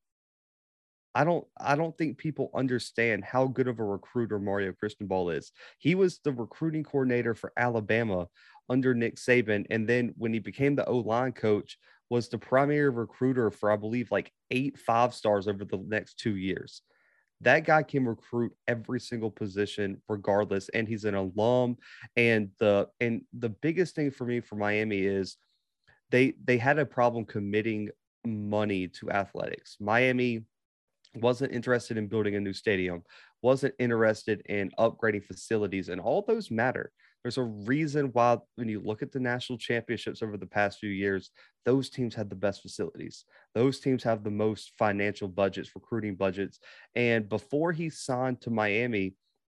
I 1.16 1.24
don't 1.24 1.46
I 1.58 1.76
don't 1.76 1.98
think 1.98 2.18
people 2.18 2.50
understand 2.56 3.24
how 3.24 3.48
good 3.48 3.68
of 3.68 3.80
a 3.80 3.84
recruiter 3.84 4.40
Mario 4.40 4.74
Cristobal 4.74 5.30
is. 5.30 5.52
He 5.80 5.96
was 5.96 6.20
the 6.24 6.32
recruiting 6.32 6.84
coordinator 6.84 7.36
for 7.36 7.54
Alabama 7.58 8.28
under 8.70 8.94
Nick 8.94 9.18
Saban 9.18 9.66
and 9.70 9.88
then 9.88 10.14
when 10.18 10.34
he 10.34 10.40
became 10.40 10.76
the 10.76 10.86
O-line 10.86 11.34
coach 11.34 11.78
was 12.10 12.30
the 12.30 12.38
primary 12.38 12.90
recruiter 12.90 13.52
for 13.52 13.72
I 13.72 13.76
believe 13.76 14.12
like 14.12 14.32
8 14.52 14.78
five 14.80 15.14
stars 15.14 15.48
over 15.48 15.66
the 15.66 15.84
next 15.88 16.20
2 16.20 16.36
years. 16.36 16.82
That 17.42 17.66
guy 17.66 17.84
can 17.84 18.06
recruit 18.06 18.54
every 18.68 19.00
single 19.00 19.32
position 19.32 20.02
regardless 20.08 20.70
and 20.70 20.88
he's 20.88 21.06
an 21.06 21.16
alum 21.16 21.78
and 22.16 22.50
the 22.60 22.88
and 23.00 23.22
the 23.34 23.50
biggest 23.50 23.96
thing 23.96 24.12
for 24.12 24.26
me 24.26 24.40
for 24.40 24.56
Miami 24.56 25.02
is 25.02 25.38
they 26.10 26.34
they 26.44 26.58
had 26.58 26.80
a 26.80 26.86
problem 26.86 27.26
committing 27.26 27.90
money 28.26 28.88
to 28.88 29.12
athletics. 29.12 29.78
Miami 29.80 30.46
wasn't 31.16 31.54
interested 31.54 31.98
in 31.98 32.08
building 32.08 32.36
a 32.36 32.40
new 32.40 32.54
stadium, 32.54 33.04
wasn't 33.42 33.76
interested 33.80 34.42
in 34.48 34.72
upgrading 34.80 35.26
facilities, 35.26 35.90
and 35.90 36.02
all 36.02 36.24
those 36.28 36.50
matter. 36.50 36.92
There's 37.24 37.38
a 37.38 37.44
reason 37.44 38.08
why, 38.08 38.38
when 38.56 38.68
you 38.68 38.82
look 38.82 39.02
at 39.02 39.12
the 39.14 39.20
national 39.20 39.58
championships 39.58 40.22
over 40.22 40.38
the 40.38 40.46
past 40.46 40.80
few 40.80 40.90
years, 40.90 41.32
those 41.64 41.90
teams 41.90 42.14
had 42.14 42.30
the 42.30 42.36
best 42.36 42.62
facilities. 42.62 43.24
Those 43.56 43.80
teams 43.80 44.04
have 44.04 44.24
the 44.24 44.32
most 44.32 44.74
financial 44.78 45.30
budgets, 45.30 45.72
recruiting 45.74 46.16
budgets. 46.16 46.60
And 46.96 47.30
before 47.30 47.72
he 47.72 47.90
signed 47.90 48.42
to 48.42 48.50
Miami, 48.50 49.16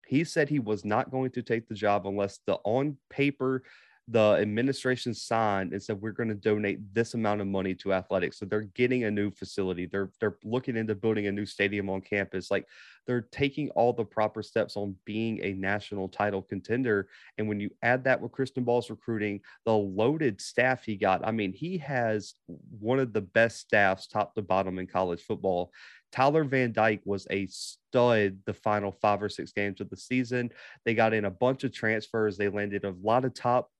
he 0.06 0.24
said 0.24 0.48
he 0.48 0.58
was 0.58 0.84
not 0.84 1.10
going 1.10 1.30
to 1.30 1.42
take 1.42 1.66
the 1.66 1.74
job 1.74 2.06
unless 2.06 2.38
the 2.46 2.58
on 2.64 2.98
paper 3.08 3.62
the 4.08 4.34
administration 4.34 5.14
signed 5.14 5.72
and 5.72 5.82
said 5.82 6.00
we're 6.00 6.12
going 6.12 6.28
to 6.28 6.34
donate 6.34 6.78
this 6.92 7.14
amount 7.14 7.40
of 7.40 7.46
money 7.46 7.74
to 7.74 7.94
athletics. 7.94 8.38
So 8.38 8.44
they're 8.44 8.68
getting 8.74 9.04
a 9.04 9.10
new 9.10 9.30
facility. 9.30 9.86
They're 9.86 10.10
they're 10.20 10.36
looking 10.44 10.76
into 10.76 10.94
building 10.94 11.26
a 11.26 11.32
new 11.32 11.46
stadium 11.46 11.88
on 11.88 12.02
campus. 12.02 12.50
Like 12.50 12.66
they're 13.06 13.26
taking 13.32 13.70
all 13.70 13.94
the 13.94 14.04
proper 14.04 14.42
steps 14.42 14.76
on 14.76 14.96
being 15.06 15.40
a 15.42 15.54
national 15.54 16.08
title 16.08 16.42
contender. 16.42 17.08
And 17.38 17.48
when 17.48 17.60
you 17.60 17.70
add 17.82 18.04
that 18.04 18.20
with 18.20 18.32
Cristobal's 18.32 18.90
recruiting, 18.90 19.40
the 19.64 19.72
loaded 19.72 20.40
staff 20.40 20.84
he 20.84 20.96
got, 20.96 21.26
I 21.26 21.30
mean, 21.30 21.54
he 21.54 21.78
has 21.78 22.34
one 22.78 22.98
of 22.98 23.14
the 23.14 23.22
best 23.22 23.58
staffs 23.60 24.06
top 24.06 24.34
to 24.34 24.42
bottom 24.42 24.78
in 24.78 24.86
college 24.86 25.22
football. 25.22 25.72
Tyler 26.12 26.44
Van 26.44 26.72
Dyke 26.72 27.02
was 27.04 27.26
a 27.30 27.46
stud 27.48 28.38
the 28.44 28.54
final 28.54 28.92
five 28.92 29.22
or 29.22 29.28
six 29.28 29.50
games 29.50 29.80
of 29.80 29.90
the 29.90 29.96
season. 29.96 30.50
They 30.84 30.94
got 30.94 31.12
in 31.12 31.24
a 31.24 31.30
bunch 31.30 31.64
of 31.64 31.72
transfers. 31.72 32.36
They 32.36 32.48
landed 32.48 32.84
a 32.84 32.94
lot 33.02 33.24
of 33.24 33.34
top 33.34 33.70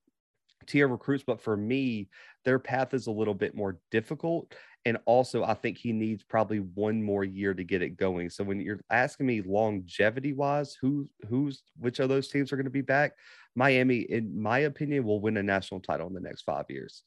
tier 0.67 0.87
recruits, 0.87 1.23
but 1.25 1.41
for 1.41 1.55
me, 1.55 2.09
their 2.43 2.59
path 2.59 2.93
is 2.93 3.07
a 3.07 3.11
little 3.11 3.33
bit 3.33 3.55
more 3.55 3.79
difficult. 3.91 4.53
And 4.85 4.97
also, 5.05 5.43
I 5.43 5.55
think 5.55 5.77
he 5.77 5.91
needs 5.91 6.23
probably 6.23 6.59
one 6.59 7.01
more 7.01 7.23
year 7.23 7.55
to 7.55 7.63
get 7.63 7.81
it 7.81 7.97
going. 7.97 8.29
So 8.29 8.43
when 8.43 8.59
you're 8.59 8.81
asking 8.91 9.25
me 9.25 9.41
longevity 9.41 10.33
wise, 10.33 10.77
who 10.79 11.09
who's 11.27 11.63
which 11.79 11.99
of 11.99 12.09
those 12.09 12.27
teams 12.27 12.53
are 12.53 12.55
going 12.55 12.65
to 12.65 12.69
be 12.69 12.81
back? 12.81 13.13
Miami, 13.55 13.99
in 13.99 14.39
my 14.39 14.59
opinion, 14.59 15.03
will 15.03 15.21
win 15.21 15.37
a 15.37 15.43
national 15.43 15.79
title 15.79 16.07
in 16.07 16.13
the 16.13 16.19
next 16.19 16.43
five 16.43 16.65
years. 16.69 17.03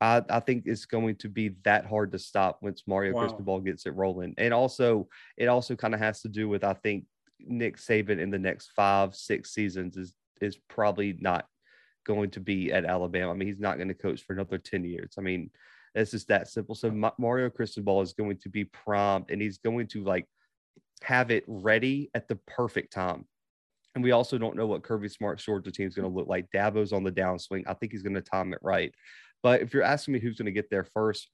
I, 0.00 0.22
I 0.28 0.40
think 0.40 0.64
it's 0.66 0.84
going 0.84 1.16
to 1.16 1.28
be 1.28 1.56
that 1.64 1.86
hard 1.86 2.12
to 2.12 2.18
stop 2.18 2.58
once 2.60 2.82
Mario 2.86 3.14
wow. 3.14 3.20
Cristobal 3.20 3.60
gets 3.60 3.86
it 3.86 3.94
rolling. 3.94 4.34
And 4.36 4.52
also, 4.52 5.08
it 5.38 5.46
also 5.46 5.76
kind 5.76 5.94
of 5.94 6.00
has 6.00 6.20
to 6.22 6.28
do 6.28 6.48
with 6.48 6.62
I 6.62 6.74
think 6.74 7.04
Nick 7.40 7.78
Saban 7.78 8.20
in 8.20 8.30
the 8.30 8.38
next 8.38 8.72
five, 8.76 9.14
six 9.14 9.54
seasons 9.54 9.96
is 9.96 10.12
is 10.40 10.58
probably 10.68 11.16
not 11.20 11.46
going 12.04 12.30
to 12.30 12.40
be 12.40 12.72
at 12.72 12.84
Alabama. 12.84 13.32
I 13.32 13.34
mean, 13.34 13.48
he's 13.48 13.60
not 13.60 13.76
going 13.76 13.88
to 13.88 13.94
coach 13.94 14.22
for 14.22 14.32
another 14.32 14.58
10 14.58 14.84
years. 14.84 15.14
I 15.18 15.20
mean, 15.20 15.50
it's 15.94 16.10
just 16.10 16.28
that 16.28 16.48
simple. 16.48 16.74
So 16.74 16.90
Mario 17.18 17.50
Cristobal 17.50 18.02
is 18.02 18.12
going 18.12 18.38
to 18.38 18.48
be 18.48 18.64
prompt 18.64 19.30
and 19.30 19.40
he's 19.40 19.58
going 19.58 19.86
to 19.88 20.02
like 20.02 20.26
have 21.02 21.30
it 21.30 21.44
ready 21.46 22.10
at 22.14 22.28
the 22.28 22.36
perfect 22.46 22.92
time. 22.92 23.26
And 23.94 24.02
we 24.02 24.10
also 24.10 24.38
don't 24.38 24.56
know 24.56 24.66
what 24.66 24.82
Kirby 24.82 25.08
Smart's 25.08 25.44
Georgia 25.44 25.70
team 25.70 25.86
is 25.86 25.94
going 25.94 26.08
to 26.08 26.14
look 26.14 26.26
like. 26.26 26.50
Dabo's 26.52 26.92
on 26.92 27.04
the 27.04 27.12
downswing. 27.12 27.62
I 27.66 27.74
think 27.74 27.92
he's 27.92 28.02
going 28.02 28.16
to 28.16 28.22
time 28.22 28.52
it 28.52 28.58
right. 28.60 28.92
But 29.42 29.62
if 29.62 29.72
you're 29.72 29.84
asking 29.84 30.14
me 30.14 30.20
who's 30.20 30.36
going 30.36 30.46
to 30.46 30.52
get 30.52 30.68
there 30.70 30.84
first, 30.84 31.28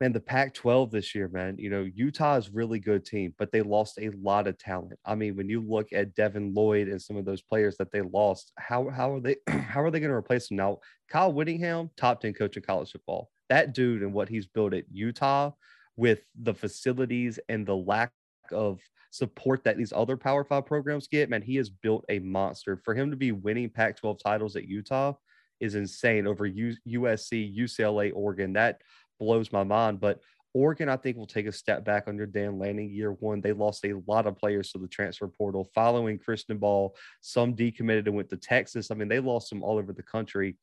man, 0.00 0.12
the 0.12 0.20
Pac 0.20 0.54
12 0.54 0.90
this 0.90 1.14
year, 1.14 1.28
man, 1.28 1.56
you 1.58 1.70
know, 1.70 1.88
Utah 1.94 2.36
is 2.36 2.50
really 2.50 2.78
good 2.78 3.04
team, 3.04 3.34
but 3.36 3.50
they 3.50 3.62
lost 3.62 3.98
a 3.98 4.10
lot 4.10 4.46
of 4.46 4.56
talent. 4.56 4.98
I 5.04 5.14
mean, 5.16 5.36
when 5.36 5.48
you 5.48 5.60
look 5.60 5.88
at 5.92 6.14
Devin 6.14 6.54
Lloyd 6.54 6.88
and 6.88 7.02
some 7.02 7.16
of 7.16 7.24
those 7.24 7.42
players 7.42 7.76
that 7.78 7.90
they 7.90 8.02
lost, 8.02 8.52
how, 8.58 8.88
how 8.90 9.14
are 9.14 9.20
they, 9.20 9.36
how 9.48 9.82
are 9.82 9.90
they 9.90 10.00
going 10.00 10.10
to 10.10 10.16
replace 10.16 10.48
them 10.48 10.58
now? 10.58 10.78
Kyle 11.08 11.32
Whittingham, 11.32 11.90
top 11.96 12.20
10 12.20 12.34
coach 12.34 12.56
in 12.56 12.62
college 12.62 12.92
football. 12.92 13.30
That 13.48 13.74
dude 13.74 14.02
and 14.02 14.12
what 14.12 14.28
he's 14.28 14.46
built 14.46 14.74
at 14.74 14.84
Utah 14.92 15.52
with 15.96 16.20
the 16.40 16.54
facilities 16.54 17.40
and 17.48 17.66
the 17.66 17.76
lack 17.76 18.12
of 18.52 18.80
support 19.10 19.64
that 19.64 19.76
these 19.76 19.92
other 19.92 20.16
Power 20.16 20.44
Five 20.44 20.66
programs 20.66 21.08
get, 21.08 21.30
man, 21.30 21.42
he 21.42 21.56
has 21.56 21.70
built 21.70 22.04
a 22.08 22.20
monster. 22.20 22.76
For 22.84 22.94
him 22.94 23.10
to 23.10 23.16
be 23.16 23.32
winning 23.32 23.70
Pac 23.70 23.96
12 23.96 24.18
titles 24.22 24.54
at 24.54 24.68
Utah 24.68 25.14
is 25.60 25.74
insane 25.74 26.26
over 26.26 26.46
U- 26.46 26.76
USC, 26.86 27.56
UCLA, 27.56 28.12
Oregon. 28.14 28.52
That 28.52 28.80
blows 29.18 29.52
my 29.52 29.64
mind. 29.64 30.00
But 30.00 30.20
Oregon, 30.54 30.88
I 30.88 30.96
think, 30.96 31.16
will 31.16 31.26
take 31.26 31.46
a 31.46 31.52
step 31.52 31.84
back 31.84 32.04
under 32.06 32.26
Dan 32.26 32.58
Lanning 32.58 32.90
year 32.90 33.12
one. 33.12 33.40
They 33.40 33.52
lost 33.52 33.84
a 33.84 34.00
lot 34.06 34.26
of 34.26 34.36
players 34.36 34.72
to 34.72 34.78
the 34.78 34.88
transfer 34.88 35.28
portal 35.28 35.70
following 35.74 36.18
Cristobal. 36.18 36.96
Some 37.20 37.54
decommitted 37.54 38.06
and 38.06 38.16
went 38.16 38.30
to 38.30 38.36
Texas. 38.36 38.90
I 38.90 38.94
mean, 38.94 39.08
they 39.08 39.20
lost 39.20 39.50
them 39.50 39.62
all 39.62 39.78
over 39.78 39.92
the 39.92 40.02
country. 40.02 40.56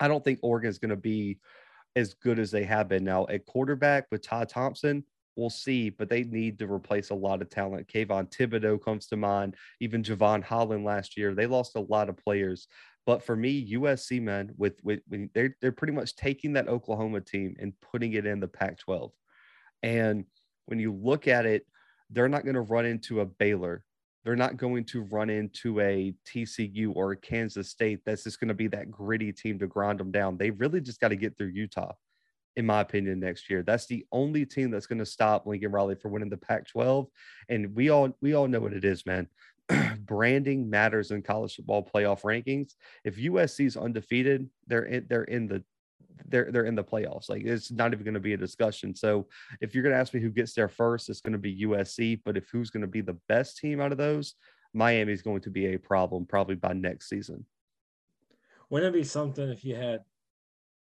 I 0.00 0.08
don't 0.08 0.24
think 0.24 0.38
Oregon 0.42 0.70
is 0.70 0.78
going 0.78 0.90
to 0.90 0.96
be 0.96 1.38
as 1.96 2.14
good 2.14 2.38
as 2.38 2.50
they 2.50 2.64
have 2.64 2.88
been 2.88 3.04
now 3.04 3.26
at 3.28 3.46
quarterback 3.46 4.06
with 4.10 4.22
Ty 4.22 4.44
Thompson. 4.44 5.04
We'll 5.36 5.50
see, 5.50 5.90
but 5.90 6.08
they 6.08 6.24
need 6.24 6.58
to 6.58 6.72
replace 6.72 7.10
a 7.10 7.14
lot 7.14 7.42
of 7.42 7.50
talent. 7.50 7.88
Kayvon 7.88 8.30
Thibodeaux 8.30 8.82
comes 8.82 9.06
to 9.06 9.16
mind, 9.16 9.56
even 9.80 10.02
Jevon 10.02 10.42
Holland 10.42 10.84
last 10.84 11.16
year. 11.16 11.34
They 11.34 11.46
lost 11.46 11.76
a 11.76 11.80
lot 11.80 12.08
of 12.08 12.16
players. 12.16 12.68
But 13.10 13.24
for 13.24 13.34
me, 13.34 13.72
USC 13.72 14.22
man, 14.22 14.52
with 14.56 14.74
with 14.84 15.00
they're 15.34 15.56
they're 15.60 15.72
pretty 15.72 15.92
much 15.92 16.14
taking 16.14 16.52
that 16.52 16.68
Oklahoma 16.68 17.20
team 17.20 17.56
and 17.58 17.72
putting 17.80 18.12
it 18.12 18.24
in 18.24 18.38
the 18.38 18.46
Pac-12. 18.46 19.10
And 19.82 20.26
when 20.66 20.78
you 20.78 20.94
look 20.94 21.26
at 21.26 21.44
it, 21.44 21.66
they're 22.10 22.28
not 22.28 22.44
going 22.44 22.54
to 22.54 22.60
run 22.60 22.86
into 22.86 23.18
a 23.18 23.26
Baylor. 23.26 23.82
They're 24.22 24.36
not 24.36 24.58
going 24.58 24.84
to 24.84 25.02
run 25.02 25.28
into 25.28 25.80
a 25.80 26.14
TCU 26.24 26.92
or 26.94 27.10
a 27.10 27.16
Kansas 27.16 27.68
State. 27.68 27.98
That's 28.06 28.22
just 28.22 28.38
going 28.38 28.46
to 28.46 28.54
be 28.54 28.68
that 28.68 28.92
gritty 28.92 29.32
team 29.32 29.58
to 29.58 29.66
grind 29.66 29.98
them 29.98 30.12
down. 30.12 30.36
They 30.36 30.52
really 30.52 30.80
just 30.80 31.00
got 31.00 31.08
to 31.08 31.16
get 31.16 31.36
through 31.36 31.48
Utah, 31.48 31.94
in 32.54 32.64
my 32.64 32.80
opinion, 32.80 33.18
next 33.18 33.50
year. 33.50 33.64
That's 33.64 33.86
the 33.86 34.06
only 34.12 34.46
team 34.46 34.70
that's 34.70 34.86
going 34.86 35.00
to 35.00 35.04
stop 35.04 35.46
Lincoln 35.46 35.72
Riley 35.72 35.96
for 35.96 36.10
winning 36.10 36.30
the 36.30 36.36
Pac-12. 36.36 37.08
And 37.48 37.74
we 37.74 37.88
all 37.88 38.16
we 38.22 38.34
all 38.34 38.46
know 38.46 38.60
what 38.60 38.72
it 38.72 38.84
is, 38.84 39.04
man. 39.04 39.26
branding 40.00 40.68
matters 40.68 41.10
in 41.10 41.22
college 41.22 41.56
football 41.56 41.82
playoff 41.82 42.22
rankings. 42.22 42.74
If 43.04 43.16
USC 43.16 43.66
is 43.66 43.76
undefeated, 43.76 44.48
they're 44.66 44.84
in, 44.84 45.06
they're 45.08 45.24
in 45.24 45.48
the 45.48 45.62
they're 46.28 46.50
they're 46.50 46.66
in 46.66 46.74
the 46.74 46.84
playoffs. 46.84 47.28
Like 47.28 47.42
it's 47.44 47.70
not 47.70 47.92
even 47.92 48.04
going 48.04 48.14
to 48.14 48.20
be 48.20 48.34
a 48.34 48.38
discussion. 48.38 48.94
So 48.94 49.26
if 49.60 49.74
you're 49.74 49.82
going 49.82 49.94
to 49.94 50.00
ask 50.00 50.14
me 50.14 50.20
who 50.20 50.30
gets 50.30 50.54
there 50.54 50.68
first, 50.68 51.08
it's 51.08 51.20
going 51.20 51.32
to 51.32 51.38
be 51.38 51.62
USC. 51.62 52.20
But 52.24 52.36
if 52.36 52.48
who's 52.50 52.70
going 52.70 52.82
to 52.82 52.86
be 52.86 53.00
the 53.00 53.18
best 53.28 53.58
team 53.58 53.80
out 53.80 53.92
of 53.92 53.98
those, 53.98 54.34
Miami 54.72 55.12
is 55.12 55.22
going 55.22 55.40
to 55.42 55.50
be 55.50 55.74
a 55.74 55.78
problem 55.78 56.26
probably 56.26 56.54
by 56.54 56.72
next 56.72 57.08
season. 57.08 57.44
Wouldn't 58.68 58.94
it 58.94 58.98
be 58.98 59.04
something 59.04 59.48
if 59.48 59.64
you 59.64 59.74
had 59.74 60.00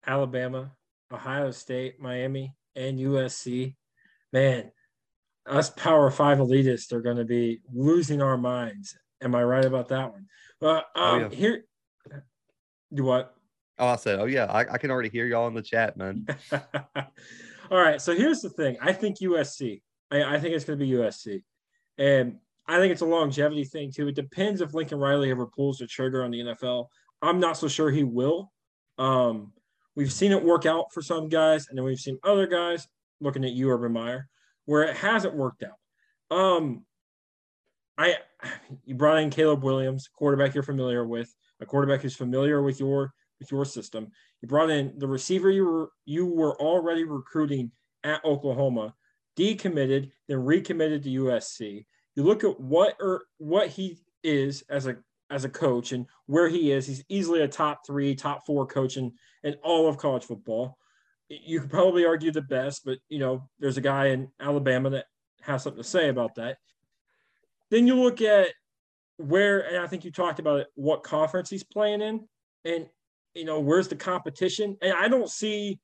Alabama, 0.05 0.71
Ohio 1.11 1.51
State, 1.51 1.99
Miami, 1.99 2.53
and 2.75 2.99
USC? 2.99 3.75
Man, 4.31 4.71
us 5.45 5.69
Power 5.71 6.09
Five 6.11 6.37
elitists 6.37 6.91
are 6.93 7.01
going 7.01 7.17
to 7.17 7.25
be 7.25 7.61
losing 7.73 8.21
our 8.21 8.37
minds. 8.37 8.97
Am 9.21 9.35
I 9.35 9.43
right 9.43 9.65
about 9.65 9.89
that 9.89 10.11
one? 10.11 10.27
Well, 10.59 10.77
um, 10.77 10.83
oh, 10.95 11.17
yeah. 11.17 11.29
here, 11.29 11.65
do 12.93 13.03
what? 13.03 13.35
Oh, 13.79 13.87
I 13.87 13.95
said, 13.95 14.19
oh 14.19 14.25
yeah, 14.25 14.45
I, 14.45 14.59
I 14.59 14.77
can 14.77 14.91
already 14.91 15.09
hear 15.09 15.25
y'all 15.25 15.47
in 15.47 15.53
the 15.53 15.61
chat, 15.61 15.97
man. 15.97 16.27
All 17.71 17.79
right, 17.79 18.01
so 18.01 18.13
here's 18.13 18.41
the 18.41 18.49
thing. 18.49 18.77
I 18.81 18.93
think 18.93 19.19
USC. 19.19 19.81
I, 20.11 20.35
I 20.35 20.39
think 20.39 20.53
it's 20.53 20.65
going 20.65 20.77
to 20.77 20.85
be 20.85 20.91
USC, 20.91 21.41
and 21.97 22.37
I 22.67 22.77
think 22.77 22.91
it's 22.91 23.01
a 23.01 23.05
longevity 23.05 23.63
thing 23.63 23.91
too. 23.91 24.07
It 24.07 24.15
depends 24.15 24.61
if 24.61 24.73
Lincoln 24.73 24.99
Riley 24.99 25.31
ever 25.31 25.47
pulls 25.47 25.77
the 25.77 25.87
trigger 25.87 26.23
on 26.23 26.31
the 26.31 26.39
NFL. 26.39 26.87
I'm 27.21 27.39
not 27.39 27.57
so 27.57 27.67
sure 27.67 27.89
he 27.89 28.03
will. 28.03 28.51
Um, 28.97 29.53
we've 29.95 30.11
seen 30.11 30.31
it 30.31 30.43
work 30.43 30.65
out 30.65 30.91
for 30.93 31.01
some 31.01 31.29
guys, 31.29 31.67
and 31.69 31.77
then 31.77 31.85
we've 31.85 31.99
seen 31.99 32.19
other 32.23 32.47
guys. 32.47 32.87
Looking 33.19 33.45
at 33.45 33.51
you, 33.51 33.69
Urban 33.69 33.93
Meyer, 33.93 34.27
where 34.71 34.83
it 34.83 34.95
hasn't 34.95 35.35
worked 35.35 35.63
out. 35.63 36.35
Um, 36.35 36.85
I 37.97 38.15
you 38.85 38.95
brought 38.95 39.17
in 39.17 39.29
Caleb 39.29 39.65
Williams, 39.65 40.07
quarterback 40.15 40.53
you're 40.53 40.63
familiar 40.63 41.05
with, 41.05 41.35
a 41.59 41.65
quarterback 41.65 41.99
who's 41.99 42.15
familiar 42.15 42.61
with 42.63 42.79
your 42.79 43.13
with 43.41 43.51
your 43.51 43.65
system. 43.65 44.07
You 44.41 44.47
brought 44.47 44.69
in 44.69 44.93
the 44.97 45.09
receiver 45.09 45.51
you 45.51 45.65
were 45.65 45.91
you 46.05 46.25
were 46.25 46.55
already 46.61 47.03
recruiting 47.03 47.71
at 48.05 48.23
Oklahoma, 48.23 48.95
decommitted, 49.37 50.09
then 50.29 50.37
recommitted 50.37 51.03
to 51.03 51.09
USC. 51.09 51.85
You 52.15 52.23
look 52.23 52.45
at 52.45 52.57
what 52.57 52.95
or 53.01 53.23
what 53.39 53.67
he 53.67 53.99
is 54.23 54.63
as 54.69 54.87
a 54.87 54.95
as 55.29 55.43
a 55.43 55.49
coach 55.49 55.91
and 55.91 56.05
where 56.27 56.47
he 56.47 56.71
is. 56.71 56.87
He's 56.87 57.03
easily 57.09 57.41
a 57.41 57.47
top 57.49 57.81
three, 57.85 58.15
top 58.15 58.45
four 58.45 58.65
coach 58.65 58.95
in, 58.95 59.11
in 59.43 59.55
all 59.63 59.89
of 59.89 59.97
college 59.97 60.23
football 60.23 60.77
you 61.31 61.61
could 61.61 61.69
probably 61.69 62.05
argue 62.05 62.31
the 62.31 62.41
best, 62.41 62.83
but 62.83 62.97
you 63.07 63.19
know, 63.19 63.47
there's 63.59 63.77
a 63.77 63.81
guy 63.81 64.07
in 64.07 64.29
Alabama 64.39 64.89
that 64.91 65.05
has 65.41 65.63
something 65.63 65.81
to 65.81 65.87
say 65.87 66.09
about 66.09 66.35
that. 66.35 66.57
Then 67.69 67.87
you 67.87 67.95
look 67.95 68.21
at 68.21 68.49
where, 69.17 69.61
and 69.61 69.77
I 69.77 69.87
think 69.87 70.03
you 70.03 70.11
talked 70.11 70.39
about 70.39 70.59
it, 70.59 70.67
what 70.75 71.03
conference 71.03 71.49
he's 71.49 71.63
playing 71.63 72.01
in, 72.01 72.27
and 72.65 72.87
you 73.33 73.45
know, 73.45 73.59
where's 73.61 73.87
the 73.87 73.95
competition? 73.95 74.77
And 74.81 74.93
I 74.93 75.07
don't 75.07 75.29
see, 75.29 75.79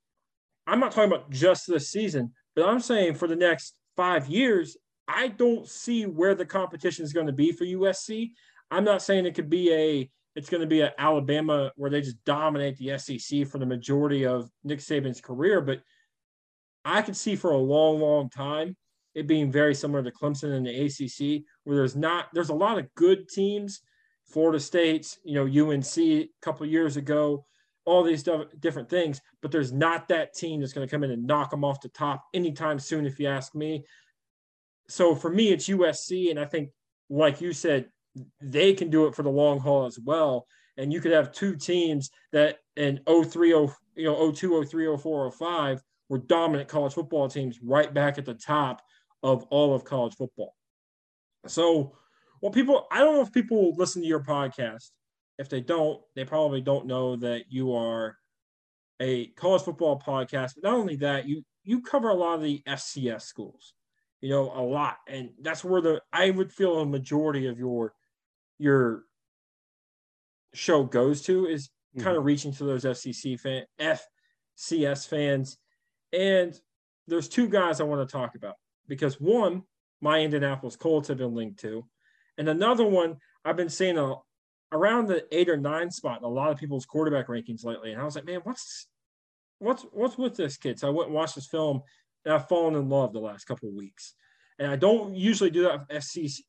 I'm 0.65 0.81
not 0.81 0.91
talking 0.91 1.11
about 1.11 1.29
just 1.29 1.65
this 1.67 1.89
season, 1.89 2.33
but 2.55 2.67
I'm 2.67 2.81
saying 2.81 3.15
for 3.15 3.27
the 3.27 3.35
next 3.35 3.75
five 3.95 4.27
years, 4.27 4.75
I 5.07 5.29
don't 5.29 5.65
see 5.65 6.05
where 6.05 6.35
the 6.35 6.45
competition 6.45 7.05
is 7.05 7.13
going 7.13 7.27
to 7.27 7.33
be 7.33 7.53
for 7.53 7.63
USC. 7.63 8.31
I'm 8.69 8.83
not 8.83 9.01
saying 9.01 9.25
it 9.25 9.35
could 9.35 9.49
be 9.49 9.71
a 9.73 10.09
it's 10.37 10.49
going 10.49 10.61
to 10.61 10.67
be 10.67 10.83
at 10.83 10.93
Alabama 10.99 11.71
where 11.77 11.89
they 11.89 11.99
just 11.99 12.23
dominate 12.23 12.77
the 12.77 12.95
SEC 12.99 13.47
for 13.47 13.57
the 13.57 13.65
majority 13.65 14.23
of 14.23 14.47
Nick 14.63 14.77
Saban's 14.77 15.19
career. 15.19 15.61
But 15.61 15.81
I 16.85 17.01
could 17.01 17.17
see 17.17 17.35
for 17.35 17.51
a 17.51 17.57
long, 17.57 17.99
long 17.99 18.29
time 18.29 18.77
it 19.15 19.25
being 19.25 19.51
very 19.51 19.73
similar 19.73 20.03
to 20.03 20.11
Clemson 20.11 20.55
and 20.55 20.63
the 20.63 20.85
ACC, 20.85 21.43
where 21.63 21.77
there's 21.77 21.95
not 21.95 22.27
there's 22.33 22.49
a 22.49 22.53
lot 22.53 22.77
of 22.77 22.93
good 22.93 23.27
teams. 23.27 23.81
Florida 24.27 24.59
State's, 24.59 25.17
you 25.23 25.33
know, 25.33 25.71
UNC 25.71 25.97
a 25.97 26.29
couple 26.43 26.67
years 26.67 26.97
ago, 26.97 27.43
all 27.85 28.03
these 28.03 28.23
different 28.59 28.89
things, 28.89 29.19
but 29.41 29.51
there's 29.51 29.71
not 29.71 30.07
that 30.09 30.35
team 30.35 30.59
that's 30.59 30.73
going 30.73 30.87
to 30.87 30.91
come 30.91 31.03
in 31.03 31.09
and 31.09 31.25
knock 31.25 31.49
them 31.49 31.63
off 31.63 31.81
the 31.81 31.89
top 31.89 32.25
anytime 32.35 32.77
soon, 32.77 33.07
if 33.07 33.19
you 33.19 33.27
ask 33.27 33.55
me. 33.55 33.83
So 34.87 35.15
for 35.15 35.31
me, 35.31 35.49
it's 35.49 35.67
USC, 35.67 36.29
and 36.29 36.39
I 36.39 36.45
think, 36.45 36.69
like 37.09 37.41
you 37.41 37.53
said, 37.53 37.89
they 38.41 38.73
can 38.73 38.89
do 38.89 39.07
it 39.07 39.15
for 39.15 39.23
the 39.23 39.29
long 39.29 39.59
haul 39.59 39.85
as 39.85 39.99
well. 39.99 40.47
And 40.77 40.93
you 40.93 41.01
could 41.01 41.11
have 41.11 41.31
two 41.31 41.55
teams 41.55 42.11
that 42.31 42.59
in 42.75 42.99
03, 43.07 43.49
you 43.49 43.69
know, 43.97 44.31
02, 44.31 44.65
03, 44.65 44.97
04, 44.97 45.31
05 45.31 45.83
were 46.09 46.19
dominant 46.19 46.69
college 46.69 46.93
football 46.93 47.27
teams 47.27 47.59
right 47.61 47.93
back 47.93 48.17
at 48.17 48.25
the 48.25 48.33
top 48.33 48.81
of 49.23 49.43
all 49.45 49.73
of 49.73 49.83
college 49.83 50.15
football. 50.15 50.53
So, 51.47 51.95
well, 52.41 52.51
people, 52.51 52.87
I 52.91 52.99
don't 52.99 53.15
know 53.15 53.21
if 53.21 53.31
people 53.31 53.73
listen 53.75 54.01
to 54.01 54.07
your 54.07 54.23
podcast. 54.23 54.91
If 55.39 55.49
they 55.49 55.61
don't, 55.61 56.01
they 56.15 56.25
probably 56.25 56.61
don't 56.61 56.87
know 56.87 57.15
that 57.17 57.45
you 57.49 57.75
are 57.75 58.17
a 58.99 59.27
college 59.27 59.61
football 59.63 59.99
podcast. 59.99 60.53
But 60.55 60.63
not 60.63 60.73
only 60.73 60.95
that, 60.97 61.27
you 61.27 61.43
you 61.63 61.81
cover 61.81 62.09
a 62.09 62.15
lot 62.15 62.35
of 62.35 62.41
the 62.41 62.63
FCS 62.65 63.23
schools, 63.23 63.73
you 64.21 64.29
know, 64.29 64.51
a 64.55 64.61
lot, 64.61 64.97
and 65.07 65.31
that's 65.41 65.63
where 65.63 65.81
the 65.81 66.01
I 66.11 66.29
would 66.29 66.51
feel 66.51 66.79
a 66.79 66.85
majority 66.85 67.47
of 67.47 67.59
your 67.59 67.93
your 68.59 69.03
show 70.53 70.83
goes 70.83 71.21
to 71.23 71.45
is 71.45 71.67
mm-hmm. 71.67 72.03
kind 72.03 72.17
of 72.17 72.25
reaching 72.25 72.51
to 72.53 72.63
those 72.63 72.83
FCC 72.83 73.39
fan 73.39 73.63
FCS 73.79 75.07
fans. 75.07 75.57
And 76.13 76.53
there's 77.07 77.29
two 77.29 77.47
guys 77.47 77.79
I 77.79 77.85
want 77.85 78.07
to 78.07 78.11
talk 78.11 78.35
about 78.35 78.55
because 78.87 79.19
one, 79.19 79.63
my 80.01 80.21
Indianapolis 80.21 80.75
Colts 80.75 81.07
have 81.07 81.17
been 81.17 81.33
linked 81.33 81.59
to, 81.61 81.85
and 82.37 82.47
another 82.49 82.85
one 82.85 83.17
I've 83.43 83.57
been 83.57 83.69
seeing 83.69 83.97
a, 83.97 84.15
around 84.71 85.07
the 85.07 85.25
eight 85.31 85.49
or 85.49 85.57
nine 85.57 85.89
spot 85.89 86.19
in 86.19 86.25
a 86.25 86.29
lot 86.29 86.51
of 86.51 86.57
people's 86.57 86.85
quarterback 86.85 87.27
rankings 87.27 87.63
lately. 87.63 87.91
And 87.91 88.01
I 88.01 88.05
was 88.05 88.15
like, 88.15 88.25
man, 88.25 88.41
what's 88.43 88.87
what's 89.59 89.83
what's 89.91 90.17
with 90.17 90.35
this 90.35 90.57
kid? 90.57 90.79
So 90.79 90.87
I 90.87 90.91
went 90.91 91.07
and 91.07 91.15
watched 91.15 91.35
this 91.35 91.47
film, 91.47 91.81
and 92.25 92.33
I've 92.33 92.47
fallen 92.47 92.75
in 92.75 92.89
love 92.89 93.13
the 93.13 93.19
last 93.19 93.45
couple 93.45 93.69
of 93.69 93.75
weeks. 93.75 94.13
And 94.59 94.69
I 94.69 94.75
don't 94.75 95.15
usually 95.15 95.49
do 95.49 95.63
that 95.63 95.79
with 95.79 96.03
FCC, 96.03 96.39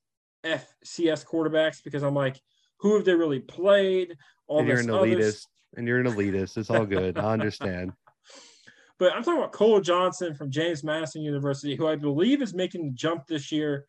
FCS 0.45 1.27
quarterbacks 1.27 1.83
because 1.83 2.03
I'm 2.03 2.15
like, 2.15 2.41
who 2.79 2.95
have 2.95 3.05
they 3.05 3.15
really 3.15 3.41
played? 3.41 4.17
All 4.47 4.61
and 4.61 4.69
you're 4.69 4.79
an 4.79 4.87
elitist, 4.87 5.47
and 5.77 5.87
you're 5.87 6.01
an 6.01 6.07
elitist. 6.07 6.57
It's 6.57 6.71
all 6.71 6.87
good. 6.87 7.19
I 7.19 7.33
understand. 7.33 7.93
But 8.99 9.15
I'm 9.15 9.23
talking 9.23 9.39
about 9.39 9.53
Cole 9.53 9.81
Johnson 9.81 10.35
from 10.35 10.51
James 10.51 10.83
Madison 10.83 11.23
University, 11.23 11.77
who 11.77 11.87
I 11.87 11.95
believe 11.95 12.43
is 12.43 12.53
making 12.53 12.85
the 12.85 12.91
jump 12.91 13.29
this 13.29 13.53
year 13.53 13.87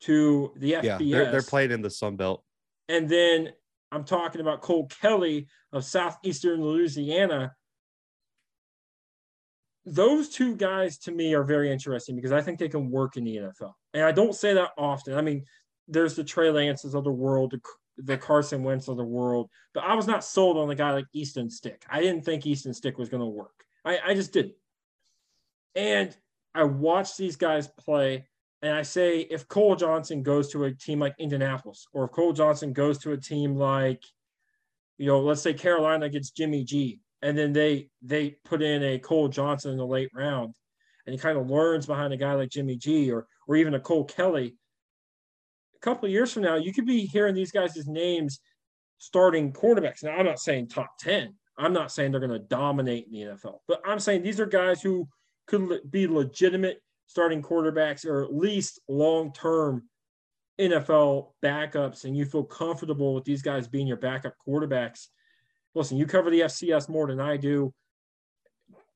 to 0.00 0.52
the 0.56 0.72
FBS. 0.72 0.82
Yeah, 0.82 0.98
they're, 0.98 1.32
they're 1.32 1.42
playing 1.42 1.70
in 1.70 1.80
the 1.80 1.88
Sun 1.88 2.16
Belt. 2.16 2.44
And 2.86 3.08
then 3.08 3.48
I'm 3.90 4.04
talking 4.04 4.40
about 4.40 4.60
Cole 4.60 4.88
Kelley 4.88 5.46
of 5.72 5.84
Southeastern 5.84 6.62
Louisiana, 6.62 7.52
those 9.84 10.28
two 10.28 10.56
guys 10.56 10.98
to 10.98 11.12
me 11.12 11.34
are 11.34 11.44
very 11.44 11.70
interesting 11.70 12.14
because 12.14 12.32
I 12.32 12.40
think 12.40 12.58
they 12.58 12.68
can 12.68 12.90
work 12.90 13.16
in 13.16 13.24
the 13.24 13.36
NFL. 13.36 13.72
And 13.94 14.04
I 14.04 14.12
don't 14.12 14.34
say 14.34 14.54
that 14.54 14.70
often. 14.78 15.14
I 15.14 15.22
mean, 15.22 15.44
there's 15.92 16.14
the 16.14 16.24
Trey 16.24 16.50
Lances 16.50 16.94
of 16.94 17.04
the 17.04 17.12
world, 17.12 17.54
the, 17.98 18.16
Carson 18.16 18.62
Wentz 18.64 18.88
of 18.88 18.96
the 18.96 19.04
world, 19.04 19.50
but 19.74 19.84
I 19.84 19.94
was 19.94 20.06
not 20.06 20.24
sold 20.24 20.56
on 20.56 20.68
the 20.68 20.74
guy 20.74 20.92
like 20.92 21.06
Easton 21.12 21.50
Stick. 21.50 21.84
I 21.88 22.00
didn't 22.00 22.24
think 22.24 22.46
Easton 22.46 22.74
Stick 22.74 22.98
was 22.98 23.08
going 23.08 23.20
to 23.20 23.26
work. 23.26 23.64
I, 23.84 23.98
I 24.04 24.14
just 24.14 24.32
didn't. 24.32 24.54
And 25.74 26.16
I 26.54 26.64
watched 26.64 27.16
these 27.16 27.36
guys 27.36 27.68
play, 27.68 28.26
and 28.60 28.74
I 28.74 28.82
say 28.82 29.20
if 29.20 29.48
Cole 29.48 29.76
Johnson 29.76 30.22
goes 30.22 30.50
to 30.52 30.64
a 30.64 30.74
team 30.74 30.98
like 30.98 31.14
Indianapolis, 31.18 31.86
or 31.92 32.04
if 32.04 32.12
Cole 32.12 32.32
Johnson 32.32 32.72
goes 32.72 32.98
to 32.98 33.12
a 33.12 33.16
team 33.16 33.56
like, 33.56 34.02
you 34.98 35.06
know, 35.06 35.20
let's 35.20 35.42
say 35.42 35.54
Carolina 35.54 36.08
gets 36.08 36.30
Jimmy 36.30 36.64
G, 36.64 37.00
and 37.22 37.36
then 37.36 37.52
they 37.52 37.88
they 38.02 38.36
put 38.44 38.62
in 38.62 38.82
a 38.82 38.98
Cole 38.98 39.28
Johnson 39.28 39.72
in 39.72 39.78
the 39.78 39.86
late 39.86 40.10
round, 40.14 40.54
and 41.06 41.14
he 41.14 41.18
kind 41.18 41.38
of 41.38 41.50
learns 41.50 41.86
behind 41.86 42.12
a 42.12 42.16
guy 42.16 42.34
like 42.34 42.50
Jimmy 42.50 42.76
G 42.76 43.10
or 43.10 43.26
or 43.46 43.56
even 43.56 43.74
a 43.74 43.80
Cole 43.80 44.04
Kelley. 44.04 44.56
Couple 45.82 46.06
of 46.06 46.12
years 46.12 46.32
from 46.32 46.42
now, 46.42 46.56
you 46.56 46.72
could 46.72 46.86
be 46.86 47.06
hearing 47.06 47.34
these 47.34 47.52
guys' 47.52 47.86
names 47.86 48.40
starting 48.98 49.52
quarterbacks. 49.52 50.04
Now, 50.04 50.12
I'm 50.12 50.26
not 50.26 50.38
saying 50.38 50.68
top 50.68 50.96
ten. 50.98 51.34
I'm 51.58 51.72
not 51.72 51.92
saying 51.92 52.12
they're 52.12 52.20
going 52.20 52.32
to 52.32 52.38
dominate 52.38 53.06
in 53.06 53.12
the 53.12 53.34
NFL, 53.34 53.58
but 53.68 53.82
I'm 53.84 54.00
saying 54.00 54.22
these 54.22 54.40
are 54.40 54.46
guys 54.46 54.80
who 54.80 55.06
could 55.46 55.80
be 55.90 56.06
legitimate 56.06 56.80
starting 57.06 57.42
quarterbacks 57.42 58.06
or 58.06 58.24
at 58.24 58.34
least 58.34 58.80
long 58.88 59.32
term 59.32 59.82
NFL 60.60 61.32
backups, 61.42 62.04
and 62.04 62.16
you 62.16 62.24
feel 62.24 62.44
comfortable 62.44 63.14
with 63.14 63.24
these 63.24 63.42
guys 63.42 63.66
being 63.68 63.86
your 63.86 63.96
backup 63.96 64.34
quarterbacks 64.46 65.08
listen, 65.74 65.96
you 65.96 66.06
cover 66.06 66.30
the 66.30 66.40
FCS 66.40 66.88
more 66.88 67.06
than 67.06 67.20
I 67.20 67.36
do. 67.36 67.72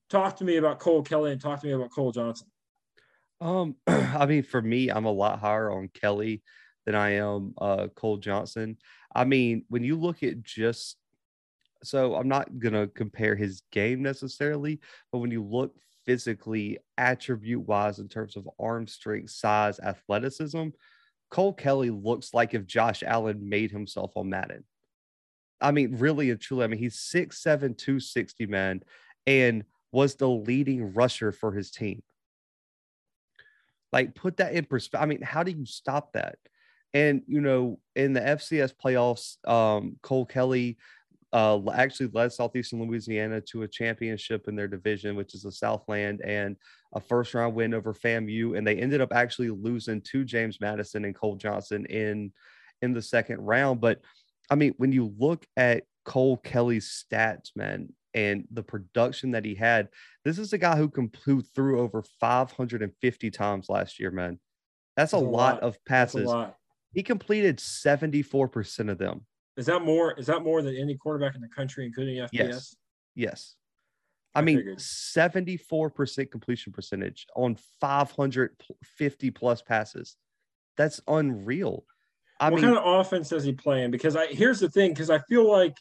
Talk 0.08 0.36
to 0.36 0.44
me 0.44 0.56
about 0.56 0.78
Cole 0.78 1.02
Kelley 1.02 1.32
and 1.32 1.40
talk 1.40 1.60
to 1.60 1.66
me 1.66 1.72
about 1.72 1.90
Cole 1.90 2.12
Johnson. 2.12 2.48
Um, 3.40 3.76
I 3.86 4.26
mean, 4.26 4.42
for 4.42 4.62
me, 4.62 4.90
I'm 4.90 5.04
a 5.04 5.12
lot 5.12 5.40
higher 5.40 5.70
on 5.70 5.88
Kelley 5.88 6.42
than 6.86 6.94
I 6.94 7.16
am 7.16 7.52
uh, 7.58 7.88
Cole 7.94 8.16
Johnson. 8.16 8.78
I 9.14 9.24
mean, 9.24 9.64
when 9.68 9.84
you 9.84 9.96
look 9.96 10.22
at 10.22 10.42
just 10.42 10.96
so 11.82 12.14
I'm 12.14 12.28
not 12.28 12.58
gonna 12.58 12.86
compare 12.86 13.36
his 13.36 13.62
game 13.70 14.02
necessarily, 14.02 14.80
but 15.12 15.18
when 15.18 15.30
you 15.30 15.44
look 15.44 15.74
physically, 16.06 16.78
attribute 16.96 17.66
wise, 17.66 17.98
in 17.98 18.08
terms 18.08 18.36
of 18.36 18.48
arm 18.58 18.86
strength, 18.86 19.30
size, 19.30 19.78
athleticism, 19.80 20.68
Cole 21.30 21.52
Kelley 21.52 21.90
looks 21.90 22.32
like 22.32 22.54
if 22.54 22.66
Josh 22.66 23.02
Allen 23.02 23.48
made 23.48 23.72
himself 23.72 24.12
on 24.16 24.30
Madden. 24.30 24.64
I 25.60 25.72
mean, 25.72 25.96
really 25.96 26.30
and 26.30 26.40
truly, 26.40 26.64
I 26.64 26.66
mean, 26.68 26.78
he's 26.78 26.96
6'7, 26.96 27.76
260, 27.76 28.46
man, 28.46 28.82
and 29.26 29.64
was 29.90 30.14
the 30.14 30.28
leading 30.28 30.94
rusher 30.94 31.32
for 31.32 31.52
his 31.52 31.70
team. 31.70 32.02
Like, 33.92 34.14
put 34.14 34.36
that 34.36 34.52
in 34.52 34.66
perspective. 34.66 35.02
I 35.02 35.06
mean, 35.06 35.22
how 35.22 35.42
do 35.42 35.50
you 35.50 35.64
stop 35.64 36.12
that? 36.12 36.36
And, 36.94 37.22
you 37.26 37.40
know, 37.40 37.78
in 37.94 38.12
the 38.12 38.20
FCS 38.20 38.72
playoffs, 38.74 39.46
um, 39.48 39.96
Cole 40.02 40.26
Kelley 40.26 40.78
uh, 41.32 41.60
actually 41.74 42.08
led 42.12 42.32
Southeastern 42.32 42.82
Louisiana 42.82 43.40
to 43.42 43.62
a 43.62 43.68
championship 43.68 44.48
in 44.48 44.56
their 44.56 44.68
division, 44.68 45.16
which 45.16 45.34
is 45.34 45.42
the 45.42 45.52
Southland, 45.52 46.22
and 46.22 46.56
a 46.94 47.00
first 47.00 47.34
round 47.34 47.54
win 47.54 47.74
over 47.74 47.92
FAMU. 47.92 48.56
And 48.56 48.66
they 48.66 48.76
ended 48.76 49.00
up 49.00 49.12
actually 49.12 49.50
losing 49.50 50.00
to 50.02 50.24
James 50.24 50.60
Madison 50.60 51.04
and 51.04 51.14
Cole 51.14 51.36
Johnson 51.36 51.84
in 51.86 52.32
in 52.82 52.92
the 52.92 53.02
second 53.02 53.40
round. 53.40 53.80
But 53.80 54.00
I 54.50 54.54
mean, 54.54 54.74
when 54.78 54.92
you 54.92 55.14
look 55.18 55.44
at 55.56 55.84
Cole 56.04 56.38
Kelley's 56.38 57.04
stats, 57.10 57.50
man, 57.56 57.92
and 58.14 58.46
the 58.50 58.62
production 58.62 59.32
that 59.32 59.44
he 59.44 59.54
had, 59.54 59.88
this 60.24 60.38
is 60.38 60.52
a 60.52 60.58
guy 60.58 60.76
who, 60.76 60.90
who 61.24 61.42
threw 61.42 61.80
over 61.80 62.02
550 62.20 63.30
times 63.30 63.68
last 63.68 64.00
year, 64.00 64.10
man. 64.10 64.38
That's, 64.96 65.12
That's 65.12 65.22
a, 65.22 65.26
lot, 65.26 65.56
lot, 65.56 65.62
of 65.62 65.84
passes. 65.84 66.32
He 66.96 67.02
completed 67.02 67.58
74% 67.58 68.90
of 68.90 68.96
them. 68.96 69.26
Is 69.58 69.66
that 69.66 69.82
more? 69.82 70.18
Is 70.18 70.26
that 70.28 70.42
more 70.42 70.62
than 70.62 70.74
any 70.74 70.96
quarterback 70.96 71.34
in 71.34 71.42
the 71.42 71.48
country, 71.48 71.84
including 71.84 72.16
FBS? 72.16 72.28
Yes. 72.32 72.76
Yes. 73.14 73.54
I, 74.34 74.38
I 74.38 74.42
mean, 74.42 74.56
figured. 74.56 74.78
74% 74.78 76.30
completion 76.30 76.72
percentage 76.72 77.26
on 77.36 77.58
550 77.82 79.30
plus 79.32 79.60
passes. 79.60 80.16
That's 80.78 81.02
unreal. 81.06 81.84
I 82.40 82.48
what 82.48 82.62
mean, 82.62 82.64
kind 82.64 82.78
of 82.78 83.00
offense 83.00 83.30
is 83.30 83.44
he 83.44 83.52
playing? 83.52 83.90
Because 83.90 84.16
I 84.16 84.28
here's 84.28 84.60
the 84.60 84.70
thing, 84.70 84.92
because 84.92 85.10
I 85.10 85.18
feel 85.28 85.46
like 85.46 85.76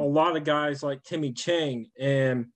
a 0.00 0.04
lot 0.04 0.36
of 0.36 0.42
guys 0.42 0.82
like 0.82 1.04
Timmy 1.04 1.32
Chang 1.32 1.86
and 2.00 2.46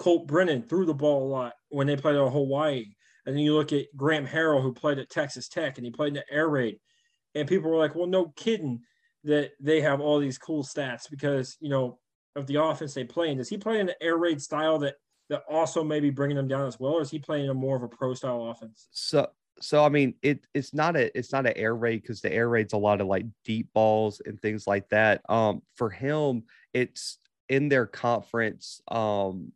Colt 0.00 0.26
Brennan 0.26 0.64
threw 0.64 0.86
the 0.86 0.94
ball 0.94 1.22
a 1.22 1.30
lot 1.30 1.52
when 1.68 1.86
they 1.86 1.96
played 1.96 2.16
at 2.16 2.32
Hawaii. 2.32 2.86
And 3.26 3.36
then 3.36 3.44
you 3.44 3.54
look 3.54 3.72
at 3.72 3.86
Graham 3.96 4.26
Harrell, 4.26 4.60
who 4.60 4.72
played 4.72 4.98
at 4.98 5.08
Texas 5.08 5.48
Tech 5.48 5.78
and 5.78 5.84
he 5.84 5.92
played 5.92 6.08
in 6.08 6.14
the 6.14 6.24
air 6.34 6.48
raid. 6.48 6.80
And 7.34 7.48
people 7.48 7.70
were 7.70 7.78
like, 7.78 7.94
well, 7.94 8.06
no 8.06 8.32
kidding 8.36 8.80
that 9.24 9.52
they 9.60 9.80
have 9.80 10.00
all 10.00 10.18
these 10.18 10.38
cool 10.38 10.62
stats 10.62 11.08
because, 11.10 11.56
you 11.60 11.68
know, 11.68 11.98
of 12.36 12.46
the 12.46 12.62
offense 12.62 12.94
they 12.94 13.04
play 13.04 13.30
in. 13.30 13.38
Does 13.38 13.48
he 13.48 13.56
play 13.56 13.80
in 13.80 13.86
the 13.86 14.02
air 14.02 14.16
raid 14.16 14.40
style 14.40 14.78
that 14.80 14.96
that 15.30 15.42
also 15.48 15.82
maybe 15.82 16.10
bringing 16.10 16.36
them 16.36 16.48
down 16.48 16.66
as 16.66 16.78
well, 16.78 16.92
or 16.92 17.02
is 17.02 17.10
he 17.10 17.18
playing 17.18 17.48
a 17.48 17.54
more 17.54 17.76
of 17.76 17.82
a 17.82 17.88
pro 17.88 18.14
style 18.14 18.50
offense? 18.50 18.88
So 18.90 19.28
so 19.60 19.84
I 19.84 19.88
mean, 19.88 20.14
it 20.22 20.46
it's 20.52 20.74
not 20.74 20.96
a 20.96 21.16
it's 21.16 21.32
not 21.32 21.46
an 21.46 21.54
air 21.56 21.74
raid 21.74 22.02
because 22.02 22.20
the 22.20 22.32
air 22.32 22.48
raid's 22.48 22.72
a 22.72 22.78
lot 22.78 23.00
of 23.00 23.06
like 23.06 23.26
deep 23.44 23.68
balls 23.72 24.20
and 24.24 24.40
things 24.40 24.66
like 24.66 24.88
that. 24.90 25.22
Um, 25.28 25.62
for 25.76 25.90
him, 25.90 26.44
it's 26.72 27.18
in 27.48 27.68
their 27.68 27.86
conference. 27.86 28.80
Um, 28.88 29.52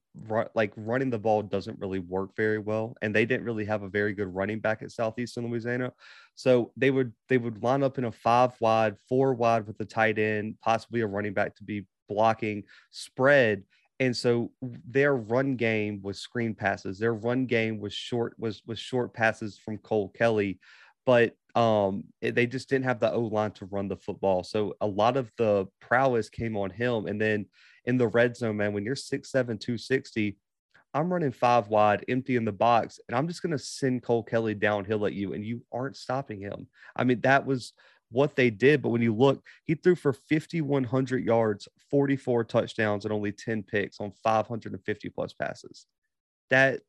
like 0.55 0.73
running 0.77 1.11
the 1.11 1.19
ball 1.19 1.43
doesn't 1.43 1.79
really 1.79 1.99
work 1.99 2.37
very 2.37 2.59
well, 2.59 2.95
and 3.03 3.15
they 3.15 3.25
didn't 3.25 3.45
really 3.45 3.65
have 3.65 3.83
a 3.83 3.89
very 3.89 4.13
good 4.13 4.35
running 4.35 4.61
back 4.61 4.83
at 4.83 4.93
Southeastern 4.93 5.49
Louisiana. 5.49 5.93
So 6.35 6.73
they 6.77 6.91
would 6.91 7.13
they 7.29 7.39
would 7.39 7.63
line 7.63 7.83
up 7.83 7.99
in 7.99 8.05
a 8.05 8.13
five 8.13 8.53
wide, 8.61 8.97
four 9.09 9.35
wide 9.35 9.67
with 9.67 9.81
a 9.81 9.85
tight 9.85 10.19
end, 10.19 10.57
possibly 10.63 11.01
a 11.01 11.07
running 11.07 11.35
back 11.35 11.57
to 11.57 11.65
be 11.65 11.87
blocking 12.09 12.65
spread 12.91 13.63
and 14.01 14.17
so 14.17 14.51
their 14.63 15.17
run 15.17 15.57
game 15.57 16.01
was 16.03 16.21
screen 16.21 16.55
passes. 16.55 16.99
Their 16.99 17.15
run 17.15 17.47
game 17.47 17.81
was 17.81 17.93
short 17.93 18.35
was 18.39 18.63
was 18.67 18.79
short 18.79 19.13
passes 19.13 19.59
from 19.59 19.79
Cole 19.79 20.09
Kelley 20.11 20.61
but 21.09 21.33
um, 21.55 22.05
they 22.21 22.47
just 22.47 22.69
didn't 22.69 22.85
have 22.85 23.01
the 23.01 23.11
O 23.11 23.21
line 23.21 23.53
to 23.53 23.65
run 23.65 23.89
the 23.89 23.97
football. 23.97 24.45
So 24.45 24.75
a 24.83 24.87
lot 24.87 25.17
of 25.17 25.33
the 25.39 25.67
prowess 25.81 26.29
came 26.29 26.55
on 26.55 26.69
him. 26.69 27.07
And 27.07 27.19
then 27.19 27.47
in 27.89 27.97
the 27.97 28.07
red 28.07 28.37
zone, 28.37 28.59
man, 28.59 28.73
when 28.73 28.85
you're 28.85 28.95
6'7", 28.95 29.33
260, 29.33 30.37
I'm 30.95 31.13
running 31.13 31.33
five 31.33 31.69
wide, 31.69 32.05
empty 32.09 32.37
in 32.37 32.45
the 32.45 32.53
box, 32.53 33.01
and 33.09 33.17
I'm 33.17 33.27
just 33.27 33.43
going 33.43 33.53
to 33.53 33.59
send 33.59 34.03
Cole 34.03 34.23
Kelley 34.23 34.55
downhill 34.55 35.07
at 35.07 35.15
you, 35.15 35.33
and 35.33 35.45
you 35.45 35.63
aren't 35.73 35.97
stopping 35.97 36.41
him. 36.41 36.67
I 36.95 37.05
mean, 37.05 37.21
that 37.23 37.45
was 37.45 37.73
what 38.11 38.37
they 38.37 38.51
did. 38.51 38.83
But 38.83 38.91
when 38.91 39.03
you 39.03 39.15
look, 39.15 39.43
he 39.65 39.75
threw 39.75 39.95
for 39.95 40.13
5,100 40.13 41.25
yards, 41.25 41.69
44 41.91 42.45
touchdowns, 42.45 43.05
and 43.05 43.13
only 43.13 43.33
10 43.33 43.63
picks 43.63 44.01
on 44.01 44.13
550 44.23 45.09
plus 45.11 45.33
passes. 45.33 45.87
That 46.51 46.81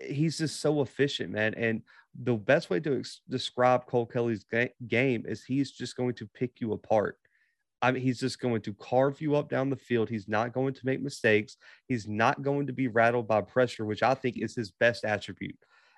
he's 0.00 0.38
just 0.38 0.60
so 0.60 0.80
efficient, 0.80 1.30
man. 1.30 1.54
And 1.54 1.82
the 2.20 2.34
best 2.34 2.70
way 2.70 2.80
to 2.80 2.98
ex- 2.98 3.20
describe 3.28 3.86
Cole 3.86 4.06
Kelley's 4.06 4.44
ga- 4.44 4.74
game 4.86 5.24
is 5.26 5.44
he's 5.44 5.70
just 5.70 5.96
going 5.96 6.14
to 6.14 6.26
pick 6.26 6.60
you 6.60 6.72
apart. 6.72 7.18
I 7.80 7.92
mean, 7.92 8.02
he's 8.02 8.18
just 8.18 8.40
going 8.40 8.60
to 8.62 8.74
carve 8.74 9.20
you 9.20 9.36
up 9.36 9.48
down 9.48 9.70
the 9.70 9.76
field. 9.76 10.08
He's 10.08 10.28
not 10.28 10.52
going 10.52 10.74
to 10.74 10.86
make 10.86 11.00
mistakes. 11.00 11.56
He's 11.86 12.08
not 12.08 12.42
going 12.42 12.66
to 12.66 12.72
be 12.72 12.88
rattled 12.88 13.28
by 13.28 13.40
pressure, 13.42 13.84
which 13.84 14.02
I 14.02 14.14
think 14.14 14.36
is 14.36 14.54
his 14.54 14.72
best 14.72 15.04
attribute. 15.04 15.56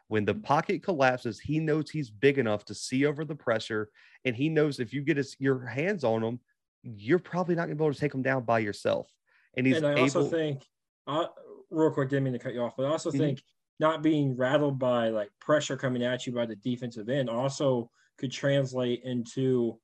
When 0.08 0.24
the 0.24 0.34
pocket 0.34 0.82
collapses, 0.82 1.40
he 1.40 1.60
knows 1.60 1.88
he's 1.88 2.10
big 2.10 2.38
enough 2.38 2.64
to 2.66 2.74
see 2.74 3.06
over 3.06 3.24
the 3.24 3.34
pressure, 3.34 3.90
and 4.24 4.34
he 4.34 4.48
knows 4.48 4.80
if 4.80 4.92
you 4.92 5.02
get 5.02 5.16
his, 5.16 5.36
your 5.38 5.64
hands 5.64 6.04
on 6.04 6.22
him, 6.22 6.40
you're 6.82 7.18
probably 7.18 7.54
not 7.54 7.66
going 7.66 7.76
to 7.76 7.80
be 7.80 7.84
able 7.84 7.94
to 7.94 8.00
take 8.00 8.14
him 8.14 8.22
down 8.22 8.44
by 8.44 8.58
yourself. 8.58 9.08
And 9.56 9.66
he's. 9.66 9.76
And 9.76 9.86
I 9.86 9.92
able... 9.92 10.02
also 10.02 10.24
think, 10.24 10.66
uh, 11.06 11.26
real 11.70 11.92
quick, 11.92 12.08
didn't 12.08 12.24
mean 12.24 12.32
to 12.32 12.38
cut 12.38 12.54
you 12.54 12.62
off, 12.62 12.74
but 12.76 12.86
I 12.86 12.90
also 12.90 13.10
mm-hmm. 13.10 13.20
think 13.20 13.42
not 13.78 14.02
being 14.02 14.36
rattled 14.36 14.78
by 14.78 15.08
like 15.08 15.30
pressure 15.40 15.76
coming 15.76 16.02
at 16.02 16.26
you 16.26 16.34
by 16.34 16.44
the 16.44 16.56
defensive 16.56 17.08
end 17.08 17.30
also 17.30 17.90
could 18.18 18.30
translate 18.30 19.02
into 19.04 19.78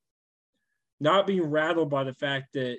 not 1.01 1.27
being 1.27 1.45
rattled 1.45 1.91
by 1.91 2.05
the 2.05 2.15
fact 2.15 2.55
that 2.55 2.79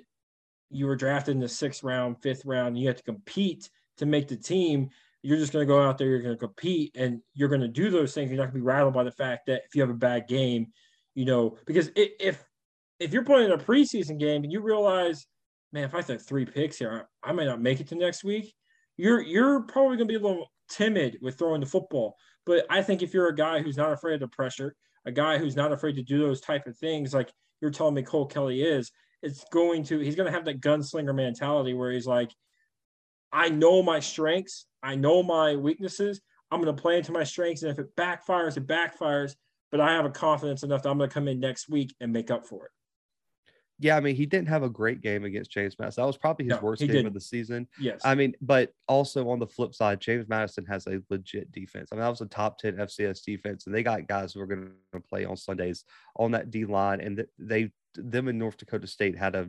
you 0.70 0.86
were 0.86 0.96
drafted 0.96 1.34
in 1.34 1.40
the 1.40 1.48
sixth 1.48 1.82
round, 1.82 2.22
fifth 2.22 2.44
round, 2.44 2.78
you 2.78 2.88
have 2.88 2.96
to 2.96 3.02
compete 3.02 3.70
to 3.98 4.06
make 4.06 4.28
the 4.28 4.36
team 4.36 4.90
you're 5.22 5.36
just 5.36 5.52
going 5.52 5.66
to 5.66 5.72
go 5.72 5.82
out 5.82 5.98
there, 5.98 6.08
you're 6.08 6.22
going 6.22 6.34
to 6.34 6.38
compete, 6.38 6.96
and 6.96 7.20
you're 7.34 7.48
going 7.48 7.60
to 7.60 7.68
do 7.68 7.90
those 7.90 8.14
things. 8.14 8.30
You're 8.30 8.38
not 8.38 8.44
going 8.44 8.54
to 8.54 8.60
be 8.60 8.66
rattled 8.66 8.94
by 8.94 9.04
the 9.04 9.10
fact 9.10 9.46
that 9.46 9.62
if 9.66 9.74
you 9.74 9.80
have 9.82 9.90
a 9.90 9.94
bad 9.94 10.28
game, 10.28 10.68
you 11.14 11.24
know, 11.24 11.56
because 11.66 11.90
if 11.96 12.44
if 13.00 13.12
you're 13.12 13.24
playing 13.24 13.50
a 13.50 13.58
preseason 13.58 14.18
game 14.18 14.42
and 14.42 14.52
you 14.52 14.60
realize, 14.60 15.26
man, 15.72 15.84
if 15.84 15.94
I 15.94 16.02
throw 16.02 16.18
three 16.18 16.44
picks 16.44 16.78
here, 16.78 17.08
I, 17.22 17.30
I 17.30 17.32
might 17.32 17.46
not 17.46 17.60
make 17.60 17.80
it 17.80 17.88
to 17.88 17.94
next 17.94 18.22
week. 18.22 18.54
You're 18.96 19.20
you're 19.20 19.62
probably 19.62 19.96
going 19.96 20.08
to 20.08 20.12
be 20.12 20.16
a 20.16 20.26
little 20.26 20.50
timid 20.70 21.18
with 21.20 21.36
throwing 21.36 21.60
the 21.60 21.66
football. 21.66 22.16
But 22.46 22.64
I 22.70 22.82
think 22.82 23.02
if 23.02 23.12
you're 23.12 23.28
a 23.28 23.34
guy 23.34 23.60
who's 23.60 23.76
not 23.76 23.92
afraid 23.92 24.14
of 24.14 24.20
the 24.20 24.28
pressure, 24.28 24.74
a 25.04 25.12
guy 25.12 25.38
who's 25.38 25.56
not 25.56 25.72
afraid 25.72 25.96
to 25.96 26.02
do 26.02 26.18
those 26.18 26.40
type 26.40 26.66
of 26.66 26.76
things, 26.78 27.12
like 27.12 27.32
you're 27.60 27.70
telling 27.70 27.94
me 27.94 28.02
Cole 28.02 28.26
Kelley 28.26 28.62
is, 28.62 28.90
it's 29.22 29.44
going 29.52 29.82
to 29.84 29.98
he's 29.98 30.14
going 30.14 30.26
to 30.26 30.32
have 30.32 30.44
that 30.44 30.60
gunslinger 30.60 31.14
mentality 31.14 31.74
where 31.74 31.90
he's 31.90 32.06
like, 32.06 32.30
I 33.32 33.48
know 33.48 33.82
my 33.82 34.00
strengths 34.00 34.66
I 34.82 34.94
know 34.94 35.22
my 35.22 35.56
weaknesses. 35.56 36.20
I'm 36.50 36.62
going 36.62 36.74
to 36.74 36.80
play 36.80 36.96
into 36.98 37.12
my 37.12 37.24
strengths. 37.24 37.62
And 37.62 37.70
if 37.70 37.78
it 37.78 37.94
backfires, 37.96 38.56
it 38.56 38.66
backfires. 38.66 39.34
But 39.70 39.80
I 39.80 39.92
have 39.92 40.06
a 40.06 40.10
confidence 40.10 40.62
enough 40.62 40.82
that 40.82 40.88
I'm 40.88 40.98
going 40.98 41.10
to 41.10 41.14
come 41.14 41.28
in 41.28 41.40
next 41.40 41.68
week 41.68 41.94
and 42.00 42.12
make 42.12 42.30
up 42.30 42.46
for 42.46 42.66
it. 42.66 42.70
Yeah, 43.80 43.96
I 43.96 44.00
mean, 44.00 44.16
he 44.16 44.26
didn't 44.26 44.48
have 44.48 44.64
a 44.64 44.68
great 44.68 45.00
game 45.00 45.24
against 45.24 45.52
James 45.52 45.76
Madison. 45.78 46.02
That 46.02 46.06
was 46.08 46.16
probably 46.16 46.46
his 46.46 46.50
No, 46.54 46.60
worst 46.60 46.80
game 46.80 46.88
didn't. 46.88 47.06
of 47.06 47.14
the 47.14 47.20
season. 47.20 47.68
Yes. 47.80 48.00
I 48.04 48.14
mean, 48.16 48.34
but 48.40 48.72
also 48.88 49.28
on 49.28 49.38
the 49.38 49.46
flip 49.46 49.74
side, 49.74 50.00
James 50.00 50.28
Madison 50.28 50.64
has 50.66 50.86
a 50.88 51.00
legit 51.10 51.52
defense. 51.52 51.90
I 51.92 51.94
mean, 51.94 52.02
that 52.02 52.08
was 52.08 52.20
a 52.20 52.26
top 52.26 52.58
10 52.58 52.74
FCS 52.76 53.22
defense, 53.24 53.66
and 53.66 53.74
they 53.74 53.84
got 53.84 54.08
guys 54.08 54.32
who 54.32 54.40
are 54.40 54.46
going 54.46 54.70
to 54.92 55.00
play 55.00 55.24
on 55.24 55.36
Sundays 55.36 55.84
on 56.16 56.32
that 56.32 56.50
D 56.50 56.64
line. 56.64 57.00
And 57.00 57.24
they, 57.38 57.70
them 57.94 58.26
in 58.28 58.36
North 58.38 58.56
Dakota 58.56 58.86
State 58.88 59.16
had 59.16 59.34
a 59.36 59.48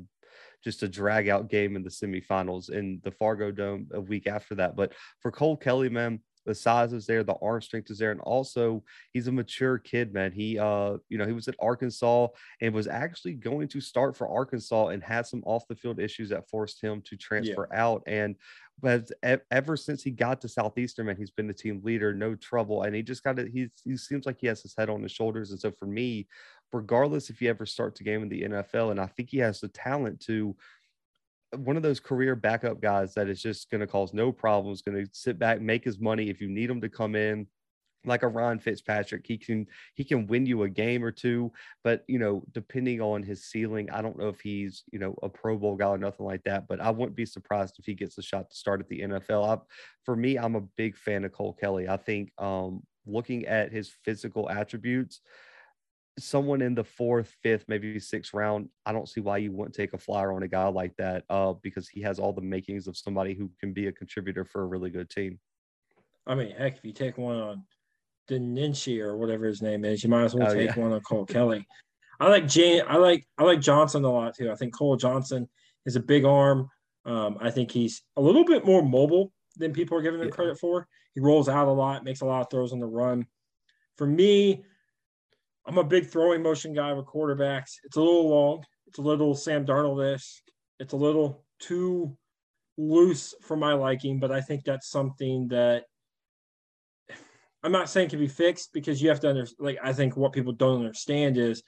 just 0.64 0.84
a 0.84 0.88
drag 0.88 1.28
out 1.30 1.50
game 1.50 1.76
in 1.76 1.84
the 1.84 1.90
semifinals 1.90 2.70
in 2.70 3.00
the 3.04 3.12
Fargo 3.12 3.50
Dome 3.50 3.88
a 3.94 4.00
week 4.02 4.28
after 4.28 4.56
that. 4.56 4.76
But 4.76 4.94
for 5.22 5.32
Cole 5.32 5.58
Kelley, 5.58 5.90
man, 5.90 6.20
the 6.46 6.56
size 6.56 6.94
is 6.94 7.06
there, 7.06 7.24
the 7.24 7.36
arm 7.42 7.62
strength 7.62 7.92
is 7.92 8.00
there, 8.00 8.12
and 8.12 8.22
also 8.22 8.84
he's 9.14 9.28
a 9.28 9.32
mature 9.32 9.78
kid, 9.78 10.14
man. 10.14 10.32
He, 10.32 10.58
uh, 10.58 10.98
you 11.10 11.18
know, 11.18 11.26
he 11.26 11.34
was 11.34 11.48
at 11.48 11.56
Arkansas 11.60 12.28
and 12.62 12.74
was 12.74 12.88
actually 12.88 13.34
going 13.34 13.68
to 13.70 13.82
start 13.82 14.16
for 14.16 14.28
Arkansas 14.28 14.88
and 14.88 15.04
had 15.04 15.28
some 15.28 15.44
off 15.46 15.68
the 15.68 15.76
field 15.76 16.00
issues 16.00 16.30
that 16.30 16.50
forced 16.50 16.82
him 16.82 17.02
to 17.06 17.16
transfer 17.16 17.68
out. 17.74 18.04
And 18.08 18.36
but 18.82 19.10
ever 19.52 19.76
since 19.76 20.04
he 20.04 20.12
got 20.12 20.40
to 20.42 20.48
Southeastern, 20.48 21.08
man, 21.08 21.18
he's 21.18 21.32
been 21.32 21.48
the 21.48 21.54
team 21.54 21.82
leader, 21.84 22.14
no 22.14 22.36
trouble, 22.36 22.84
and 22.84 22.96
he 22.96 23.02
just 23.02 23.24
got 23.24 23.40
it. 23.40 23.52
He 23.52 23.70
he 23.84 23.98
seems 23.98 24.26
like 24.26 24.38
he 24.40 24.48
has 24.48 24.62
his 24.62 24.76
head 24.78 24.90
on 24.90 25.04
his 25.04 25.12
shoulders, 25.12 25.52
and 25.52 25.60
so 25.60 25.72
for 25.72 25.86
me, 25.86 26.28
regardless 26.72 27.30
if 27.30 27.40
he 27.40 27.48
ever 27.48 27.66
starts 27.66 28.00
a 28.00 28.04
game 28.04 28.24
in 28.24 28.30
the 28.30 28.44
NFL, 28.44 28.92
and 28.92 29.00
I 29.00 29.08
think 29.08 29.30
he 29.30 29.38
has 29.40 29.60
the 29.60 29.68
talent 29.68 30.20
to 30.22 30.56
one 31.56 31.78
of 31.78 31.84
those 31.84 32.00
career 32.00 32.36
backup 32.36 32.82
guys 32.82 33.14
that 33.16 33.30
is 33.30 33.41
just 33.41 33.70
going 33.72 33.82
to 33.82 33.88
cause 33.88 34.14
no 34.14 34.32
problems, 34.32 34.82
going 34.82 35.04
to 35.04 35.10
sit 35.14 35.39
back, 35.39 35.62
make 35.62 35.84
his 35.84 36.00
money. 36.00 36.30
If 36.30 36.41
you 36.41 36.50
need 36.50 36.70
him 36.70 36.82
to 36.82 36.89
come 36.89 37.16
in, 37.16 37.47
like 38.06 38.24
a 38.24 38.28
Ryan 38.28 38.60
Fitzpatrick, 38.60 39.26
he 39.28 39.38
can 39.38 39.68
he 39.95 40.04
can 40.04 40.28
win 40.28 40.45
you 40.45 40.64
a 40.64 40.70
game 40.70 41.04
or 41.04 41.12
two. 41.12 41.52
But 41.84 42.04
you 42.08 42.20
know, 42.20 42.43
depending 42.54 43.02
on 43.02 43.24
his 43.24 43.45
ceiling, 43.45 43.89
I 43.91 44.02
don't 44.02 44.18
know 44.18 44.30
if 44.30 44.39
he's 44.39 44.84
you 44.91 45.00
know 45.00 45.16
a 45.22 45.30
Pro 45.30 45.58
Bowl 45.58 45.76
guy 45.76 45.88
or 45.88 45.97
nothing 45.97 46.26
like 46.26 46.43
that. 46.43 46.68
But 46.68 46.80
I 46.80 46.91
wouldn't 46.91 47.18
be 47.18 47.26
surprised 47.26 47.76
if 47.78 47.86
he 47.86 47.93
gets 47.93 48.18
a 48.18 48.22
shot 48.22 48.50
to 48.50 48.56
start 48.56 48.80
at 48.80 48.88
the 48.88 49.02
NFL. 49.02 49.58
I, 49.58 49.62
for 50.06 50.16
me, 50.16 50.38
I'm 50.38 50.56
a 50.56 50.62
big 50.62 50.95
fan 50.95 51.26
of 51.26 51.34
Cole 51.34 51.54
Kelley. 51.54 51.89
I 51.89 51.97
think 51.97 52.32
um, 52.38 52.84
looking 53.06 53.45
at 53.47 53.72
his 53.72 53.89
physical 54.06 54.50
attributes, 54.50 55.22
someone 56.20 56.61
in 56.61 56.76
the 56.76 56.84
fourth, 56.84 57.36
fifth, 57.43 57.65
maybe 57.67 57.99
sixth 57.99 58.34
round, 58.34 58.70
I 58.86 58.91
don't 58.91 59.07
see 59.09 59.22
why 59.22 59.38
you 59.38 59.51
wouldn't 59.51 59.76
take 59.76 59.93
a 59.93 59.97
flyer 59.97 60.32
on 60.34 60.43
a 60.43 60.47
guy 60.47 60.67
like 60.67 60.95
that 60.97 61.24
uh, 61.30 61.53
because 61.53 61.88
he 61.89 62.01
has 62.01 62.20
all 62.20 62.34
the 62.34 62.41
makings 62.41 62.88
of 62.88 62.97
somebody 62.97 63.34
who 63.34 63.51
can 63.59 63.74
be 63.74 63.88
a 63.88 63.91
contributor 63.91 64.45
for 64.45 64.61
a 64.61 64.65
really 64.65 64.89
good 64.89 65.09
team. 65.09 65.39
I 66.28 66.36
mean, 66.36 66.51
heck, 66.51 66.78
if 66.78 66.86
you 66.86 66.93
take 66.93 67.17
one 67.17 67.38
on 67.38 67.63
Deninci 68.30 68.99
or 69.01 69.17
whatever 69.17 69.45
his 69.45 69.61
name 69.61 69.84
is, 69.86 70.03
you 70.03 70.09
might 70.09 70.24
as 70.26 70.36
well 70.36 70.47
Oh, 70.47 70.53
take 70.53 70.67
yeah. 70.67 70.76
one 70.76 70.91
on 70.93 71.01
Cole 71.01 71.26
Kelley. 71.28 71.65
I 72.20 72.28
like 72.28 72.47
Jane. 72.47 72.84
I 72.88 72.97
like 72.97 73.26
I 73.38 73.43
like 73.43 73.61
Johnson 73.61 74.03
a 74.03 74.11
lot 74.11 74.36
too. 74.36 74.51
I 74.51 74.55
think 74.55 74.78
Cole 74.78 74.97
Johnson 74.97 75.47
is 75.86 75.95
a 75.95 76.01
big 76.01 76.26
arm. 76.26 76.70
Um, 77.05 77.38
I 77.39 77.49
think 77.49 77.72
he's 77.72 78.03
a 78.17 78.22
little 78.22 78.43
bit 78.43 78.65
more 78.65 78.82
mobile 78.84 79.32
than 79.55 79.74
people 79.74 79.97
are 79.97 80.01
giving 80.01 80.20
him 80.20 80.28
Yeah. 80.28 80.34
credit 80.34 80.59
for. 80.59 80.88
He 81.15 81.22
rolls 81.22 81.49
out 81.49 81.67
a 81.67 81.72
lot, 81.72 82.03
makes 82.03 82.22
a 82.22 82.26
lot 82.26 82.41
of 82.41 82.49
throws 82.51 82.74
on 82.74 82.80
the 82.80 82.86
run. 82.86 83.26
For 83.97 84.05
me, 84.05 84.63
I'm 85.66 85.78
a 85.78 85.84
big 85.84 86.07
throwing 86.07 86.41
motion 86.41 86.74
guy 86.74 86.93
with 86.93 87.05
quarterbacks. 87.05 87.74
It's 87.84 87.97
a 87.97 88.01
little 88.01 88.30
long. 88.30 88.64
It's 88.88 88.97
a 88.97 89.03
little 89.03 89.36
Sam 89.36 89.66
Darnold-ish. 89.66 90.41
It's 90.80 90.93
a 90.93 90.97
little 90.97 91.43
too 91.60 92.18
loose 92.78 93.36
for 93.43 93.57
my 93.57 93.74
liking, 93.74 94.20
but 94.20 94.32
I 94.32 94.41
think 94.41 94.64
that's 94.64 94.89
something 94.89 95.49
that 95.49 95.84
I'm 97.62 97.72
not 97.74 97.89
saying 97.89 98.10
can 98.10 98.20
be 98.20 98.28
fixed 98.28 98.72
because 98.74 99.01
you 99.01 99.10
have 99.10 99.20
to 99.20 99.30
understand. 99.30 99.66
Like, 99.66 99.78
I 99.84 99.93
think 99.93 100.16
what 100.16 100.32
people 100.32 100.53
don't 100.53 100.80
understand 100.80 101.38
is 101.38 101.62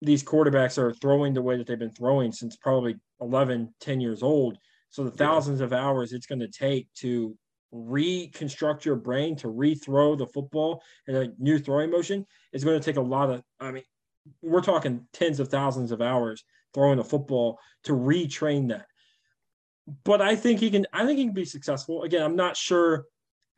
these 0.00 0.24
quarterbacks 0.24 0.78
are 0.78 0.94
throwing 0.94 1.34
the 1.34 1.42
way 1.42 1.56
that 1.56 1.66
they've 1.66 1.78
been 1.78 1.90
throwing 1.90 2.32
since 2.32 2.56
probably 2.56 2.96
11, 3.20 3.74
10 3.80 4.00
years 4.00 4.22
old. 4.22 4.56
So 4.90 5.04
the 5.04 5.10
thousands 5.10 5.60
of 5.60 5.72
hours 5.72 6.12
it's 6.12 6.26
going 6.26 6.40
to 6.40 6.48
take 6.48 6.88
to 7.00 7.36
reconstruct 7.74 8.84
your 8.84 8.94
brain 8.94 9.34
to 9.34 9.48
rethrow 9.48 10.16
the 10.16 10.26
football 10.26 10.82
in 11.08 11.16
a 11.16 11.32
new 11.38 11.58
throwing 11.58 11.90
motion 11.90 12.24
is 12.52 12.62
going 12.62 12.78
to 12.78 12.84
take 12.84 12.96
a 12.96 13.00
lot 13.00 13.30
of, 13.30 13.42
I 13.58 13.72
mean, 13.72 13.82
we're 14.40 14.62
talking 14.62 15.06
tens 15.12 15.40
of 15.40 15.48
thousands 15.48 15.90
of 15.90 16.00
hours 16.00 16.44
throwing 16.72 17.00
a 17.00 17.04
football 17.04 17.58
to 17.82 17.92
retrain 17.92 18.68
that. 18.68 18.86
But 20.04 20.22
I 20.22 20.36
think 20.36 20.60
he 20.60 20.70
can, 20.70 20.86
I 20.92 21.04
think 21.04 21.18
he 21.18 21.24
can 21.24 21.34
be 21.34 21.44
successful. 21.44 22.04
Again, 22.04 22.22
I'm 22.22 22.36
not 22.36 22.56
sure. 22.56 23.06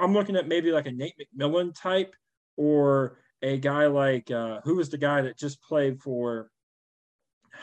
I'm 0.00 0.14
looking 0.14 0.36
at 0.36 0.48
maybe 0.48 0.72
like 0.72 0.86
a 0.86 0.92
Nate 0.92 1.14
McMillan 1.20 1.78
type 1.78 2.14
or 2.56 3.18
a 3.42 3.58
guy 3.58 3.86
like 3.86 4.30
uh, 4.30 4.60
who 4.64 4.76
was 4.76 4.88
the 4.88 4.98
guy 4.98 5.20
that 5.22 5.38
just 5.38 5.62
played 5.62 6.00
for 6.00 6.50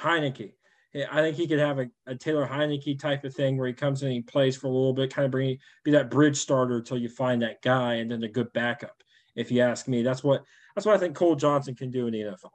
Heinicke. 0.02 0.54
I 0.96 1.22
think 1.22 1.38
he 1.38 1.48
could 1.48 1.60
have 1.60 1.80
a, 1.80 1.90
a 2.06 2.16
Taylor 2.16 2.48
Heinicke 2.48 3.00
type 3.00 3.24
of 3.24 3.34
thing 3.34 3.58
where 3.58 3.68
he 3.68 3.74
comes 3.74 4.04
in 4.04 4.10
and 4.10 4.16
he 4.16 4.22
plays 4.22 4.56
for 4.56 4.68
a 4.68 4.72
little 4.72 4.94
bit, 4.94 5.14
kind 5.14 5.26
of 5.26 5.32
bring 5.32 5.58
be 5.84 5.92
that 5.92 6.12
bridge 6.12 6.38
starter 6.38 6.78
until 6.78 6.98
you 6.98 7.10
find 7.10 7.42
that 7.42 7.62
guy 7.62 7.96
and 7.96 8.12
then 8.12 8.24
a 8.24 8.28
good 8.28 8.54
backup. 8.54 8.96
If 9.36 9.52
you 9.52 9.62
ask 9.62 9.88
me, 9.88 10.04
that's 10.04 10.24
what 10.24 10.44
that's 10.76 10.86
what 10.86 10.96
I 10.96 11.00
think 11.00 11.16
Cole 11.16 11.36
Johnson 11.36 11.74
can 11.74 11.90
do 11.90 12.06
in 12.06 12.14
the 12.14 12.20
NFL. 12.20 12.52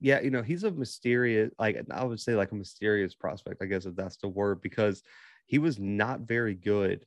Yeah, 0.00 0.20
you 0.20 0.30
know, 0.30 0.42
he's 0.42 0.64
a 0.64 0.70
mysterious, 0.70 1.52
like 1.58 1.78
I 1.90 2.04
would 2.04 2.20
say, 2.20 2.34
like 2.34 2.52
a 2.52 2.56
mysterious 2.56 3.14
prospect, 3.14 3.62
I 3.62 3.66
guess 3.66 3.86
if 3.86 3.94
that's 3.94 4.16
the 4.16 4.28
word, 4.28 4.60
because 4.60 5.02
he 5.46 5.58
was 5.58 5.78
not 5.78 6.20
very 6.20 6.54
good 6.54 7.06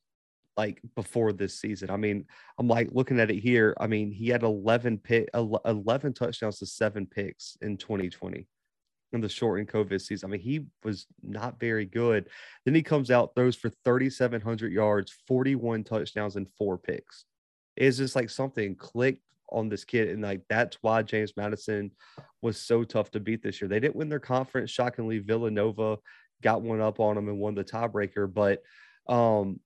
like 0.55 0.81
before 0.95 1.33
this 1.33 1.59
season. 1.59 1.89
I 1.89 1.97
mean, 1.97 2.25
I'm 2.57 2.67
like 2.67 2.89
looking 2.91 3.19
at 3.19 3.31
it 3.31 3.39
here. 3.39 3.75
I 3.79 3.87
mean, 3.87 4.11
he 4.11 4.29
had 4.29 4.43
11 4.43 4.99
pick, 4.99 5.29
11 5.33 6.13
touchdowns 6.13 6.59
to 6.59 6.65
seven 6.65 7.05
picks 7.05 7.57
in 7.61 7.77
2020 7.77 8.47
in 9.11 9.21
the 9.21 9.29
shortened 9.29 9.69
COVID 9.69 10.01
season. 10.01 10.29
I 10.29 10.31
mean, 10.31 10.41
he 10.41 10.65
was 10.83 11.07
not 11.23 11.59
very 11.59 11.85
good. 11.85 12.29
Then 12.65 12.75
he 12.75 12.83
comes 12.83 13.09
out, 13.09 13.33
throws 13.35 13.55
for 13.55 13.69
3,700 13.83 14.71
yards, 14.71 15.13
41 15.27 15.83
touchdowns, 15.83 16.35
and 16.35 16.47
four 16.57 16.77
picks. 16.77 17.25
It's 17.75 17.97
just 17.97 18.15
like 18.15 18.29
something 18.29 18.75
clicked 18.75 19.23
on 19.51 19.69
this 19.69 19.83
kid. 19.83 20.09
And 20.09 20.21
like 20.21 20.41
that's 20.49 20.77
why 20.81 21.01
James 21.01 21.33
Madison 21.35 21.91
was 22.41 22.59
so 22.59 22.83
tough 22.83 23.11
to 23.11 23.19
beat 23.19 23.41
this 23.41 23.61
year. 23.61 23.67
They 23.67 23.79
didn't 23.79 23.95
win 23.95 24.09
their 24.09 24.19
conference. 24.19 24.69
Shockingly, 24.69 25.19
Villanova 25.19 25.97
got 26.41 26.61
one 26.61 26.81
up 26.81 26.99
on 26.99 27.15
them 27.15 27.27
and 27.27 27.39
won 27.39 27.55
the 27.55 27.63
tiebreaker. 27.63 28.31
But 28.31 28.61
um, 29.07 29.59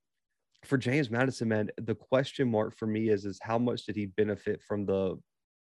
for 0.63 0.77
James 0.77 1.09
Madison, 1.09 1.49
man, 1.49 1.69
the 1.77 1.95
question 1.95 2.49
mark 2.49 2.77
for 2.77 2.87
me 2.87 3.09
is 3.09 3.25
is 3.25 3.39
how 3.41 3.57
much 3.57 3.85
did 3.85 3.95
he 3.95 4.05
benefit 4.05 4.61
from 4.61 4.85
the 4.85 5.19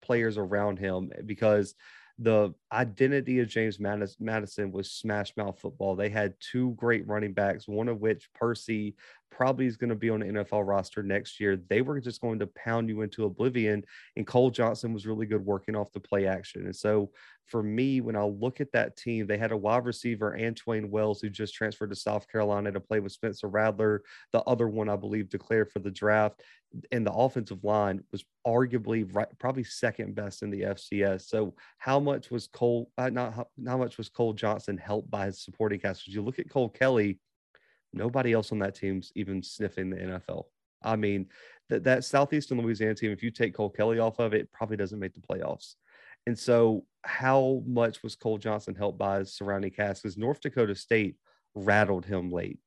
players 0.00 0.38
around 0.38 0.78
him? 0.78 1.10
Because 1.26 1.74
the 2.18 2.52
identity 2.72 3.38
of 3.38 3.48
James 3.48 3.78
Madison 3.78 4.72
was 4.72 4.90
smash 4.90 5.36
mouth 5.36 5.58
football. 5.60 5.94
They 5.94 6.08
had 6.08 6.34
two 6.40 6.72
great 6.72 7.06
running 7.06 7.32
backs, 7.32 7.68
one 7.68 7.88
of 7.88 8.00
which 8.00 8.28
Percy 8.34 8.96
probably 9.30 9.66
is 9.66 9.76
going 9.76 9.90
to 9.90 9.96
be 9.96 10.10
on 10.10 10.20
the 10.20 10.26
NFL 10.26 10.66
roster 10.66 11.02
next 11.02 11.40
year. 11.40 11.56
They 11.68 11.82
were 11.82 12.00
just 12.00 12.20
going 12.20 12.38
to 12.40 12.46
pound 12.48 12.88
you 12.88 13.02
into 13.02 13.24
oblivion, 13.24 13.84
and 14.16 14.26
Cole 14.26 14.50
Johnson 14.50 14.92
was 14.92 15.06
really 15.06 15.26
good 15.26 15.44
working 15.44 15.76
off 15.76 15.92
the 15.92 16.00
play 16.00 16.26
action. 16.26 16.64
And 16.64 16.76
so 16.76 17.10
for 17.48 17.62
me, 17.62 18.00
when 18.00 18.16
I 18.16 18.24
look 18.24 18.60
at 18.60 18.72
that 18.72 18.96
team, 18.96 19.26
they 19.26 19.38
had 19.38 19.52
a 19.52 19.56
wide 19.56 19.86
receiver, 19.86 20.36
Antwane 20.38 20.90
Wells, 20.90 21.20
who 21.20 21.30
just 21.30 21.54
transferred 21.54 21.90
to 21.90 21.96
South 21.96 22.28
Carolina 22.30 22.70
to 22.72 22.80
play 22.80 23.00
with 23.00 23.12
Spencer 23.12 23.48
Rattler. 23.48 24.02
The 24.32 24.42
other 24.42 24.68
one, 24.68 24.88
I 24.88 24.96
believe, 24.96 25.30
declared 25.30 25.70
for 25.70 25.78
the 25.78 25.90
draft. 25.90 26.42
And 26.92 27.06
the 27.06 27.12
offensive 27.12 27.64
line 27.64 28.04
was 28.12 28.24
arguably 28.46 29.08
right, 29.14 29.26
probably 29.38 29.64
second 29.64 30.14
best 30.14 30.42
in 30.42 30.50
the 30.50 30.62
FCS. 30.62 31.22
So, 31.22 31.54
how 31.78 31.98
much 31.98 32.30
was 32.30 32.46
Cole? 32.46 32.90
Uh, 32.98 33.08
not 33.08 33.32
how, 33.32 33.46
how 33.66 33.78
much 33.78 33.96
was 33.96 34.10
Cole 34.10 34.34
Johnson 34.34 34.76
helped 34.76 35.10
by 35.10 35.26
his 35.26 35.42
supporting 35.42 35.80
cast? 35.80 36.02
Because 36.02 36.14
you 36.14 36.22
look 36.22 36.38
at 36.38 36.50
Cole 36.50 36.68
Kelley, 36.68 37.18
nobody 37.92 38.32
else 38.32 38.52
on 38.52 38.58
that 38.60 38.74
team's 38.74 39.12
even 39.14 39.42
sniffing 39.42 39.90
the 39.90 39.96
NFL. 39.96 40.44
I 40.82 40.96
mean, 40.96 41.26
that 41.68 41.84
that 41.84 42.04
Southeastern 42.04 42.60
Louisiana 42.60 42.94
team, 42.94 43.10
if 43.10 43.22
you 43.22 43.30
take 43.30 43.54
Cole 43.54 43.70
Kelley 43.70 43.98
off 43.98 44.18
of 44.18 44.32
it, 44.32 44.50
probably 44.52 44.76
doesn't 44.76 44.98
make 44.98 45.14
the 45.14 45.20
playoffs. 45.20 45.74
And 46.26 46.38
so, 46.38 46.84
how 47.02 47.62
much 47.66 48.02
was 48.02 48.16
Cole 48.16 48.38
Johnson 48.38 48.74
helped 48.74 48.98
by 48.98 49.20
his 49.20 49.34
surrounding 49.34 49.70
cast? 49.70 50.02
Because 50.02 50.18
North 50.18 50.40
Dakota 50.40 50.74
State 50.74 51.16
rattled 51.54 52.04
him 52.04 52.30
late, 52.30 52.58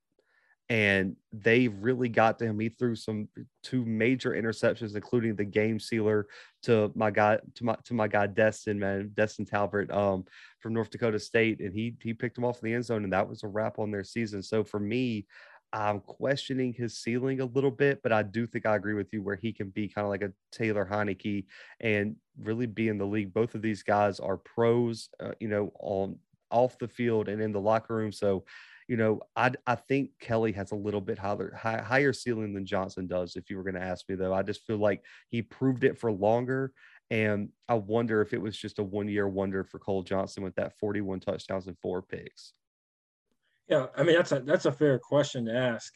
and 0.68 1.16
they 1.32 1.68
really 1.68 2.08
got 2.08 2.38
to 2.38 2.46
him. 2.46 2.58
He 2.58 2.68
threw 2.68 2.94
some 2.94 3.28
two 3.62 3.84
major 3.84 4.30
interceptions, 4.30 4.94
including 4.94 5.34
the 5.34 5.44
game 5.44 5.78
sealer 5.78 6.28
to 6.62 6.90
my 6.94 7.10
guy 7.10 7.38
to 7.54 7.64
my 7.64 7.76
to 7.84 7.94
my 7.94 8.08
guy 8.08 8.26
Destin 8.26 8.78
man 8.78 9.10
Destin 9.14 9.44
Talbert 9.44 9.90
um, 9.90 10.24
from 10.60 10.72
North 10.72 10.90
Dakota 10.90 11.18
State, 11.18 11.60
and 11.60 11.74
he 11.74 11.94
he 12.00 12.14
picked 12.14 12.38
him 12.38 12.44
off 12.44 12.62
in 12.62 12.68
the 12.68 12.74
end 12.74 12.84
zone, 12.84 13.04
and 13.04 13.12
that 13.12 13.28
was 13.28 13.42
a 13.42 13.48
wrap 13.48 13.78
on 13.78 13.90
their 13.90 14.04
season. 14.04 14.42
So 14.42 14.64
for 14.64 14.80
me, 14.80 15.26
I'm 15.72 16.00
questioning 16.00 16.74
his 16.74 16.98
ceiling 16.98 17.40
a 17.40 17.46
little 17.46 17.70
bit, 17.70 18.00
but 18.02 18.12
I 18.12 18.22
do 18.22 18.46
think 18.46 18.66
I 18.66 18.76
agree 18.76 18.94
with 18.94 19.12
you 19.12 19.22
where 19.22 19.36
he 19.36 19.52
can 19.52 19.70
be 19.70 19.88
kind 19.88 20.04
of 20.04 20.10
like 20.10 20.22
a 20.22 20.32
Taylor 20.50 20.86
Heinicke 20.90 21.46
and 21.80 22.16
really 22.38 22.66
be 22.66 22.88
in 22.88 22.98
the 22.98 23.06
league. 23.06 23.32
Both 23.32 23.54
of 23.54 23.62
these 23.62 23.82
guys 23.82 24.20
are 24.20 24.36
pros, 24.36 25.08
uh, 25.18 25.32
you 25.40 25.48
know, 25.48 25.72
on 25.80 26.18
off 26.50 26.78
the 26.78 26.88
field 26.88 27.28
and 27.30 27.40
in 27.40 27.52
the 27.52 27.60
locker 27.60 27.94
room. 27.94 28.12
So, 28.12 28.44
you 28.92 28.98
know, 28.98 29.22
I 29.34 29.52
I 29.66 29.74
think 29.74 30.10
Kelley 30.20 30.52
has 30.52 30.72
a 30.72 30.76
little 30.76 31.00
bit 31.00 31.18
higher 31.18 31.54
high, 31.58 31.80
higher 31.80 32.12
ceiling 32.12 32.52
than 32.52 32.66
Johnson 32.66 33.06
does. 33.06 33.36
If 33.36 33.48
you 33.48 33.56
were 33.56 33.62
going 33.62 33.76
to 33.76 33.80
ask 33.80 34.06
me, 34.06 34.16
though, 34.16 34.34
I 34.34 34.42
just 34.42 34.66
feel 34.66 34.76
like 34.76 35.02
he 35.30 35.40
proved 35.40 35.84
it 35.84 35.98
for 35.98 36.12
longer, 36.12 36.74
and 37.10 37.48
I 37.70 37.76
wonder 37.76 38.20
if 38.20 38.34
it 38.34 38.42
was 38.42 38.54
just 38.54 38.80
a 38.80 38.82
one 38.82 39.08
year 39.08 39.26
wonder 39.26 39.64
for 39.64 39.78
Cole 39.78 40.02
Johnson 40.02 40.42
with 40.42 40.54
that 40.56 40.78
41 40.78 41.20
touchdowns 41.20 41.68
and 41.68 41.78
four 41.78 42.02
picks. 42.02 42.52
Yeah, 43.66 43.86
I 43.96 44.02
mean 44.02 44.14
that's 44.14 44.32
a 44.32 44.40
that's 44.40 44.66
a 44.66 44.72
fair 44.72 44.98
question 44.98 45.46
to 45.46 45.56
ask. 45.56 45.90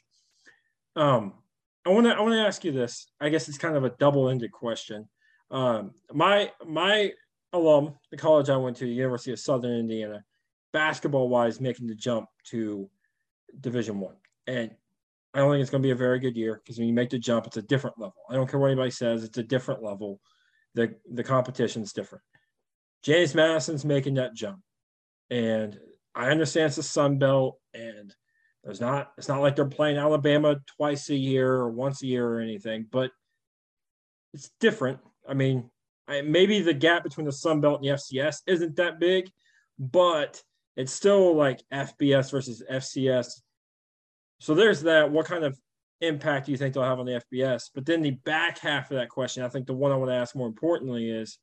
Um, 0.96 1.34
I 1.84 1.90
want 1.90 2.06
to 2.06 2.14
I 2.14 2.20
want 2.22 2.32
to 2.32 2.46
ask 2.46 2.64
you 2.64 2.72
this. 2.72 3.12
I 3.20 3.28
guess 3.28 3.46
it's 3.46 3.58
kind 3.58 3.76
of 3.76 3.84
a 3.84 3.90
double 3.98 4.30
ended 4.30 4.52
question. 4.52 5.06
Um, 5.50 5.90
my 6.14 6.50
my 6.66 7.12
alum, 7.52 7.96
the 8.10 8.16
college 8.16 8.48
I 8.48 8.56
went 8.56 8.78
to, 8.78 8.86
the 8.86 8.90
University 8.90 9.32
of 9.32 9.38
Southern 9.38 9.80
Indiana, 9.80 10.24
basketball 10.76 11.30
wise, 11.30 11.58
making 11.58 11.86
the 11.86 11.94
jump 11.94 12.28
to 12.44 12.90
Division 13.58 13.98
One, 13.98 14.16
and 14.46 14.70
I 15.32 15.38
don't 15.38 15.50
think 15.50 15.62
it's 15.62 15.70
going 15.70 15.82
to 15.82 15.86
be 15.86 15.92
a 15.92 15.96
very 15.96 16.18
good 16.18 16.36
year 16.36 16.60
because 16.62 16.78
when 16.78 16.86
you 16.86 16.92
make 16.92 17.08
the 17.08 17.18
jump, 17.18 17.46
it's 17.46 17.56
a 17.56 17.62
different 17.62 17.98
level. 17.98 18.20
I 18.28 18.34
don't 18.34 18.46
care 18.46 18.60
what 18.60 18.66
anybody 18.66 18.90
says; 18.90 19.24
it's 19.24 19.38
a 19.38 19.42
different 19.42 19.82
level. 19.82 20.20
the 20.74 20.94
The 21.10 21.24
competition's 21.24 21.94
different. 21.94 22.22
James 23.02 23.34
Madison's 23.34 23.86
making 23.86 24.16
that 24.16 24.34
jump, 24.34 24.60
and 25.30 25.80
I 26.14 26.28
understand 26.28 26.66
it's 26.66 26.76
the 26.76 26.82
Sun 26.82 27.16
Belt, 27.16 27.58
and 27.72 28.14
there's 28.62 28.80
not. 28.80 29.12
It's 29.16 29.28
not 29.28 29.40
like 29.40 29.56
they're 29.56 29.64
playing 29.64 29.96
Alabama 29.96 30.56
twice 30.76 31.08
a 31.08 31.16
year 31.16 31.54
or 31.54 31.70
once 31.70 32.02
a 32.02 32.06
year 32.06 32.28
or 32.28 32.40
anything, 32.40 32.84
but 32.92 33.12
it's 34.34 34.50
different. 34.60 34.98
I 35.26 35.32
mean, 35.32 35.70
I, 36.06 36.20
maybe 36.20 36.60
the 36.60 36.74
gap 36.74 37.02
between 37.02 37.24
the 37.24 37.32
Sun 37.32 37.62
Belt 37.62 37.80
and 37.80 37.88
the 37.88 37.94
FCS 37.94 38.42
isn't 38.46 38.76
that 38.76 39.00
big, 39.00 39.30
but 39.78 40.42
it's 40.76 40.92
still 40.92 41.34
like 41.34 41.62
FBS 41.72 42.30
versus 42.30 42.62
FCS. 42.70 43.40
So 44.40 44.54
there's 44.54 44.82
that. 44.82 45.10
What 45.10 45.26
kind 45.26 45.44
of 45.44 45.58
impact 46.02 46.46
do 46.46 46.52
you 46.52 46.58
think 46.58 46.74
they'll 46.74 46.82
have 46.84 47.00
on 47.00 47.06
the 47.06 47.22
FBS? 47.32 47.70
But 47.74 47.86
then 47.86 48.02
the 48.02 48.12
back 48.24 48.58
half 48.58 48.90
of 48.90 48.98
that 48.98 49.08
question, 49.08 49.42
I 49.42 49.48
think 49.48 49.66
the 49.66 49.72
one 49.74 49.92
I 49.92 49.96
want 49.96 50.10
to 50.10 50.16
ask 50.16 50.36
more 50.36 50.46
importantly 50.46 51.10
is 51.10 51.38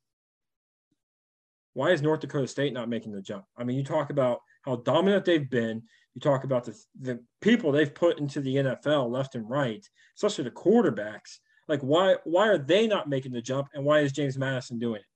why 1.72 1.90
is 1.90 2.02
North 2.02 2.20
Dakota 2.20 2.46
State 2.46 2.72
not 2.72 2.88
making 2.88 3.12
the 3.12 3.20
jump? 3.20 3.44
I 3.56 3.64
mean, 3.64 3.76
you 3.76 3.84
talk 3.84 4.10
about 4.10 4.38
how 4.62 4.76
dominant 4.76 5.24
they've 5.24 5.50
been. 5.50 5.82
You 6.14 6.20
talk 6.20 6.44
about 6.44 6.64
the, 6.64 6.80
the 7.00 7.20
people 7.40 7.72
they've 7.72 7.92
put 7.92 8.20
into 8.20 8.40
the 8.40 8.56
NFL 8.56 9.10
left 9.10 9.34
and 9.34 9.50
right, 9.50 9.84
especially 10.16 10.44
the 10.44 10.50
quarterbacks. 10.52 11.38
Like 11.66 11.80
why 11.80 12.16
why 12.24 12.48
are 12.48 12.58
they 12.58 12.86
not 12.86 13.08
making 13.08 13.32
the 13.32 13.40
jump 13.40 13.68
and 13.74 13.84
why 13.84 14.00
is 14.00 14.12
James 14.12 14.38
Madison 14.38 14.78
doing 14.78 15.00
it? 15.00 15.06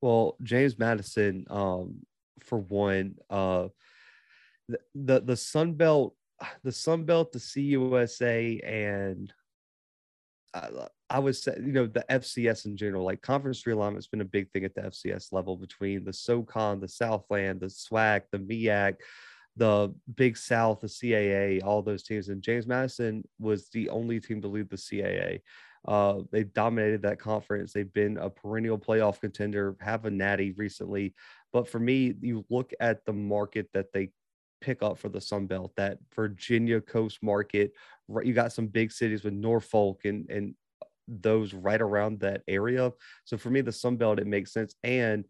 Well, 0.00 0.36
James 0.42 0.78
Madison, 0.78 1.46
um, 1.50 2.06
for 2.40 2.58
one, 2.58 3.16
uh, 3.30 3.68
the, 4.68 4.78
the 4.94 5.20
the 5.20 5.36
Sun 5.36 5.74
Belt, 5.74 6.14
the 6.62 6.72
Sun 6.72 7.04
Belt, 7.04 7.32
the 7.32 7.38
CUSA, 7.38 8.60
and 8.66 9.32
I, 10.54 10.68
I 11.08 11.18
would 11.18 11.36
say, 11.36 11.54
you 11.58 11.72
know, 11.72 11.86
the 11.86 12.04
FCS 12.10 12.66
in 12.66 12.76
general, 12.76 13.04
like 13.04 13.22
conference 13.22 13.66
realignment's 13.66 14.06
been 14.06 14.20
a 14.20 14.26
big 14.26 14.50
thing 14.50 14.64
at 14.64 14.74
the 14.74 14.82
FCS 14.82 15.32
level 15.32 15.56
between 15.56 16.04
the 16.04 16.12
SoCon, 16.12 16.80
the 16.80 16.88
Southland, 16.88 17.60
the 17.60 17.66
SWAC, 17.66 18.22
the 18.30 18.38
MEAC, 18.38 18.96
the 19.56 19.94
Big 20.14 20.36
South, 20.36 20.80
the 20.80 20.86
CAA, 20.86 21.62
all 21.62 21.82
those 21.82 22.02
teams. 22.02 22.28
And 22.28 22.42
James 22.42 22.66
Madison 22.66 23.26
was 23.38 23.68
the 23.70 23.88
only 23.90 24.20
team 24.20 24.40
to 24.42 24.48
lead 24.48 24.70
the 24.70 24.76
CAA. 24.76 25.40
Uh, 25.86 26.20
they 26.30 26.44
dominated 26.44 27.02
that 27.02 27.18
conference. 27.18 27.72
They've 27.72 27.92
been 27.92 28.16
a 28.16 28.30
perennial 28.30 28.78
playoff 28.78 29.20
contender, 29.20 29.76
have 29.80 30.04
a 30.04 30.10
natty 30.10 30.52
recently. 30.52 31.14
But 31.52 31.68
for 31.68 31.78
me, 31.78 32.14
you 32.20 32.44
look 32.50 32.72
at 32.80 33.04
the 33.04 33.12
market 33.12 33.68
that 33.74 33.92
they 33.92 34.10
pick 34.60 34.82
up 34.82 34.98
for 34.98 35.08
the 35.08 35.20
Sun 35.20 35.46
Belt, 35.46 35.72
that 35.76 35.98
Virginia 36.14 36.80
coast 36.80 37.18
market. 37.22 37.72
You 38.22 38.32
got 38.32 38.52
some 38.52 38.66
big 38.66 38.92
cities 38.92 39.24
with 39.24 39.34
Norfolk 39.34 40.04
and 40.04 40.28
and 40.30 40.54
those 41.08 41.52
right 41.52 41.80
around 41.80 42.20
that 42.20 42.42
area. 42.48 42.92
So 43.24 43.36
for 43.36 43.50
me, 43.50 43.60
the 43.60 43.72
Sun 43.72 43.96
Belt 43.96 44.20
it 44.20 44.26
makes 44.26 44.52
sense. 44.52 44.74
And 44.84 45.24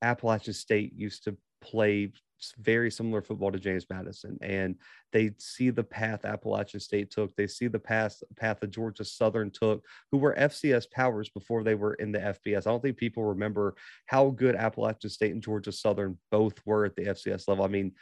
Appalachian 0.00 0.54
State 0.54 0.92
used 0.96 1.24
to 1.24 1.36
play 1.60 2.12
very 2.58 2.90
similar 2.90 3.22
football 3.22 3.52
to 3.52 3.58
James 3.58 3.86
Madison, 3.88 4.38
and 4.42 4.76
they 5.12 5.32
see 5.38 5.70
the 5.70 5.84
path 5.84 6.24
Appalachian 6.24 6.80
State 6.80 7.10
took. 7.10 7.34
They 7.36 7.46
see 7.46 7.68
the 7.68 7.78
path 7.78 8.22
path 8.36 8.60
that 8.60 8.70
Georgia 8.70 9.04
Southern 9.04 9.50
took, 9.50 9.84
who 10.10 10.18
were 10.18 10.34
FCS 10.38 10.90
powers 10.90 11.28
before 11.28 11.62
they 11.62 11.74
were 11.74 11.94
in 11.94 12.12
the 12.12 12.18
FBS. 12.18 12.66
I 12.66 12.70
don't 12.70 12.82
think 12.82 12.96
people 12.96 13.24
remember 13.24 13.74
how 14.06 14.30
good 14.30 14.56
Appalachian 14.56 15.10
State 15.10 15.32
and 15.32 15.42
Georgia 15.42 15.72
Southern 15.72 16.18
both 16.30 16.54
were 16.64 16.84
at 16.84 16.96
the 16.96 17.06
FCS 17.06 17.48
level. 17.48 17.64
I 17.64 17.68
mean, 17.68 17.92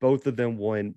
both 0.00 0.26
of 0.26 0.36
them 0.36 0.56
won, 0.56 0.94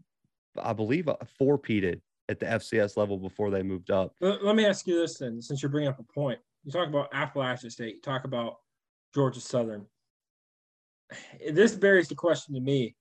I 0.62 0.74
believe, 0.74 1.08
uh, 1.08 1.18
four 1.38 1.58
peated 1.58 2.02
at 2.30 2.40
the 2.40 2.46
FCS 2.46 2.98
level 2.98 3.18
before 3.18 3.52
they 3.52 3.64
moved 3.64 3.92
up. 3.92 4.14
Let 4.22 4.56
me 4.56 4.66
ask 4.66 4.88
you 4.88 5.00
this 5.00 5.18
then, 5.18 5.42
since 5.42 5.62
you're 5.62 5.70
bringing 5.70 5.90
up 5.90 6.00
a 6.00 6.04
point. 6.04 6.40
You 6.64 6.72
talk 6.72 6.88
about 6.88 7.10
Appalachian 7.14 7.70
State, 7.70 7.96
you 7.96 8.02
talk 8.02 8.24
about 8.24 8.58
Georgia 9.14 9.42
Southern 9.42 9.86
this 11.52 11.76
bears 11.76 12.08
the 12.08 12.16
question 12.16 12.56
to 12.56 12.62
me: 12.62 12.96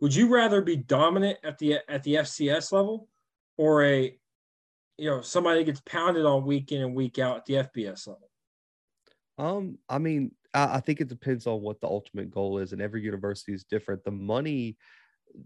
Would 0.00 0.14
you 0.14 0.32
rather 0.32 0.60
be 0.62 0.76
dominant 0.76 1.38
at 1.42 1.58
the 1.58 1.78
at 1.88 2.02
the 2.02 2.14
FCS 2.14 2.72
level, 2.72 3.08
or 3.56 3.84
a 3.84 4.16
you 4.96 5.10
know 5.10 5.20
somebody 5.20 5.64
gets 5.64 5.80
pounded 5.86 6.24
on 6.24 6.44
week 6.44 6.72
in 6.72 6.82
and 6.82 6.94
week 6.94 7.18
out 7.18 7.38
at 7.38 7.46
the 7.46 7.54
FBS 7.54 8.06
level? 8.06 8.30
Um, 9.38 9.78
I 9.88 9.98
mean, 9.98 10.32
I, 10.52 10.76
I 10.76 10.80
think 10.80 11.00
it 11.00 11.08
depends 11.08 11.46
on 11.46 11.62
what 11.62 11.80
the 11.80 11.86
ultimate 11.86 12.30
goal 12.30 12.58
is, 12.58 12.72
and 12.72 12.82
every 12.82 13.02
university 13.02 13.52
is 13.52 13.64
different. 13.64 14.04
The 14.04 14.10
money, 14.10 14.76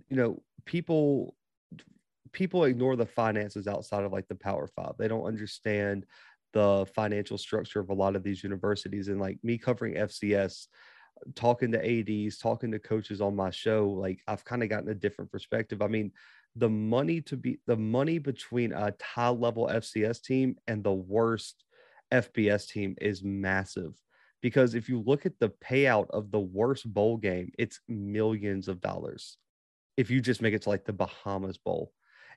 you 0.09 0.17
know, 0.17 0.43
people 0.65 1.35
people 2.33 2.65
ignore 2.65 2.97
the 2.97 3.07
finances 3.07 3.67
outside 3.67 4.05
of 4.05 4.13
like 4.13 4.29
the 4.29 4.35
Power 4.35 4.67
Five. 4.67 4.95
They 4.99 5.09
don't 5.09 5.27
understand 5.27 6.07
the 6.53 6.87
financial 6.95 7.39
structure 7.39 7.81
of 7.81 7.91
a 7.91 7.95
lot 7.95 8.17
of 8.17 8.23
these 8.23 8.43
universities. 8.43 9.09
And 9.09 9.21
like 9.21 9.39
me 9.43 9.59
covering 9.59 9.95
FCS, 9.95 10.67
talking 11.35 11.73
to 11.73 11.79
ads 11.79 12.39
talking 12.39 12.71
to 12.73 12.79
coaches 12.79 13.21
on 13.21 13.37
my 13.37 13.51
show 13.51 13.89
like 13.89 14.21
i've 14.29 14.45
kind 14.45 14.63
of 14.63 14.69
gotten 14.69 14.89
a 14.89 14.95
different 14.95 15.31
perspective. 15.31 15.83
I 15.83 15.89
mean 15.89 16.13
the 16.57 16.69
money 16.69 17.21
to 17.23 17.37
be 17.37 17.61
the 17.67 17.77
money 17.77 18.19
between 18.19 18.73
a 18.73 18.95
high 19.03 19.29
level 19.29 19.69
fcs 19.69 20.23
team 20.23 20.57
and 20.67 20.85
the 20.85 20.93
worst 20.93 21.65
fbs 22.13 22.69
team 22.69 22.95
is 23.01 23.23
massive. 23.23 23.95
Because 24.43 24.75
if 24.75 24.89
you 24.89 25.01
look 25.01 25.25
at 25.25 25.39
the 25.39 25.51
payout 25.51 26.11
of 26.11 26.31
the 26.31 26.41
worst 26.41 26.93
bowl 26.93 27.17
game 27.17 27.53
it's 27.59 27.81
millions 27.89 28.69
of 28.69 28.81
dollars. 28.81 29.39
If 29.97 30.11
you 30.11 30.21
just 30.21 30.43
make 30.43 30.55
it 30.55 30.63
to 30.63 30.69
like 30.69 30.85
the 30.85 30.93
bahamas 30.93 31.59
bowl 31.59 31.93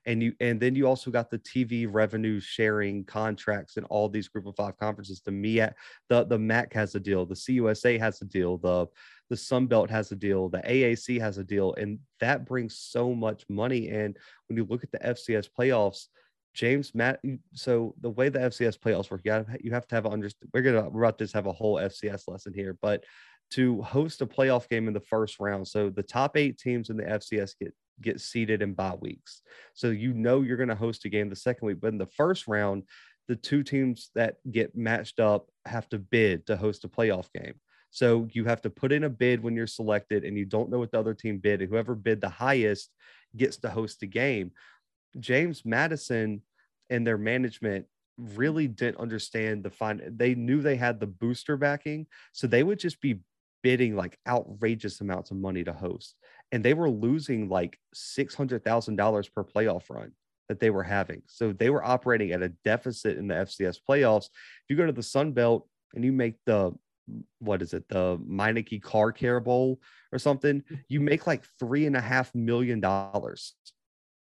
and 0.06 0.22
you 0.22 0.32
and 0.40 0.60
then 0.60 0.74
you 0.74 0.86
also 0.86 1.10
got 1.10 1.30
the 1.30 1.38
TV 1.40 1.86
revenue 1.90 2.40
sharing 2.40 3.04
contracts 3.04 3.76
and 3.76 3.84
all 3.86 4.08
these 4.08 4.28
group 4.28 4.46
of 4.46 4.56
five 4.56 4.78
conferences. 4.78 5.20
The 5.20 5.32
MEAC, 5.32 5.72
the 6.08 6.24
the 6.24 6.38
MAC 6.38 6.72
has 6.72 6.94
a 6.94 7.00
deal, 7.00 7.26
the 7.26 7.34
CUSA 7.34 7.98
has 7.98 8.22
a 8.22 8.24
deal, 8.24 8.56
the 8.58 8.86
the 9.28 9.36
Sun 9.36 9.66
Belt 9.66 9.90
has 9.90 10.12
a 10.12 10.16
deal, 10.16 10.48
the 10.48 10.58
AAC 10.58 11.20
has 11.20 11.38
a 11.38 11.44
deal, 11.44 11.74
and 11.74 11.98
that 12.20 12.46
brings 12.46 12.78
so 12.78 13.12
much 13.12 13.44
money. 13.48 13.88
And 13.88 14.16
when 14.48 14.56
you 14.56 14.64
look 14.64 14.84
at 14.84 14.92
the 14.92 14.98
FCS 14.98 15.48
playoffs, 15.58 16.06
James 16.54 16.94
Matt. 16.94 17.20
So 17.52 17.94
the 18.00 18.10
way 18.10 18.28
the 18.28 18.38
FCS 18.38 18.78
playoffs 18.78 19.10
work, 19.10 19.20
you 19.24 19.44
you 19.60 19.72
have 19.72 19.86
to 19.88 19.94
have 19.94 20.06
understand. 20.06 20.50
We're 20.54 20.62
gonna 20.62 20.88
we're 20.88 21.02
about 21.02 21.18
to 21.18 21.28
have 21.34 21.46
a 21.46 21.52
whole 21.52 21.76
FCS 21.76 22.28
lesson 22.28 22.54
here, 22.54 22.78
but 22.80 23.04
to 23.50 23.82
host 23.82 24.22
a 24.22 24.26
playoff 24.26 24.68
game 24.68 24.88
in 24.88 24.94
the 24.94 25.00
first 25.00 25.38
round, 25.38 25.68
so 25.68 25.90
the 25.90 26.02
top 26.02 26.36
eight 26.36 26.58
teams 26.58 26.90
in 26.90 26.96
the 26.96 27.04
FCS 27.04 27.52
get 27.60 27.74
get 28.00 28.20
seeded 28.20 28.62
in 28.62 28.74
bye 28.74 28.96
weeks. 29.00 29.42
So 29.74 29.88
you 29.88 30.12
know 30.12 30.42
you're 30.42 30.56
going 30.56 30.68
to 30.68 30.74
host 30.74 31.04
a 31.04 31.08
game 31.08 31.28
the 31.28 31.36
second 31.36 31.66
week. 31.66 31.80
But 31.80 31.88
in 31.88 31.98
the 31.98 32.06
first 32.06 32.46
round, 32.46 32.84
the 33.28 33.36
two 33.36 33.62
teams 33.62 34.10
that 34.14 34.36
get 34.50 34.76
matched 34.76 35.20
up 35.20 35.48
have 35.64 35.88
to 35.88 35.98
bid 35.98 36.46
to 36.46 36.56
host 36.56 36.84
a 36.84 36.88
playoff 36.88 37.26
game. 37.32 37.54
So 37.90 38.28
you 38.32 38.44
have 38.44 38.60
to 38.62 38.70
put 38.70 38.92
in 38.92 39.04
a 39.04 39.08
bid 39.10 39.42
when 39.42 39.56
you're 39.56 39.66
selected 39.66 40.24
and 40.24 40.36
you 40.36 40.44
don't 40.44 40.70
know 40.70 40.78
what 40.78 40.92
the 40.92 40.98
other 40.98 41.14
team 41.14 41.38
bid. 41.38 41.62
And 41.62 41.70
whoever 41.70 41.94
bid 41.94 42.20
the 42.20 42.28
highest 42.28 42.90
gets 43.36 43.56
to 43.58 43.70
host 43.70 44.00
the 44.00 44.06
game. 44.06 44.52
James 45.18 45.64
Madison 45.64 46.42
and 46.90 47.06
their 47.06 47.18
management 47.18 47.86
really 48.18 48.68
didn't 48.68 48.98
understand 48.98 49.62
the 49.62 49.70
fine. 49.70 50.02
They 50.16 50.34
knew 50.34 50.60
they 50.60 50.76
had 50.76 51.00
the 51.00 51.06
booster 51.06 51.56
backing. 51.56 52.06
So 52.32 52.46
they 52.46 52.62
would 52.62 52.78
just 52.78 53.00
be 53.00 53.20
bidding 53.62 53.96
like 53.96 54.18
outrageous 54.28 55.00
amounts 55.00 55.30
of 55.30 55.38
money 55.38 55.64
to 55.64 55.72
host 55.72 56.14
and 56.52 56.64
they 56.64 56.74
were 56.74 56.90
losing 56.90 57.48
like 57.48 57.78
$600,000 57.94 59.32
per 59.34 59.44
playoff 59.44 59.90
run 59.90 60.12
that 60.48 60.60
they 60.60 60.70
were 60.70 60.82
having. 60.82 61.22
So 61.26 61.52
they 61.52 61.70
were 61.70 61.84
operating 61.84 62.32
at 62.32 62.42
a 62.42 62.50
deficit 62.64 63.18
in 63.18 63.26
the 63.26 63.34
FCS 63.34 63.78
playoffs. 63.88 64.26
If 64.26 64.70
you 64.70 64.76
go 64.76 64.86
to 64.86 64.92
the 64.92 65.02
Sun 65.02 65.32
Belt 65.32 65.66
and 65.94 66.04
you 66.04 66.12
make 66.12 66.36
the 66.44 66.72
what 67.38 67.62
is 67.62 67.72
it, 67.72 67.88
the 67.88 68.18
Meineke 68.18 68.82
Car 68.82 69.12
Care 69.12 69.38
Bowl 69.38 69.80
or 70.12 70.18
something, 70.18 70.62
you 70.88 71.00
make 71.00 71.26
like 71.26 71.44
three 71.58 71.86
and 71.86 71.96
a 71.96 72.00
half 72.00 72.34
million 72.34 72.80
dollars 72.80 73.54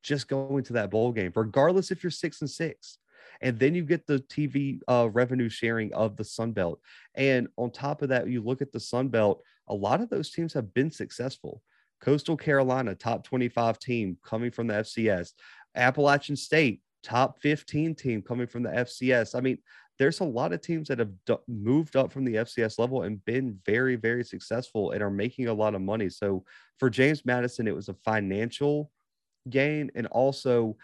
just 0.02 0.28
going 0.28 0.62
to 0.64 0.74
that 0.74 0.90
bowl 0.90 1.12
game, 1.12 1.32
regardless 1.34 1.90
if 1.90 2.02
you're 2.04 2.10
six 2.10 2.42
and 2.42 2.50
six. 2.50 2.98
And 3.40 3.58
then 3.58 3.74
you 3.74 3.84
get 3.84 4.06
the 4.06 4.18
TV 4.18 4.80
uh, 4.86 5.08
revenue 5.10 5.48
sharing 5.48 5.92
of 5.94 6.16
the 6.16 6.24
Sun 6.24 6.52
Belt. 6.52 6.78
And 7.14 7.48
on 7.56 7.70
top 7.70 8.02
of 8.02 8.10
that, 8.10 8.28
you 8.28 8.42
look 8.42 8.60
at 8.62 8.70
the 8.70 8.80
Sun 8.80 9.08
Belt, 9.08 9.42
a 9.68 9.74
lot 9.74 10.00
of 10.00 10.10
those 10.10 10.30
teams 10.30 10.52
have 10.52 10.74
been 10.74 10.90
successful. 10.90 11.62
Coastal 12.04 12.36
Carolina, 12.36 12.94
top 12.94 13.24
25 13.24 13.78
team 13.78 14.18
coming 14.22 14.50
from 14.50 14.66
the 14.66 14.74
FCS. 14.74 15.32
Appalachian 15.74 16.36
State, 16.36 16.82
top 17.02 17.40
15 17.40 17.94
team 17.94 18.20
coming 18.20 18.46
from 18.46 18.62
the 18.62 18.68
FCS. 18.68 19.34
I 19.34 19.40
mean, 19.40 19.56
there's 19.98 20.20
a 20.20 20.24
lot 20.24 20.52
of 20.52 20.60
teams 20.60 20.88
that 20.88 20.98
have 20.98 21.12
d- 21.24 21.36
moved 21.48 21.96
up 21.96 22.12
from 22.12 22.24
the 22.24 22.34
FCS 22.34 22.78
level 22.78 23.04
and 23.04 23.24
been 23.24 23.58
very, 23.64 23.96
very 23.96 24.22
successful 24.22 24.90
and 24.90 25.02
are 25.02 25.10
making 25.10 25.48
a 25.48 25.54
lot 25.54 25.74
of 25.74 25.80
money. 25.80 26.10
So 26.10 26.44
for 26.78 26.90
James 26.90 27.24
Madison, 27.24 27.66
it 27.66 27.74
was 27.74 27.88
a 27.88 27.94
financial 28.04 28.90
gain 29.48 29.90
and 29.94 30.06
also 30.08 30.76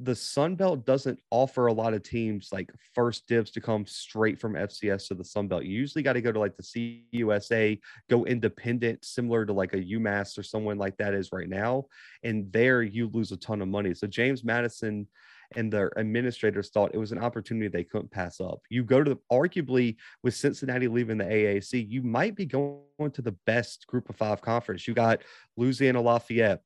the 0.00 0.14
Sun 0.14 0.54
Belt 0.54 0.86
doesn't 0.86 1.18
offer 1.30 1.66
a 1.66 1.72
lot 1.72 1.92
of 1.92 2.04
teams 2.04 2.50
like 2.52 2.70
first 2.94 3.26
dibs 3.26 3.50
to 3.50 3.60
come 3.60 3.84
straight 3.84 4.38
from 4.38 4.54
FCS 4.54 5.08
to 5.08 5.14
the 5.14 5.24
Sun 5.24 5.48
Belt. 5.48 5.64
You 5.64 5.76
usually 5.76 6.04
got 6.04 6.12
to 6.12 6.20
go 6.20 6.30
to 6.30 6.38
like 6.38 6.56
the 6.56 7.02
CUSA, 7.12 7.80
go 8.08 8.24
independent, 8.24 9.04
similar 9.04 9.44
to 9.44 9.52
like 9.52 9.72
a 9.72 9.82
UMass 9.82 10.38
or 10.38 10.44
someone 10.44 10.78
like 10.78 10.96
that 10.98 11.14
is 11.14 11.32
right 11.32 11.48
now. 11.48 11.86
And 12.22 12.50
there 12.52 12.82
you 12.82 13.08
lose 13.08 13.32
a 13.32 13.36
ton 13.36 13.60
of 13.60 13.68
money. 13.68 13.92
So 13.92 14.06
James 14.06 14.44
Madison 14.44 15.08
and 15.56 15.72
their 15.72 15.96
administrators 15.98 16.68
thought 16.68 16.94
it 16.94 16.98
was 16.98 17.12
an 17.12 17.18
opportunity 17.18 17.68
they 17.68 17.84
couldn't 17.84 18.10
pass 18.10 18.40
up. 18.40 18.60
You 18.68 18.84
go 18.84 19.02
to 19.02 19.14
the, 19.14 19.18
arguably 19.32 19.96
with 20.22 20.34
Cincinnati 20.34 20.88
leaving 20.88 21.18
the 21.18 21.24
AAC, 21.24 21.88
you 21.88 22.02
might 22.02 22.36
be 22.36 22.46
going 22.46 22.82
to 23.12 23.22
the 23.22 23.36
best 23.46 23.86
group 23.86 24.08
of 24.10 24.16
five 24.16 24.40
conference. 24.42 24.86
You 24.86 24.94
got 24.94 25.22
Louisiana 25.56 26.02
Lafayette, 26.02 26.62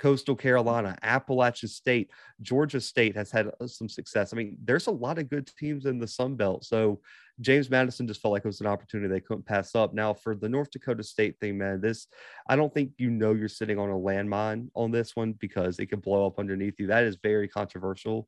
Coastal 0.00 0.34
Carolina, 0.34 0.96
Appalachian 1.02 1.68
State, 1.68 2.10
Georgia 2.40 2.80
State 2.80 3.14
has 3.14 3.30
had 3.30 3.48
uh, 3.60 3.66
some 3.66 3.88
success. 3.88 4.32
I 4.32 4.36
mean, 4.36 4.56
there's 4.64 4.86
a 4.86 4.92
lot 4.92 5.18
of 5.18 5.28
good 5.28 5.48
teams 5.58 5.84
in 5.84 5.98
the 5.98 6.08
Sun 6.08 6.36
Belt. 6.36 6.64
So 6.64 7.00
James 7.40 7.68
Madison 7.68 8.08
just 8.08 8.22
felt 8.22 8.32
like 8.32 8.44
it 8.44 8.48
was 8.48 8.62
an 8.62 8.66
opportunity 8.66 9.12
they 9.12 9.20
couldn't 9.20 9.44
pass 9.44 9.74
up. 9.74 9.92
Now, 9.92 10.14
for 10.14 10.34
the 10.34 10.48
North 10.48 10.70
Dakota 10.70 11.02
State 11.02 11.38
thing, 11.38 11.58
man, 11.58 11.82
this 11.82 12.06
I 12.48 12.56
don't 12.56 12.72
think 12.72 12.92
you 12.96 13.10
know 13.10 13.34
you're 13.34 13.48
sitting 13.48 13.78
on 13.78 13.90
a 13.90 13.94
landmine 13.94 14.68
on 14.74 14.90
this 14.90 15.14
one 15.14 15.34
because 15.34 15.78
it 15.78 15.86
could 15.86 16.02
blow 16.02 16.26
up 16.26 16.38
underneath 16.38 16.80
you. 16.80 16.86
That 16.86 17.04
is 17.04 17.18
very 17.22 17.46
controversial 17.46 18.26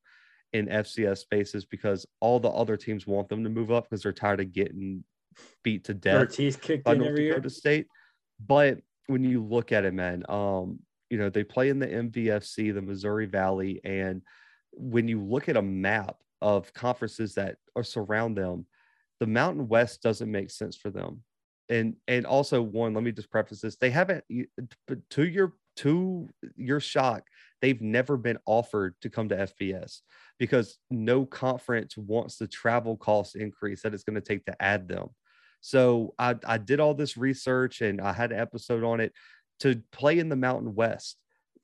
in 0.53 0.67
FCS 0.67 1.19
spaces 1.19 1.65
because 1.65 2.05
all 2.21 2.39
the 2.39 2.51
other 2.51 2.77
teams 2.77 3.07
want 3.07 3.31
them 3.31 3.45
to 3.45 3.51
move 3.51 3.73
up 3.73 3.85
because 3.85 4.03
they're 4.03 4.13
tired 4.13 4.41
of 4.41 4.53
getting 4.53 5.05
beat 5.65 5.85
to 5.85 5.95
death. 5.95 6.21
Kicked 6.61 6.85
by 6.85 6.93
in 6.93 6.99
North 6.99 7.17
Dakota 7.17 7.41
year. 7.41 7.49
State. 7.49 7.87
But 8.47 8.81
when 9.07 9.25
you 9.25 9.43
look 9.43 9.73
at 9.73 9.87
it, 9.87 9.95
man, 9.95 10.25
um, 10.29 10.81
you 11.13 11.19
know, 11.19 11.29
they 11.29 11.45
play 11.45 11.69
in 11.69 11.79
the 11.79 11.87
MVFC, 11.87 12.73
the 12.73 12.81
Missouri 12.81 13.27
Valley. 13.27 13.83
And 13.85 14.23
when 14.71 15.09
you 15.09 15.21
look 15.21 15.51
at 15.51 15.59
a 15.59 15.63
map 15.63 16.17
of 16.41 16.73
conferences 16.73 17.35
that 17.35 17.57
are 17.77 17.85
surround 17.85 18.39
them, 18.39 18.65
the 19.21 19.27
Mountain 19.27 19.69
West 19.69 20.03
doesn't 20.03 20.31
make 20.31 20.51
sense 20.51 20.75
for 20.75 20.89
them. 20.89 21.23
And 21.69 21.97
and 22.09 22.25
also 22.25 22.63
one, 22.63 22.95
let 22.95 23.05
me 23.05 23.13
just 23.13 23.31
preface 23.31 23.61
this. 23.61 23.77
They 23.77 23.91
haven't 23.91 24.25
to 25.11 25.23
your 25.23 25.53
to 25.77 26.31
your 26.57 26.81
shock, 26.81 27.25
they've 27.61 27.83
never 27.83 28.17
been 28.17 28.39
offered 28.47 28.95
to 29.03 29.11
come 29.11 29.29
to 29.29 29.37
FBS 29.61 30.01
because 30.39 30.79
no 30.91 31.27
conference 31.27 31.95
wants 31.95 32.39
the 32.39 32.47
travel 32.47 32.97
cost 32.97 33.37
increase 33.37 33.83
that 33.83 33.93
it's 33.93 34.05
going 34.05 34.15
to 34.15 34.23
take 34.23 34.47
to 34.47 34.63
add 34.63 34.89
them. 34.89 35.09
So 35.61 36.15
I, 36.19 36.37
I 36.45 36.59
did 36.59 36.81
all 36.81 36.95
this 36.95 37.17
research 37.17 37.83
and 37.83 38.01
I 38.01 38.13
had 38.13 38.33
an 38.33 38.41
episode 38.41 38.83
on 38.83 39.01
it 39.01 39.13
to 39.63 39.81
play 39.93 40.19
in 40.19 40.29
the 40.29 40.37
Mountain 40.37 40.75
West. 40.75 41.19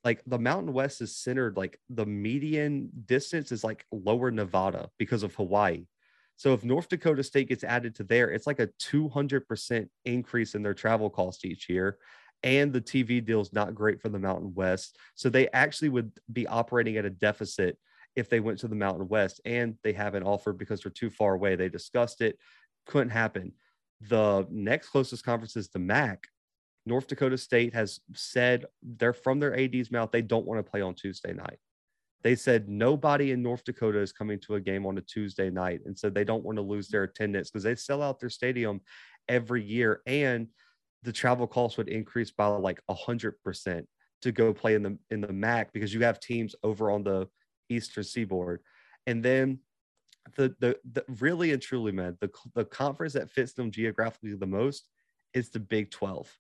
Like 0.05 0.23
the 0.25 0.39
Mountain 0.39 0.73
West 0.73 1.01
is 1.01 1.17
centered, 1.17 1.57
like 1.57 1.81
the 1.91 2.07
median 2.07 2.91
distance 3.07 3.51
is 3.51 3.65
like 3.65 3.85
lower 3.91 4.31
Nevada 4.31 4.89
because 4.99 5.25
of 5.25 5.35
Hawaii. 5.35 5.87
So 6.37 6.55
if 6.55 6.63
North 6.63 6.89
Dakota 6.89 7.25
State 7.25 7.49
gets 7.49 7.65
added 7.65 7.97
to 7.97 8.05
there, 8.05 8.31
it's 8.31 8.47
like 8.47 8.61
a 8.61 8.69
200% 8.81 9.89
increase 10.05 10.55
in 10.55 10.63
their 10.63 10.75
travel 10.75 11.11
cost 11.11 11.45
each 11.45 11.69
year. 11.69 11.99
And 12.45 12.73
the 12.73 12.81
TV 12.81 13.25
deal 13.25 13.41
is 13.41 13.53
not 13.53 13.75
great 13.75 14.01
for 14.01 14.09
the 14.09 14.21
Mountain 14.21 14.55
West. 14.55 14.97
So 15.17 15.29
they 15.29 15.49
actually 15.49 15.89
would 15.89 16.13
be 16.33 16.47
operating 16.47 16.97
at 16.97 17.05
a 17.05 17.11
deficit 17.11 17.77
if 18.15 18.31
they 18.31 18.39
went 18.39 18.61
to 18.61 18.69
the 18.69 18.77
Mountain 18.77 19.09
West. 19.09 19.41
And 19.45 19.75
they 19.83 19.93
haven't 19.93 20.23
offered 20.23 20.59
because 20.59 20.83
they're 20.83 20.93
too 20.93 21.11
far 21.11 21.35
away. 21.35 21.57
They 21.57 21.69
discussed 21.69 22.21
it, 22.21 22.39
couldn't 22.87 23.11
happen. 23.11 23.55
The 24.03 24.47
next 24.49 24.91
closest 24.91 25.25
conference 25.25 25.57
is 25.57 25.71
the 25.71 25.81
MAC, 25.81 26.29
North 26.89 27.07
Dakota 27.07 27.39
State 27.39 27.75
has 27.75 28.01
said 28.15 28.65
they're 28.83 29.13
from 29.13 29.39
their 29.39 29.59
AD's 29.59 29.91
mouth, 29.91 30.11
they 30.11 30.23
don't 30.23 30.47
want 30.47 30.59
to 30.65 30.69
play 30.69 30.81
on 30.81 30.95
Tuesday 30.95 31.33
night. 31.33 31.59
They 32.23 32.35
said 32.35 32.69
nobody 32.69 33.31
in 33.31 33.43
North 33.43 33.63
Dakota 33.63 34.01
is 34.01 34.13
coming 34.13 34.41
to 34.41 34.57
a 34.57 34.61
game 34.61 34.87
on 34.87 34.99
a 34.99 35.03
Tuesday 35.03 35.51
night. 35.51 35.83
And 35.85 35.97
so 35.97 36.11
they 36.11 36.25
don't 36.25 36.45
want 36.45 36.57
to 36.57 36.63
lose 36.63 36.89
their 36.89 37.05
attendance 37.05 37.51
because 37.51 37.63
they 37.63 37.77
sell 37.77 38.03
out 38.03 38.19
their 38.19 38.31
stadium 38.31 38.81
every 39.29 39.63
year. 39.63 40.03
And 40.07 40.49
the 41.05 41.13
travel 41.13 41.47
costs 41.47 41.79
would 41.79 41.89
increase 41.89 42.33
by 42.33 42.47
like 42.47 42.81
a 42.89 42.95
hundred 42.95 43.41
percent 43.45 43.87
to 44.23 44.33
go 44.33 44.53
play 44.53 44.75
in 44.75 44.83
the 44.83 44.99
in 45.11 45.21
the 45.21 45.33
MAC 45.33 45.73
because 45.73 45.95
you 45.95 46.03
have 46.03 46.19
teams 46.19 46.57
over 46.65 46.91
on 46.91 47.05
the 47.05 47.29
eastern 47.69 48.03
seaboard. 48.03 48.63
And 49.07 49.23
then 49.23 49.61
the 50.37 50.57
the, 50.59 50.77
the 50.91 51.05
really 51.21 51.53
and 51.53 51.63
truly, 51.63 51.93
man, 51.93 52.17
the 52.21 52.31
the 52.55 52.65
conference 52.65 53.13
that 53.13 53.31
fits 53.31 53.53
them 53.53 53.71
geographically 53.71 54.35
the 54.35 54.47
most 54.47 54.89
is 55.35 55.51
the 55.51 55.61
Big 55.61 55.91
12 55.93 56.37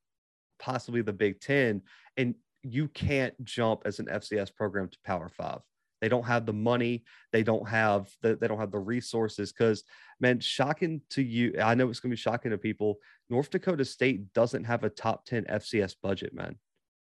possibly 0.58 1.02
the 1.02 1.12
Big 1.12 1.40
Ten, 1.40 1.82
and 2.16 2.34
you 2.62 2.88
can't 2.88 3.34
jump 3.44 3.82
as 3.84 3.98
an 3.98 4.06
FCS 4.06 4.54
program 4.54 4.88
to 4.88 4.98
Power 5.04 5.28
Five. 5.28 5.60
They 6.00 6.08
don't 6.08 6.26
have 6.26 6.46
the 6.46 6.52
money. 6.52 7.04
They 7.32 7.42
don't 7.42 7.68
have 7.68 8.08
the 8.22 8.36
they 8.36 8.48
don't 8.48 8.60
have 8.60 8.70
the 8.70 8.78
resources. 8.78 9.52
Because 9.52 9.84
man, 10.20 10.40
shocking 10.40 11.00
to 11.10 11.22
you. 11.22 11.54
I 11.60 11.74
know 11.74 11.88
it's 11.88 12.00
gonna 12.00 12.12
be 12.12 12.16
shocking 12.16 12.50
to 12.50 12.58
people. 12.58 12.98
North 13.30 13.50
Dakota 13.50 13.84
State 13.84 14.32
doesn't 14.32 14.64
have 14.64 14.84
a 14.84 14.90
top 14.90 15.24
10 15.26 15.44
FCS 15.44 15.96
budget, 16.02 16.34
man. 16.34 16.56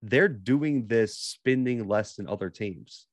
They're 0.01 0.29
doing 0.29 0.87
this 0.87 1.17
spending 1.17 1.87
less 1.87 2.15
than 2.15 2.27
other 2.27 2.49
teams. 2.49 3.07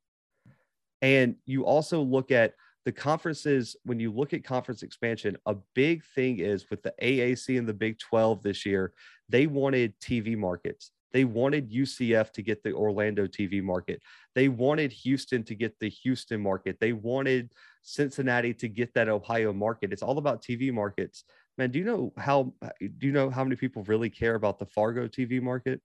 And 1.02 1.36
you 1.46 1.64
also 1.64 2.02
look 2.02 2.30
at 2.30 2.54
the 2.84 2.92
conferences, 2.92 3.76
when 3.84 4.00
you 4.00 4.12
look 4.12 4.32
at 4.32 4.44
conference 4.44 4.82
expansion, 4.82 5.36
a 5.46 5.56
big 5.74 6.02
thing 6.14 6.38
is 6.38 6.70
with 6.70 6.82
the 6.82 6.94
AAC 7.02 7.58
and 7.58 7.68
the 7.68 7.74
Big 7.74 7.98
12 7.98 8.42
this 8.42 8.64
year, 8.64 8.92
they 9.28 9.46
wanted 9.46 9.98
TV 10.00 10.36
markets. 10.36 10.90
They 11.12 11.24
wanted 11.24 11.72
UCF 11.72 12.30
to 12.32 12.42
get 12.42 12.62
the 12.62 12.72
Orlando 12.72 13.26
TV 13.26 13.62
market. 13.62 14.00
They 14.34 14.48
wanted 14.48 14.92
Houston 14.92 15.42
to 15.44 15.54
get 15.54 15.78
the 15.80 15.88
Houston 15.88 16.40
market. 16.40 16.78
They 16.80 16.92
wanted 16.92 17.52
Cincinnati 17.82 18.54
to 18.54 18.68
get 18.68 18.94
that 18.94 19.08
Ohio 19.08 19.52
market. 19.52 19.92
It's 19.92 20.02
all 20.02 20.18
about 20.18 20.42
TV 20.42 20.72
markets. 20.72 21.24
Man, 21.58 21.70
do 21.70 21.78
you 21.80 21.84
know 21.84 22.12
how 22.16 22.54
do 22.80 23.06
you 23.06 23.12
know 23.12 23.28
how 23.28 23.42
many 23.42 23.56
people 23.56 23.82
really 23.84 24.08
care 24.08 24.36
about 24.36 24.58
the 24.58 24.66
Fargo 24.66 25.08
TV 25.08 25.42
market? 25.42 25.80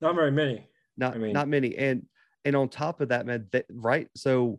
Not 0.00 0.16
very 0.16 0.32
many. 0.32 0.66
Not 0.96 1.14
I 1.14 1.18
mean, 1.18 1.32
not 1.32 1.48
many. 1.48 1.76
And 1.76 2.06
and 2.44 2.56
on 2.56 2.68
top 2.68 3.00
of 3.00 3.08
that, 3.08 3.24
man, 3.24 3.46
that, 3.52 3.66
right? 3.70 4.08
So 4.16 4.58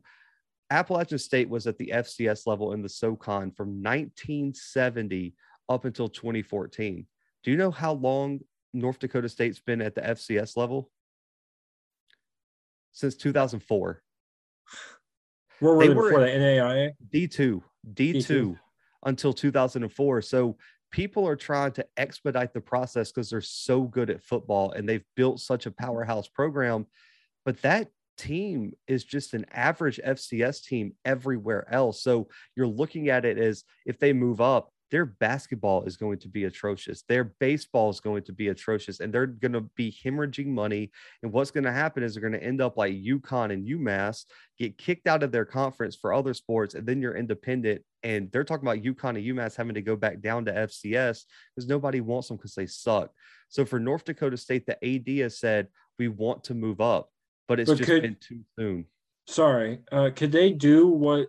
Appalachian 0.70 1.20
State 1.20 1.50
was 1.50 1.68
at 1.68 1.78
the 1.78 1.92
FCS 1.94 2.48
level 2.48 2.74
in 2.74 2.82
the 2.82 2.90
SoCon 2.90 3.52
from 3.52 3.84
1970 3.84 5.34
up 5.70 5.86
until 5.86 6.08
2014. 6.08 7.06
Do 7.44 7.52
you 7.52 7.58
know 7.58 7.72
how 7.72 7.94
long 7.94 8.40
North 8.74 9.00
Dakota 9.00 9.30
State's 9.30 9.60
been 9.60 9.82
at 9.82 9.96
the 9.96 10.02
FCS 10.02 10.58
level? 10.58 10.90
Since 12.92 13.16
2004. 13.16 14.02
Where 15.60 15.74
were 15.74 15.88
they, 15.88 15.94
were 15.94 16.10
before 16.10 16.22
the 16.22 16.28
NAIA? 16.28 16.92
D2, 17.14 17.62
D2, 17.94 18.26
D2 18.26 18.60
until 19.04 19.34
2004. 19.34 20.22
So 20.22 20.58
people 20.92 21.28
are 21.28 21.36
trying 21.36 21.72
to 21.74 21.86
expedite 21.98 22.54
the 22.54 22.62
process 22.62 23.12
because 23.12 23.30
they're 23.30 23.42
so 23.42 23.84
good 23.84 24.10
at 24.10 24.24
football 24.24 24.72
and 24.72 24.88
they've 24.88 25.06
built 25.16 25.40
such 25.40 25.66
a 25.66 25.72
powerhouse 25.72 26.28
program. 26.28 26.88
But 27.44 27.62
that 27.62 27.90
team 28.18 28.74
is 28.88 29.04
just 29.04 29.34
an 29.34 29.46
average 29.52 30.00
FCS 30.06 30.64
team 30.64 30.94
everywhere 31.04 31.72
else. 31.72 32.02
So 32.02 32.28
you're 32.56 32.68
looking 32.68 33.10
at 33.10 33.26
it 33.26 33.38
as 33.38 33.64
if 33.86 34.00
they 34.00 34.14
move 34.14 34.42
up, 34.42 34.72
their 34.92 35.06
basketball 35.06 35.84
is 35.84 35.98
going 35.98 36.20
to 36.20 36.28
be 36.28 36.46
atrocious. 36.46 37.04
Their 37.10 37.36
baseball 37.40 37.90
is 37.90 38.00
going 38.00 38.24
to 38.24 38.34
be 38.34 38.50
atrocious, 38.50 39.00
and 39.00 39.12
they're 39.12 39.26
going 39.26 39.54
to 39.54 39.70
be 39.76 39.92
hemorrhaging 39.92 40.48
money. 40.48 40.92
And 41.24 41.32
what's 41.32 41.52
going 41.52 41.64
to 41.64 41.72
happen 41.72 42.04
is 42.04 42.14
they're 42.14 42.22
going 42.22 42.40
to 42.40 42.44
end 42.44 42.62
up 42.62 42.78
like 42.78 42.94
UConn 42.94 43.52
and 43.52 43.68
UMass, 43.68 44.26
get 44.60 44.78
kicked 44.78 45.08
out 45.08 45.24
of 45.24 45.32
their 45.32 45.46
conference 45.46 45.96
for 45.96 46.14
other 46.14 46.34
sports, 46.34 46.76
and 46.76 46.86
then 46.88 47.02
you're 47.02 47.18
independent. 47.18 47.82
And 48.04 48.32
they're 48.32 48.44
talking 48.44 48.68
about 48.68 48.84
UConn 48.84 49.18
and 49.18 49.26
UMass 49.26 49.56
having 49.56 49.74
to 49.74 49.82
go 49.82 49.96
back 49.96 50.22
down 50.22 50.46
to 50.46 50.54
FCS 50.54 51.24
because 51.56 51.68
nobody 51.68 52.02
wants 52.02 52.28
them 52.28 52.38
because 52.38 52.54
they 52.54 52.68
suck. 52.68 53.12
So 53.50 53.66
for 53.66 53.80
North 53.80 54.06
Dakota 54.06 54.38
State, 54.38 54.66
the 54.68 54.78
AD 54.82 55.24
has 55.24 55.40
said 55.40 55.68
we 55.98 56.10
want 56.10 56.44
to 56.46 56.54
move 56.54 56.80
up 56.80 57.10
but 57.48 57.60
it's 57.60 57.70
but 57.70 57.78
just 57.78 57.90
could, 57.90 58.02
been 58.02 58.18
too 58.20 58.42
soon. 58.58 58.86
Sorry, 59.28 59.80
uh, 59.92 60.12
could 60.16 60.32
they 60.32 60.52
do 60.52 60.88
what? 60.88 61.28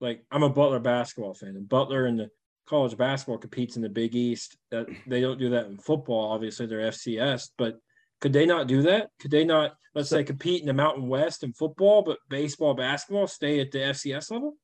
Like, 0.00 0.24
I'm 0.30 0.42
a 0.42 0.48
Butler 0.48 0.80
basketball 0.80 1.34
fan, 1.34 1.50
and 1.50 1.68
Butler 1.68 2.06
in 2.06 2.16
the 2.16 2.30
college 2.66 2.96
basketball 2.96 3.38
competes 3.38 3.76
in 3.76 3.82
the 3.82 3.88
Big 3.88 4.14
East. 4.14 4.56
That 4.70 4.86
they 5.06 5.20
don't 5.20 5.38
do 5.38 5.50
that 5.50 5.66
in 5.66 5.78
football. 5.78 6.32
Obviously, 6.32 6.66
they're 6.66 6.90
FCS, 6.90 7.50
but 7.56 7.78
could 8.20 8.32
they 8.32 8.46
not 8.46 8.68
do 8.68 8.82
that? 8.82 9.10
Could 9.20 9.32
they 9.32 9.44
not, 9.44 9.74
let's 9.96 10.08
so, 10.08 10.16
say, 10.16 10.24
compete 10.24 10.60
in 10.60 10.68
the 10.68 10.72
Mountain 10.72 11.08
West 11.08 11.42
in 11.42 11.52
football, 11.52 12.02
but 12.02 12.18
baseball, 12.30 12.72
basketball 12.72 13.26
stay 13.26 13.60
at 13.60 13.72
the 13.72 13.78
FCS 13.78 14.30
level? 14.30 14.54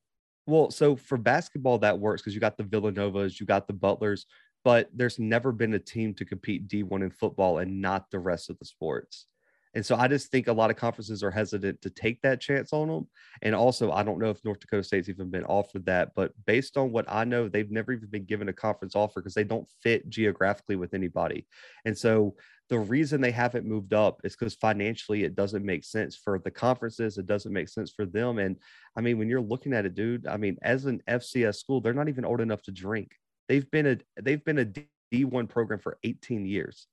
Well, 0.47 0.71
so 0.71 0.97
for 0.97 1.19
basketball, 1.19 1.79
that 1.79 1.99
works 1.99 2.23
because 2.23 2.35
you 2.35 2.41
got 2.41 2.57
the 2.57 2.65
Villanovas, 2.65 3.39
you 3.39 3.47
got 3.47 3.67
the 3.67 3.75
Butlers. 3.75 4.27
but 4.65 4.89
there's 4.95 5.19
never 5.19 5.53
been 5.53 5.75
a 5.75 5.79
team 5.79 6.15
to 6.15 6.25
compete 6.25 6.69
D1 6.69 7.03
in 7.03 7.11
football 7.11 7.59
and 7.59 7.81
not 7.81 8.11
the 8.11 8.19
rest 8.19 8.49
of 8.49 8.59
the 8.59 8.65
sports. 8.65 9.27
And 9.75 9.85
so 9.85 9.97
I 9.97 10.09
just 10.09 10.31
think 10.31 10.49
a 10.49 10.53
lot 10.53 10.71
of 10.71 10.77
conferences 10.77 11.23
are 11.23 11.31
hesitant 11.31 11.83
to 11.83 11.91
take 11.91 12.21
that 12.23 12.41
chance 12.41 12.73
on 12.73 12.89
them. 12.89 13.07
And 13.43 13.55
also, 13.55 13.93
I 13.93 14.03
don't 14.03 14.19
know 14.19 14.31
if 14.31 14.45
North 14.45 14.61
Dakota 14.61 14.83
State's 14.83 15.09
even 15.09 15.31
been 15.31 15.45
offered 15.45 15.87
that, 15.87 16.13
but 16.15 16.33
based 16.47 16.77
on 16.77 16.91
what 16.91 17.05
I 17.09 17.25
know, 17.25 17.49
they've 17.49 17.71
never 17.71 17.93
even 17.93 18.09
been 18.09 18.25
given 18.25 18.49
a 18.49 18.53
conference 18.53 18.97
offer 18.97 19.21
because 19.21 19.35
they 19.35 19.45
don't 19.45 19.69
fit 19.83 20.09
geographically 20.09 20.77
with 20.77 20.95
anybody. 20.95 21.47
And 21.85 21.97
so 21.97 22.35
the 22.69 22.79
reason 22.79 23.21
they 23.21 23.31
haven't 23.31 23.67
moved 23.67 23.95
up 23.95 24.21
is 24.25 24.37
because 24.37 24.55
financially 24.55 25.25
it 25.25 25.35
doesn't 25.35 25.65
make 25.65 25.85
sense 25.85 26.17
for 26.17 26.39
the 26.39 26.51
conferences. 26.51 27.17
It 27.17 27.27
doesn't 27.27 27.53
make 27.53 27.69
sense 27.69 27.91
for 27.91 28.05
them. 28.05 28.39
And 28.39 28.57
I 28.97 29.01
mean, 29.01 29.19
when 29.19 29.29
you're 29.29 29.41
looking 29.41 29.73
at 29.73 29.87
it, 29.87 29.95
dude, 29.95 30.27
I 30.27 30.37
mean, 30.37 30.59
as 30.63 30.85
an 30.85 31.03
FCS 31.09 31.57
school, 31.57 31.81
they're 31.81 31.95
not 31.95 32.09
even 32.09 32.25
old 32.25 32.41
enough 32.41 32.63
to 32.63 32.73
drink. 32.73 33.13
They've 33.49 33.71
been 33.71 33.87
a 33.87 34.23
they've 34.23 34.45
been 34.45 34.59
a 34.59 34.71
D1 35.15 35.49
program 35.49 35.81
for 35.81 35.99
18 36.05 36.45
years 36.45 36.87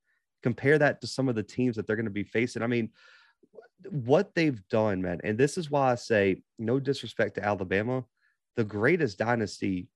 compare 0.44 0.78
that 0.78 1.02
to 1.02 1.08
some 1.08 1.30
of 1.30 1.36
the 1.36 1.44
teams 1.44 1.76
that 1.76 1.88
they're 1.88 1.96
going 1.96 2.06
to 2.06 2.12
be 2.12 2.24
facing. 2.24 2.62
I 2.62 2.68
mean, 2.68 2.90
what 3.90 4.34
they've 4.36 4.62
done, 4.70 5.02
man, 5.02 5.20
and 5.24 5.38
this 5.38 5.58
is 5.58 5.70
why 5.70 5.92
I 5.92 5.96
say 5.96 6.42
no 6.58 6.80
disrespect 6.80 7.36
to 7.36 7.46
Alabama, 7.46 8.04
the 8.56 8.64
greatest 8.64 9.18
dynasty 9.18 9.88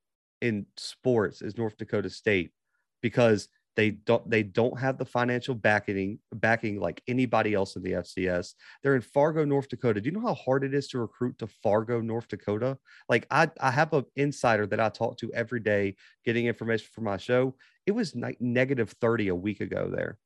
in 0.42 0.66
sports 0.78 1.42
is 1.42 1.58
North 1.58 1.78
Dakota 1.78 2.10
State 2.10 2.52
because 3.02 3.50
they 3.76 3.92
don't 3.92 4.30
they 4.30 4.44
don't 4.44 4.78
have 4.78 4.98
the 4.98 5.06
financial 5.06 5.56
backing 5.56 6.20
backing 6.34 6.82
like 6.82 7.02
anybody 7.08 7.54
else 7.54 7.78
in 7.78 7.84
the 7.84 7.94
FCS. 7.94 8.56
They're 8.84 8.96
in 8.96 9.02
Fargo, 9.02 9.46
North 9.46 9.70
Dakota. 9.70 10.02
Do 10.02 10.10
you 10.10 10.16
know 10.16 10.28
how 10.28 10.34
hard 10.34 10.64
it 10.66 10.74
is 10.74 10.90
to 10.90 11.00
recruit 11.00 11.38
to 11.40 11.48
Fargo, 11.48 12.02
North 12.02 12.28
Dakota? 12.28 12.78
Like 13.08 13.26
I 13.32 13.50
I 13.62 13.72
have 13.72 13.94
an 13.94 14.06
insider 14.18 14.68
that 14.68 14.82
I 14.82 14.90
talk 14.90 15.18
to 15.20 15.32
every 15.34 15.62
day 15.62 15.96
getting 16.26 16.48
information 16.48 16.88
for 16.92 17.02
my 17.02 17.16
show. 17.16 17.56
It 17.86 17.92
was 17.92 18.16
negative 18.40 18.94
30 19.00 19.30
a 19.30 19.36
week 19.36 19.62
ago 19.62 19.90
there 19.90 20.18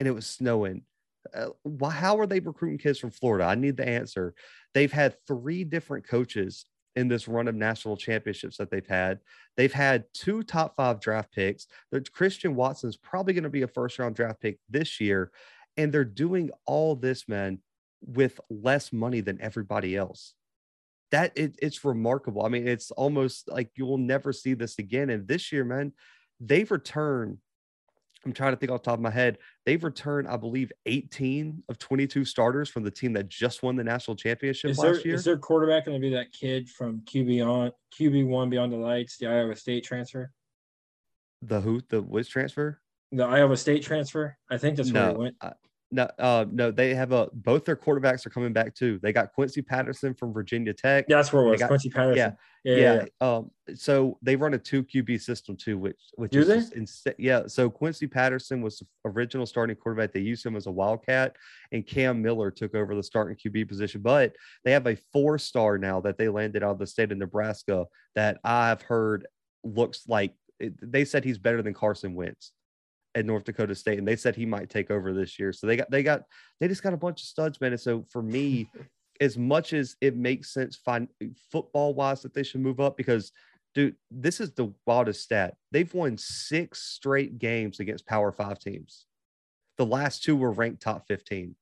and 0.00 0.08
it 0.08 0.12
was 0.12 0.26
snowing. 0.26 0.82
Uh, 1.34 1.48
why, 1.62 1.90
how 1.90 2.18
are 2.18 2.26
they 2.26 2.40
recruiting 2.40 2.78
kids 2.78 2.98
from 2.98 3.10
Florida? 3.10 3.44
I 3.44 3.54
need 3.54 3.76
the 3.76 3.88
answer. 3.88 4.34
They've 4.74 4.92
had 4.92 5.16
three 5.26 5.64
different 5.64 6.06
coaches 6.06 6.64
in 6.96 7.08
this 7.08 7.28
run 7.28 7.48
of 7.48 7.54
national 7.54 7.96
championships 7.96 8.56
that 8.58 8.70
they've 8.70 8.86
had. 8.86 9.20
They've 9.56 9.72
had 9.72 10.04
two 10.12 10.42
top 10.42 10.76
five 10.76 11.00
draft 11.00 11.32
picks. 11.32 11.66
Christian 12.12 12.54
Watson 12.54 12.90
is 12.90 12.96
probably 12.96 13.32
going 13.34 13.44
to 13.44 13.50
be 13.50 13.62
a 13.62 13.68
first 13.68 13.98
round 13.98 14.14
draft 14.14 14.40
pick 14.40 14.58
this 14.68 15.00
year. 15.00 15.30
And 15.76 15.92
they're 15.92 16.04
doing 16.04 16.50
all 16.66 16.94
this, 16.94 17.28
man, 17.28 17.60
with 18.04 18.40
less 18.50 18.92
money 18.92 19.20
than 19.20 19.40
everybody 19.40 19.96
else. 19.96 20.34
That 21.12 21.32
it, 21.36 21.56
it's 21.62 21.84
remarkable. 21.84 22.44
I 22.44 22.48
mean, 22.48 22.66
it's 22.66 22.90
almost 22.90 23.48
like 23.48 23.70
you 23.76 23.86
will 23.86 23.98
never 23.98 24.32
see 24.32 24.54
this 24.54 24.78
again. 24.78 25.10
And 25.10 25.26
this 25.26 25.52
year, 25.52 25.64
man, 25.64 25.92
they've 26.40 26.70
returned 26.70 27.38
I'm 28.24 28.32
trying 28.32 28.52
to 28.52 28.56
think 28.56 28.70
off 28.70 28.82
the 28.82 28.90
top 28.90 28.98
of 28.98 29.00
my 29.00 29.10
head. 29.10 29.38
They've 29.66 29.82
returned, 29.82 30.28
I 30.28 30.36
believe, 30.36 30.70
18 30.86 31.64
of 31.68 31.78
22 31.78 32.24
starters 32.24 32.68
from 32.68 32.84
the 32.84 32.90
team 32.90 33.12
that 33.14 33.28
just 33.28 33.62
won 33.62 33.76
the 33.76 33.84
national 33.84 34.16
championship 34.16 34.70
is 34.70 34.78
last 34.78 34.84
there, 34.84 35.06
year. 35.06 35.14
Is 35.16 35.24
their 35.24 35.38
quarterback 35.38 35.86
going 35.86 36.00
to 36.00 36.00
be 36.00 36.14
that 36.14 36.32
kid 36.32 36.68
from 36.68 37.00
QB 37.00 37.46
on 37.46 37.72
QB 37.98 38.26
one 38.28 38.48
Beyond 38.48 38.72
the 38.72 38.76
Lights, 38.76 39.16
the 39.16 39.26
Iowa 39.26 39.56
State 39.56 39.84
transfer? 39.84 40.30
The 41.42 41.60
who? 41.60 41.80
The 41.88 42.00
which 42.00 42.30
transfer? 42.30 42.80
The 43.10 43.24
Iowa 43.24 43.56
State 43.56 43.82
transfer. 43.82 44.36
I 44.48 44.58
think 44.58 44.76
that's 44.76 44.92
where 44.92 45.06
no, 45.06 45.12
he 45.12 45.18
went. 45.18 45.36
I, 45.40 45.52
no, 45.92 46.08
uh, 46.18 46.46
no, 46.50 46.70
they 46.70 46.94
have 46.94 47.12
a 47.12 47.28
both 47.34 47.66
their 47.66 47.76
quarterbacks 47.76 48.24
are 48.24 48.30
coming 48.30 48.52
back 48.54 48.74
too. 48.74 48.98
They 49.02 49.12
got 49.12 49.32
Quincy 49.34 49.60
Patterson 49.60 50.14
from 50.14 50.32
Virginia 50.32 50.72
Tech. 50.72 51.04
Yeah, 51.06 51.16
that's 51.16 51.32
where 51.32 51.44
it 51.44 51.50
was. 51.50 51.60
Got, 51.60 51.68
Quincy 51.68 51.90
Patterson. 51.90 52.34
Yeah, 52.64 52.74
yeah, 52.74 52.76
yeah. 52.76 53.04
yeah. 53.20 53.34
Um, 53.36 53.50
so 53.74 54.18
they 54.22 54.34
run 54.34 54.54
a 54.54 54.58
two 54.58 54.82
QB 54.82 55.20
system 55.20 55.54
too, 55.54 55.76
which 55.76 56.00
which 56.14 56.32
Do 56.32 56.40
is 56.40 56.70
insta- 56.70 57.14
yeah. 57.18 57.46
So 57.46 57.68
Quincy 57.68 58.06
Patterson 58.06 58.62
was 58.62 58.78
the 58.78 58.86
original 59.04 59.44
starting 59.44 59.76
quarterback. 59.76 60.12
They 60.12 60.20
used 60.20 60.44
him 60.44 60.56
as 60.56 60.66
a 60.66 60.70
wildcat, 60.70 61.36
and 61.72 61.86
Cam 61.86 62.22
Miller 62.22 62.50
took 62.50 62.74
over 62.74 62.96
the 62.96 63.02
starting 63.02 63.36
QB 63.36 63.68
position. 63.68 64.00
But 64.00 64.34
they 64.64 64.72
have 64.72 64.86
a 64.86 64.96
four 65.12 65.38
star 65.38 65.76
now 65.76 66.00
that 66.00 66.16
they 66.16 66.30
landed 66.30 66.62
out 66.62 66.70
of 66.70 66.78
the 66.78 66.86
state 66.86 67.12
of 67.12 67.18
Nebraska 67.18 67.84
that 68.14 68.38
I've 68.42 68.80
heard 68.80 69.26
looks 69.62 70.08
like 70.08 70.34
it, 70.58 70.72
they 70.80 71.04
said 71.04 71.22
he's 71.22 71.38
better 71.38 71.60
than 71.60 71.74
Carson 71.74 72.14
Wentz 72.14 72.52
at 73.14 73.26
North 73.26 73.44
Dakota 73.44 73.74
State, 73.74 73.98
and 73.98 74.06
they 74.06 74.16
said 74.16 74.34
he 74.34 74.46
might 74.46 74.70
take 74.70 74.90
over 74.90 75.12
this 75.12 75.38
year. 75.38 75.52
So 75.52 75.66
they 75.66 75.76
got 75.76 75.90
they 75.90 76.02
got 76.02 76.22
they 76.60 76.68
just 76.68 76.82
got 76.82 76.94
a 76.94 76.98
bunch 76.98 77.22
of 77.22 77.26
studs, 77.26 77.60
man. 77.60 77.72
And 77.72 77.80
so 77.80 78.04
for 78.10 78.22
me, 78.22 78.70
as 79.20 79.36
much 79.36 79.72
as 79.72 79.96
it 80.00 80.16
makes 80.16 80.52
sense, 80.52 80.76
fine 80.76 81.08
football 81.50 81.94
wise 81.94 82.22
that 82.22 82.34
they 82.34 82.42
should 82.42 82.60
move 82.60 82.80
up 82.80 82.96
because, 82.96 83.32
dude, 83.74 83.96
this 84.10 84.40
is 84.40 84.52
the 84.52 84.72
wildest 84.86 85.22
stat. 85.22 85.56
They've 85.70 85.92
won 85.92 86.16
six 86.18 86.82
straight 86.82 87.38
games 87.38 87.80
against 87.80 88.06
Power 88.06 88.32
Five 88.32 88.58
teams. 88.58 89.06
The 89.78 89.86
last 89.86 90.22
two 90.22 90.36
were 90.36 90.52
ranked 90.52 90.82
top 90.82 91.06
fifteen. 91.06 91.56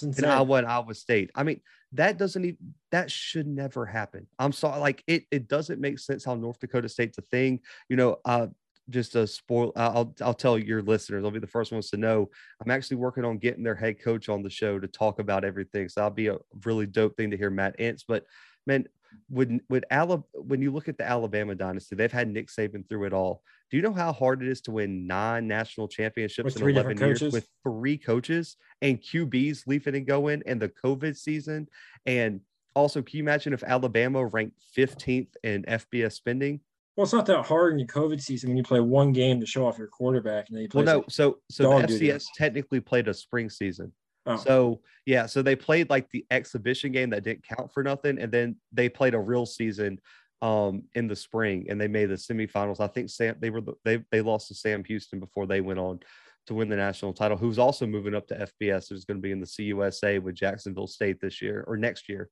And 0.00 0.24
Iowa 0.24 0.56
and 0.56 0.66
Iowa 0.66 0.94
State. 0.94 1.30
I 1.34 1.42
mean, 1.42 1.60
that 1.92 2.16
doesn't 2.16 2.44
even 2.44 2.74
that 2.90 3.10
should 3.10 3.46
never 3.46 3.84
happen. 3.84 4.26
I'm 4.38 4.52
sorry, 4.52 4.80
like 4.80 5.04
it 5.06 5.24
it 5.30 5.48
doesn't 5.48 5.80
make 5.80 5.98
sense 5.98 6.24
how 6.24 6.34
North 6.34 6.58
Dakota 6.58 6.88
State's 6.88 7.18
a 7.18 7.22
thing. 7.22 7.60
You 7.88 7.96
know, 7.96 8.16
uh 8.24 8.46
just 8.90 9.14
a 9.14 9.26
spoil 9.26 9.72
I'll 9.76 10.14
I'll 10.20 10.34
tell 10.34 10.58
your 10.58 10.82
listeners, 10.82 11.24
I'll 11.24 11.30
be 11.30 11.38
the 11.38 11.46
first 11.46 11.72
ones 11.72 11.90
to 11.90 11.96
know. 11.96 12.28
I'm 12.62 12.70
actually 12.70 12.96
working 12.98 13.24
on 13.24 13.38
getting 13.38 13.62
their 13.62 13.74
head 13.74 14.00
coach 14.02 14.28
on 14.28 14.42
the 14.42 14.50
show 14.50 14.78
to 14.78 14.88
talk 14.88 15.18
about 15.18 15.44
everything. 15.44 15.88
So 15.88 16.00
that'll 16.00 16.14
be 16.14 16.28
a 16.28 16.38
really 16.64 16.86
dope 16.86 17.16
thing 17.16 17.30
to 17.30 17.36
hear 17.36 17.50
Matt 17.50 17.78
Entz. 17.78 18.02
But 18.06 18.24
man, 18.66 18.86
when 19.28 19.60
with 19.68 19.84
Alabama, 19.90 20.24
when 20.34 20.62
you 20.62 20.72
look 20.72 20.88
at 20.88 20.98
the 20.98 21.08
Alabama 21.08 21.54
dynasty, 21.54 21.96
they've 21.96 22.12
had 22.12 22.28
Nick 22.28 22.48
Saban 22.48 22.88
through 22.88 23.04
it 23.04 23.12
all. 23.12 23.42
Do 23.70 23.76
you 23.76 23.82
know 23.82 23.92
how 23.92 24.12
hard 24.12 24.42
it 24.42 24.48
is 24.48 24.60
to 24.62 24.70
win 24.70 25.06
nine 25.06 25.48
national 25.48 25.88
championships 25.88 26.56
in 26.56 26.68
11 26.68 26.98
years 26.98 27.22
with 27.22 27.48
three 27.62 27.96
coaches 27.96 28.56
and 28.82 29.00
QBs 29.00 29.66
leaving 29.66 29.94
and 29.94 30.06
going 30.06 30.42
and 30.44 30.60
the 30.60 30.68
COVID 30.68 31.16
season? 31.16 31.68
And 32.04 32.40
also, 32.74 33.00
can 33.02 33.18
you 33.18 33.22
imagine 33.22 33.52
if 33.52 33.62
Alabama 33.62 34.26
ranked 34.26 34.58
15th 34.76 35.28
in 35.42 35.62
FBS 35.62 36.12
spending? 36.12 36.60
Well, 36.96 37.04
it's 37.04 37.12
not 37.12 37.26
that 37.26 37.46
hard 37.46 37.72
in 37.72 37.78
your 37.78 37.88
COVID 37.88 38.20
season 38.20 38.50
when 38.50 38.56
you 38.56 38.62
play 38.62 38.80
one 38.80 39.12
game 39.12 39.40
to 39.40 39.46
show 39.46 39.66
off 39.66 39.78
your 39.78 39.86
quarterback, 39.86 40.48
and 40.48 40.56
then 40.56 40.62
you 40.62 40.68
play. 40.68 40.84
Well, 40.84 40.98
no, 40.98 41.04
so 41.08 41.38
so 41.50 41.80
the 41.80 41.86
FCS 41.86 41.98
duty. 41.98 42.24
technically 42.36 42.80
played 42.80 43.08
a 43.08 43.14
spring 43.14 43.48
season. 43.48 43.92
Oh. 44.26 44.36
So 44.36 44.80
yeah, 45.06 45.26
so 45.26 45.42
they 45.42 45.56
played 45.56 45.88
like 45.88 46.10
the 46.10 46.26
exhibition 46.30 46.92
game 46.92 47.10
that 47.10 47.24
didn't 47.24 47.46
count 47.46 47.72
for 47.72 47.82
nothing, 47.82 48.18
and 48.18 48.30
then 48.30 48.56
they 48.72 48.88
played 48.88 49.14
a 49.14 49.18
real 49.18 49.46
season 49.46 50.00
um, 50.42 50.82
in 50.94 51.08
the 51.08 51.16
spring, 51.16 51.66
and 51.70 51.80
they 51.80 51.88
made 51.88 52.06
the 52.06 52.14
semifinals. 52.14 52.80
I 52.80 52.88
think 52.88 53.08
Sam 53.08 53.36
they 53.40 53.50
were 53.50 53.62
the, 53.62 53.74
they 53.84 54.04
they 54.10 54.20
lost 54.20 54.48
to 54.48 54.54
Sam 54.54 54.84
Houston 54.84 55.18
before 55.18 55.46
they 55.46 55.62
went 55.62 55.78
on 55.78 56.00
to 56.46 56.54
win 56.54 56.68
the 56.68 56.76
national 56.76 57.14
title. 57.14 57.36
Who's 57.36 57.58
also 57.58 57.86
moving 57.86 58.14
up 58.14 58.26
to 58.28 58.48
FBS? 58.62 58.88
Who's 58.90 59.04
going 59.04 59.18
to 59.18 59.22
be 59.22 59.32
in 59.32 59.40
the 59.40 59.46
CUSA 59.46 60.20
with 60.20 60.34
Jacksonville 60.34 60.88
State 60.88 61.20
this 61.20 61.40
year 61.40 61.64
or 61.66 61.76
next 61.76 62.08
year? 62.08 62.28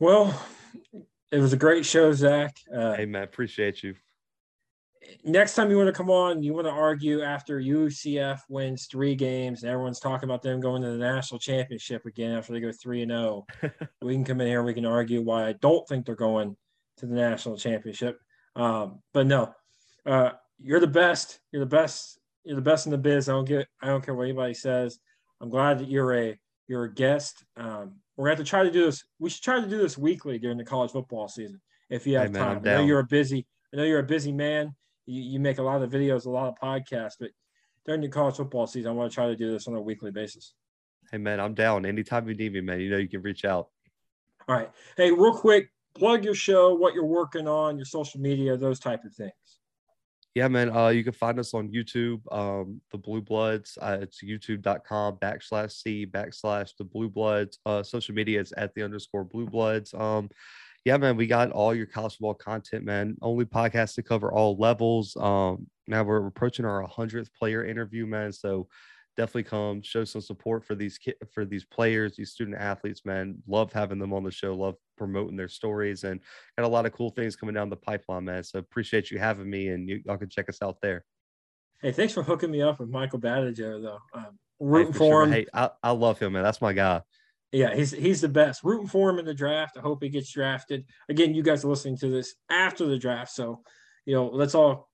Well, 0.00 0.42
it 1.30 1.38
was 1.38 1.52
a 1.52 1.56
great 1.56 1.86
show, 1.86 2.12
Zach. 2.12 2.56
Uh, 2.74 2.94
hey, 2.94 3.06
man, 3.06 3.22
appreciate 3.22 3.82
you. 3.82 3.94
Next 5.24 5.54
time 5.54 5.70
you 5.70 5.76
want 5.76 5.88
to 5.88 5.92
come 5.92 6.10
on, 6.10 6.42
you 6.42 6.52
want 6.52 6.66
to 6.66 6.72
argue 6.72 7.22
after 7.22 7.60
UCF 7.60 8.40
wins 8.48 8.86
three 8.86 9.14
games 9.14 9.62
and 9.62 9.72
everyone's 9.72 9.98
talking 9.98 10.28
about 10.28 10.42
them 10.42 10.60
going 10.60 10.82
to 10.82 10.90
the 10.90 10.98
national 10.98 11.40
championship 11.40 12.04
again 12.04 12.36
after 12.36 12.52
they 12.52 12.60
go 12.60 12.70
three 12.70 13.02
and 13.02 13.10
zero. 13.10 13.46
Oh. 13.62 13.70
we 14.02 14.14
can 14.14 14.24
come 14.24 14.40
in 14.40 14.46
here 14.46 14.58
and 14.58 14.66
we 14.66 14.74
can 14.74 14.86
argue 14.86 15.22
why 15.22 15.48
I 15.48 15.52
don't 15.54 15.86
think 15.88 16.04
they're 16.04 16.14
going 16.14 16.56
to 16.98 17.06
the 17.06 17.14
national 17.14 17.56
championship. 17.56 18.20
Um, 18.56 19.00
but 19.12 19.26
no, 19.26 19.54
uh, 20.06 20.32
you're 20.58 20.80
the 20.80 20.86
best. 20.86 21.40
You're 21.50 21.60
the 21.60 21.66
best. 21.66 22.18
You're 22.44 22.56
the 22.56 22.62
best 22.62 22.86
in 22.86 22.92
the 22.92 22.98
biz. 22.98 23.28
I 23.28 23.32
don't 23.32 23.48
get. 23.48 23.68
I 23.82 23.86
don't 23.86 24.04
care 24.04 24.14
what 24.14 24.24
anybody 24.24 24.54
says. 24.54 24.98
I'm 25.40 25.48
glad 25.48 25.78
that 25.78 25.88
you're 25.88 26.14
a 26.14 26.38
you're 26.68 26.84
a 26.84 26.94
guest. 26.94 27.44
Um, 27.56 27.96
we're 28.20 28.26
going 28.26 28.36
to 28.36 28.40
have 28.40 28.46
to 28.46 28.50
try 28.50 28.64
to 28.64 28.70
do 28.70 28.84
this. 28.84 29.02
We 29.18 29.30
should 29.30 29.42
try 29.42 29.60
to 29.60 29.66
do 29.66 29.78
this 29.78 29.96
weekly 29.96 30.38
during 30.38 30.58
the 30.58 30.64
college 30.64 30.90
football 30.90 31.26
season 31.26 31.58
if 31.88 32.06
you 32.06 32.16
have 32.16 32.26
hey, 32.26 32.32
man, 32.32 32.42
time. 32.42 32.56
I 32.58 32.76
know 32.76 32.84
you're 32.84 32.98
a 32.98 33.06
busy. 33.06 33.46
I 33.72 33.78
know 33.78 33.84
you're 33.84 34.00
a 34.00 34.02
busy 34.02 34.30
man. 34.30 34.74
You, 35.06 35.22
you 35.22 35.40
make 35.40 35.56
a 35.56 35.62
lot 35.62 35.80
of 35.80 35.90
videos, 35.90 36.26
a 36.26 36.30
lot 36.30 36.48
of 36.48 36.54
podcasts, 36.62 37.14
but 37.18 37.30
during 37.86 38.02
the 38.02 38.08
college 38.08 38.36
football 38.36 38.66
season, 38.66 38.90
I 38.90 38.94
want 38.94 39.10
to 39.10 39.14
try 39.14 39.26
to 39.26 39.36
do 39.36 39.50
this 39.50 39.66
on 39.68 39.74
a 39.74 39.80
weekly 39.80 40.10
basis. 40.10 40.52
Hey 41.10 41.16
man, 41.16 41.40
I'm 41.40 41.54
down. 41.54 41.86
Anytime 41.86 42.28
you 42.28 42.34
need 42.34 42.52
me, 42.52 42.60
man, 42.60 42.78
you 42.80 42.90
know 42.90 42.98
you 42.98 43.08
can 43.08 43.22
reach 43.22 43.46
out. 43.46 43.68
All 44.46 44.54
right. 44.54 44.70
Hey, 44.98 45.10
real 45.10 45.32
quick, 45.32 45.70
plug 45.94 46.22
your 46.22 46.34
show, 46.34 46.74
what 46.74 46.92
you're 46.92 47.06
working 47.06 47.48
on, 47.48 47.76
your 47.76 47.86
social 47.86 48.20
media, 48.20 48.54
those 48.54 48.78
type 48.78 49.02
of 49.04 49.14
things 49.14 49.59
yeah, 50.34 50.46
man, 50.48 50.74
uh, 50.74 50.88
you 50.88 51.02
can 51.02 51.12
find 51.12 51.40
us 51.40 51.54
on 51.54 51.72
YouTube, 51.72 52.20
um, 52.32 52.80
the 52.92 52.98
Blue 52.98 53.20
Bloods. 53.20 53.76
Uh, 53.80 53.98
it's 54.00 54.22
youtube.com 54.22 55.16
backslash 55.16 55.72
C 55.72 56.06
backslash 56.06 56.70
the 56.78 56.84
Blue 56.84 57.08
Bloods. 57.08 57.58
Uh, 57.66 57.82
social 57.82 58.14
media 58.14 58.40
is 58.40 58.52
at 58.52 58.72
the 58.74 58.82
underscore 58.82 59.24
Blue 59.24 59.46
Bloods. 59.46 59.92
Um, 59.92 60.30
yeah, 60.84 60.96
man, 60.96 61.16
we 61.16 61.26
got 61.26 61.50
all 61.50 61.74
your 61.74 61.86
college 61.86 62.12
football 62.12 62.34
content, 62.34 62.84
man. 62.84 63.16
Only 63.20 63.44
podcast 63.44 63.94
to 63.96 64.02
cover 64.02 64.32
all 64.32 64.56
levels. 64.56 65.16
Um, 65.16 65.66
now 65.86 66.04
we're 66.04 66.26
approaching 66.26 66.64
our 66.64 66.86
100th 66.86 67.34
player 67.34 67.64
interview, 67.64 68.06
man. 68.06 68.32
So 68.32 68.68
definitely 69.16 69.42
come 69.42 69.82
show 69.82 70.04
some 70.04 70.22
support 70.22 70.64
for 70.64 70.74
these 70.74 70.96
ki- 70.96 71.14
for 71.34 71.44
these 71.44 71.64
players, 71.64 72.16
these 72.16 72.30
student 72.30 72.56
athletes, 72.56 73.04
man. 73.04 73.36
Love 73.46 73.72
having 73.72 73.98
them 73.98 74.12
on 74.12 74.22
the 74.24 74.30
show. 74.30 74.54
Love 74.54 74.76
promoting 75.00 75.34
their 75.34 75.48
stories 75.48 76.04
and 76.04 76.20
got 76.58 76.66
a 76.66 76.68
lot 76.68 76.84
of 76.84 76.92
cool 76.92 77.10
things 77.10 77.36
coming 77.36 77.54
down 77.54 77.70
the 77.70 77.76
pipeline, 77.76 78.26
man. 78.26 78.44
So 78.44 78.58
appreciate 78.58 79.10
you 79.10 79.18
having 79.18 79.48
me, 79.48 79.68
and 79.68 79.88
you, 79.88 80.02
y'all 80.04 80.18
can 80.18 80.28
check 80.28 80.50
us 80.50 80.58
out 80.62 80.76
there. 80.82 81.04
Hey, 81.80 81.90
thanks 81.90 82.12
for 82.12 82.22
hooking 82.22 82.50
me 82.50 82.60
up 82.60 82.78
with 82.78 82.90
Michael 82.90 83.18
Badager, 83.18 83.82
though. 83.82 83.98
Um, 84.12 84.38
rooting 84.60 84.92
hey, 84.92 84.98
for, 84.98 84.98
for 84.98 85.22
him. 85.24 85.32
Hey, 85.32 85.46
I, 85.54 85.70
I 85.82 85.90
love 85.92 86.18
him, 86.18 86.34
man. 86.34 86.42
That's 86.42 86.60
my 86.60 86.74
guy. 86.74 87.00
Yeah, 87.50 87.74
he's 87.74 87.90
he's 87.90 88.20
the 88.20 88.28
best. 88.28 88.62
Rooting 88.62 88.86
for 88.86 89.08
him 89.08 89.18
in 89.18 89.24
the 89.24 89.34
draft. 89.34 89.78
I 89.78 89.80
hope 89.80 90.02
he 90.02 90.10
gets 90.10 90.30
drafted. 90.30 90.84
Again, 91.08 91.34
you 91.34 91.42
guys 91.42 91.64
are 91.64 91.68
listening 91.68 91.96
to 91.98 92.08
this 92.08 92.34
after 92.50 92.86
the 92.86 92.98
draft, 92.98 93.32
so 93.32 93.62
you 94.04 94.14
know, 94.14 94.26
let's 94.26 94.54
all. 94.54 94.88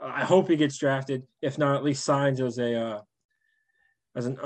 I 0.00 0.24
hope 0.24 0.48
he 0.48 0.56
gets 0.56 0.78
drafted. 0.78 1.24
If 1.42 1.58
not, 1.58 1.74
at 1.74 1.82
least 1.82 2.04
signs 2.04 2.40
as 2.40 2.58
a 2.58 2.74
uh, 2.80 3.00
as 4.14 4.26
an 4.26 4.38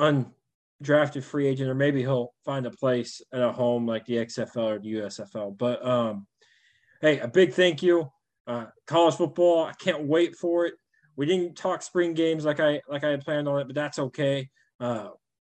undrafted 0.82 1.22
free 1.22 1.46
agent, 1.46 1.70
or 1.70 1.74
maybe 1.74 2.00
he'll 2.00 2.32
find 2.44 2.66
a 2.66 2.70
place 2.70 3.20
at 3.32 3.42
a 3.42 3.52
home 3.52 3.86
like 3.86 4.04
the 4.06 4.16
XFL 4.16 4.76
or 4.76 4.78
the 4.78 4.92
USFL. 4.94 5.56
But 5.56 5.84
um, 5.86 6.26
hey, 7.00 7.18
a 7.20 7.28
big 7.28 7.52
thank 7.52 7.82
you. 7.82 8.10
Uh, 8.46 8.66
college 8.86 9.14
football, 9.14 9.64
I 9.64 9.72
can't 9.74 10.04
wait 10.04 10.36
for 10.36 10.66
it. 10.66 10.74
We 11.16 11.26
didn't 11.26 11.56
talk 11.56 11.82
spring 11.82 12.14
games 12.14 12.44
like 12.44 12.60
I 12.60 12.80
like 12.88 13.04
I 13.04 13.10
had 13.10 13.20
planned 13.20 13.48
on 13.48 13.60
it, 13.60 13.66
but 13.66 13.74
that's 13.74 13.98
okay. 13.98 14.48
Uh, 14.80 15.08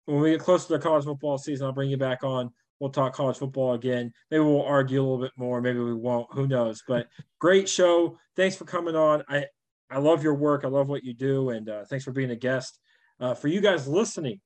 when 0.06 0.22
we 0.22 0.32
get 0.32 0.40
closer 0.40 0.68
to 0.68 0.74
the 0.74 0.80
college 0.80 1.04
football 1.04 1.38
season, 1.38 1.66
I'll 1.66 1.74
bring 1.74 1.90
you 1.90 1.98
back 1.98 2.24
on. 2.24 2.52
We'll 2.80 2.92
talk 2.92 3.14
college 3.14 3.38
football 3.38 3.74
again. 3.74 4.14
Maybe 4.30 4.44
we'll 4.44 4.62
argue 4.62 5.02
a 5.02 5.04
little 5.04 5.20
bit 5.20 5.32
more. 5.36 5.62
Maybe 5.62 5.80
we 5.80 5.96
won't. 5.96 6.32
Who 6.34 6.48
knows? 6.48 6.84
But 6.88 7.08
great 7.40 7.68
show. 7.68 8.18
Thanks 8.36 8.56
for 8.56 8.66
coming 8.66 8.96
on. 8.96 9.24
I 9.28 9.46
I 9.90 10.00
love 10.00 10.24
your 10.24 10.36
work. 10.36 10.64
I 10.64 10.68
love 10.68 10.88
what 10.88 11.04
you 11.04 11.14
do, 11.14 11.50
and 11.50 11.70
uh, 11.70 11.86
thanks 11.86 12.06
for 12.06 12.12
being 12.12 12.32
a 12.32 12.36
guest. 12.36 12.80
Uh, 13.20 13.34
for 13.34 13.48
you 13.48 13.62
guys 13.62 13.88
listening, 13.88 14.40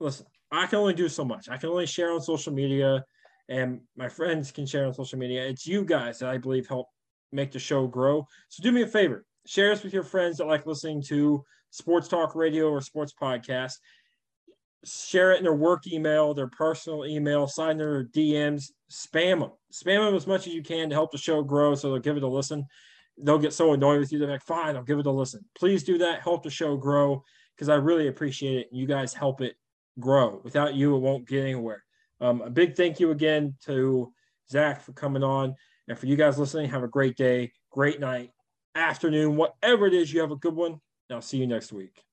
listen. 0.00 0.26
I 0.52 0.66
can 0.66 0.78
only 0.78 0.94
do 0.94 1.08
so 1.08 1.24
much. 1.24 1.48
I 1.48 1.56
can 1.56 1.70
only 1.70 1.86
share 1.86 2.12
on 2.12 2.20
social 2.20 2.52
media, 2.52 3.04
and 3.48 3.80
my 3.96 4.08
friends 4.08 4.52
can 4.52 4.64
share 4.64 4.86
on 4.86 4.94
social 4.94 5.18
media. 5.18 5.44
It's 5.44 5.66
you 5.66 5.84
guys 5.84 6.20
that 6.20 6.28
I 6.28 6.38
believe 6.38 6.68
help 6.68 6.88
make 7.32 7.50
the 7.50 7.58
show 7.58 7.86
grow. 7.86 8.26
So 8.48 8.62
do 8.62 8.70
me 8.70 8.82
a 8.82 8.86
favor 8.86 9.26
share 9.46 9.70
this 9.70 9.82
with 9.82 9.94
your 9.94 10.02
friends 10.02 10.38
that 10.38 10.46
like 10.46 10.66
listening 10.66 11.02
to 11.02 11.44
sports 11.70 12.08
talk 12.08 12.34
radio 12.34 12.68
or 12.68 12.80
sports 12.80 13.14
podcast. 13.20 13.74
Share 14.84 15.32
it 15.32 15.38
in 15.38 15.44
their 15.44 15.54
work 15.54 15.86
email, 15.86 16.34
their 16.34 16.48
personal 16.48 17.06
email, 17.06 17.46
sign 17.46 17.76
their 17.76 18.04
DMs, 18.04 18.70
spam 18.90 19.40
them. 19.40 19.50
Spam 19.72 20.06
them 20.06 20.14
as 20.14 20.26
much 20.26 20.46
as 20.46 20.52
you 20.52 20.62
can 20.62 20.88
to 20.90 20.94
help 20.94 21.10
the 21.10 21.18
show 21.18 21.42
grow 21.42 21.74
so 21.74 21.90
they'll 21.90 21.98
give 21.98 22.16
it 22.16 22.22
a 22.22 22.28
listen. 22.28 22.66
They'll 23.18 23.38
get 23.38 23.52
so 23.52 23.72
annoyed 23.72 24.00
with 24.00 24.12
you. 24.12 24.18
They're 24.18 24.28
like, 24.28 24.42
fine, 24.42 24.76
I'll 24.76 24.82
give 24.82 24.98
it 24.98 25.06
a 25.06 25.10
listen. 25.10 25.44
Please 25.58 25.82
do 25.82 25.98
that. 25.98 26.20
Help 26.20 26.42
the 26.42 26.50
show 26.50 26.76
grow 26.76 27.24
because 27.54 27.68
I 27.68 27.76
really 27.76 28.08
appreciate 28.08 28.58
it. 28.58 28.68
You 28.70 28.86
guys 28.86 29.14
help 29.14 29.40
it 29.40 29.56
grow. 29.98 30.40
Without 30.44 30.74
you, 30.74 30.96
it 30.96 31.00
won't 31.00 31.28
get 31.28 31.42
anywhere. 31.42 31.84
Um, 32.20 32.42
a 32.42 32.50
big 32.50 32.76
thank 32.76 33.00
you 33.00 33.10
again 33.10 33.54
to 33.64 34.12
Zach 34.50 34.80
for 34.80 34.92
coming 34.92 35.22
on. 35.22 35.54
And 35.88 35.98
for 35.98 36.06
you 36.06 36.16
guys 36.16 36.38
listening, 36.38 36.70
have 36.70 36.82
a 36.82 36.88
great 36.88 37.16
day, 37.16 37.52
great 37.70 38.00
night 38.00 38.30
afternoon, 38.74 39.36
whatever 39.36 39.86
it 39.86 39.94
is, 39.94 40.12
you 40.12 40.20
have 40.20 40.32
a 40.32 40.36
good 40.36 40.54
one. 40.54 40.72
And 40.72 41.16
I'll 41.16 41.22
see 41.22 41.38
you 41.38 41.46
next 41.46 41.72
week. 41.72 42.05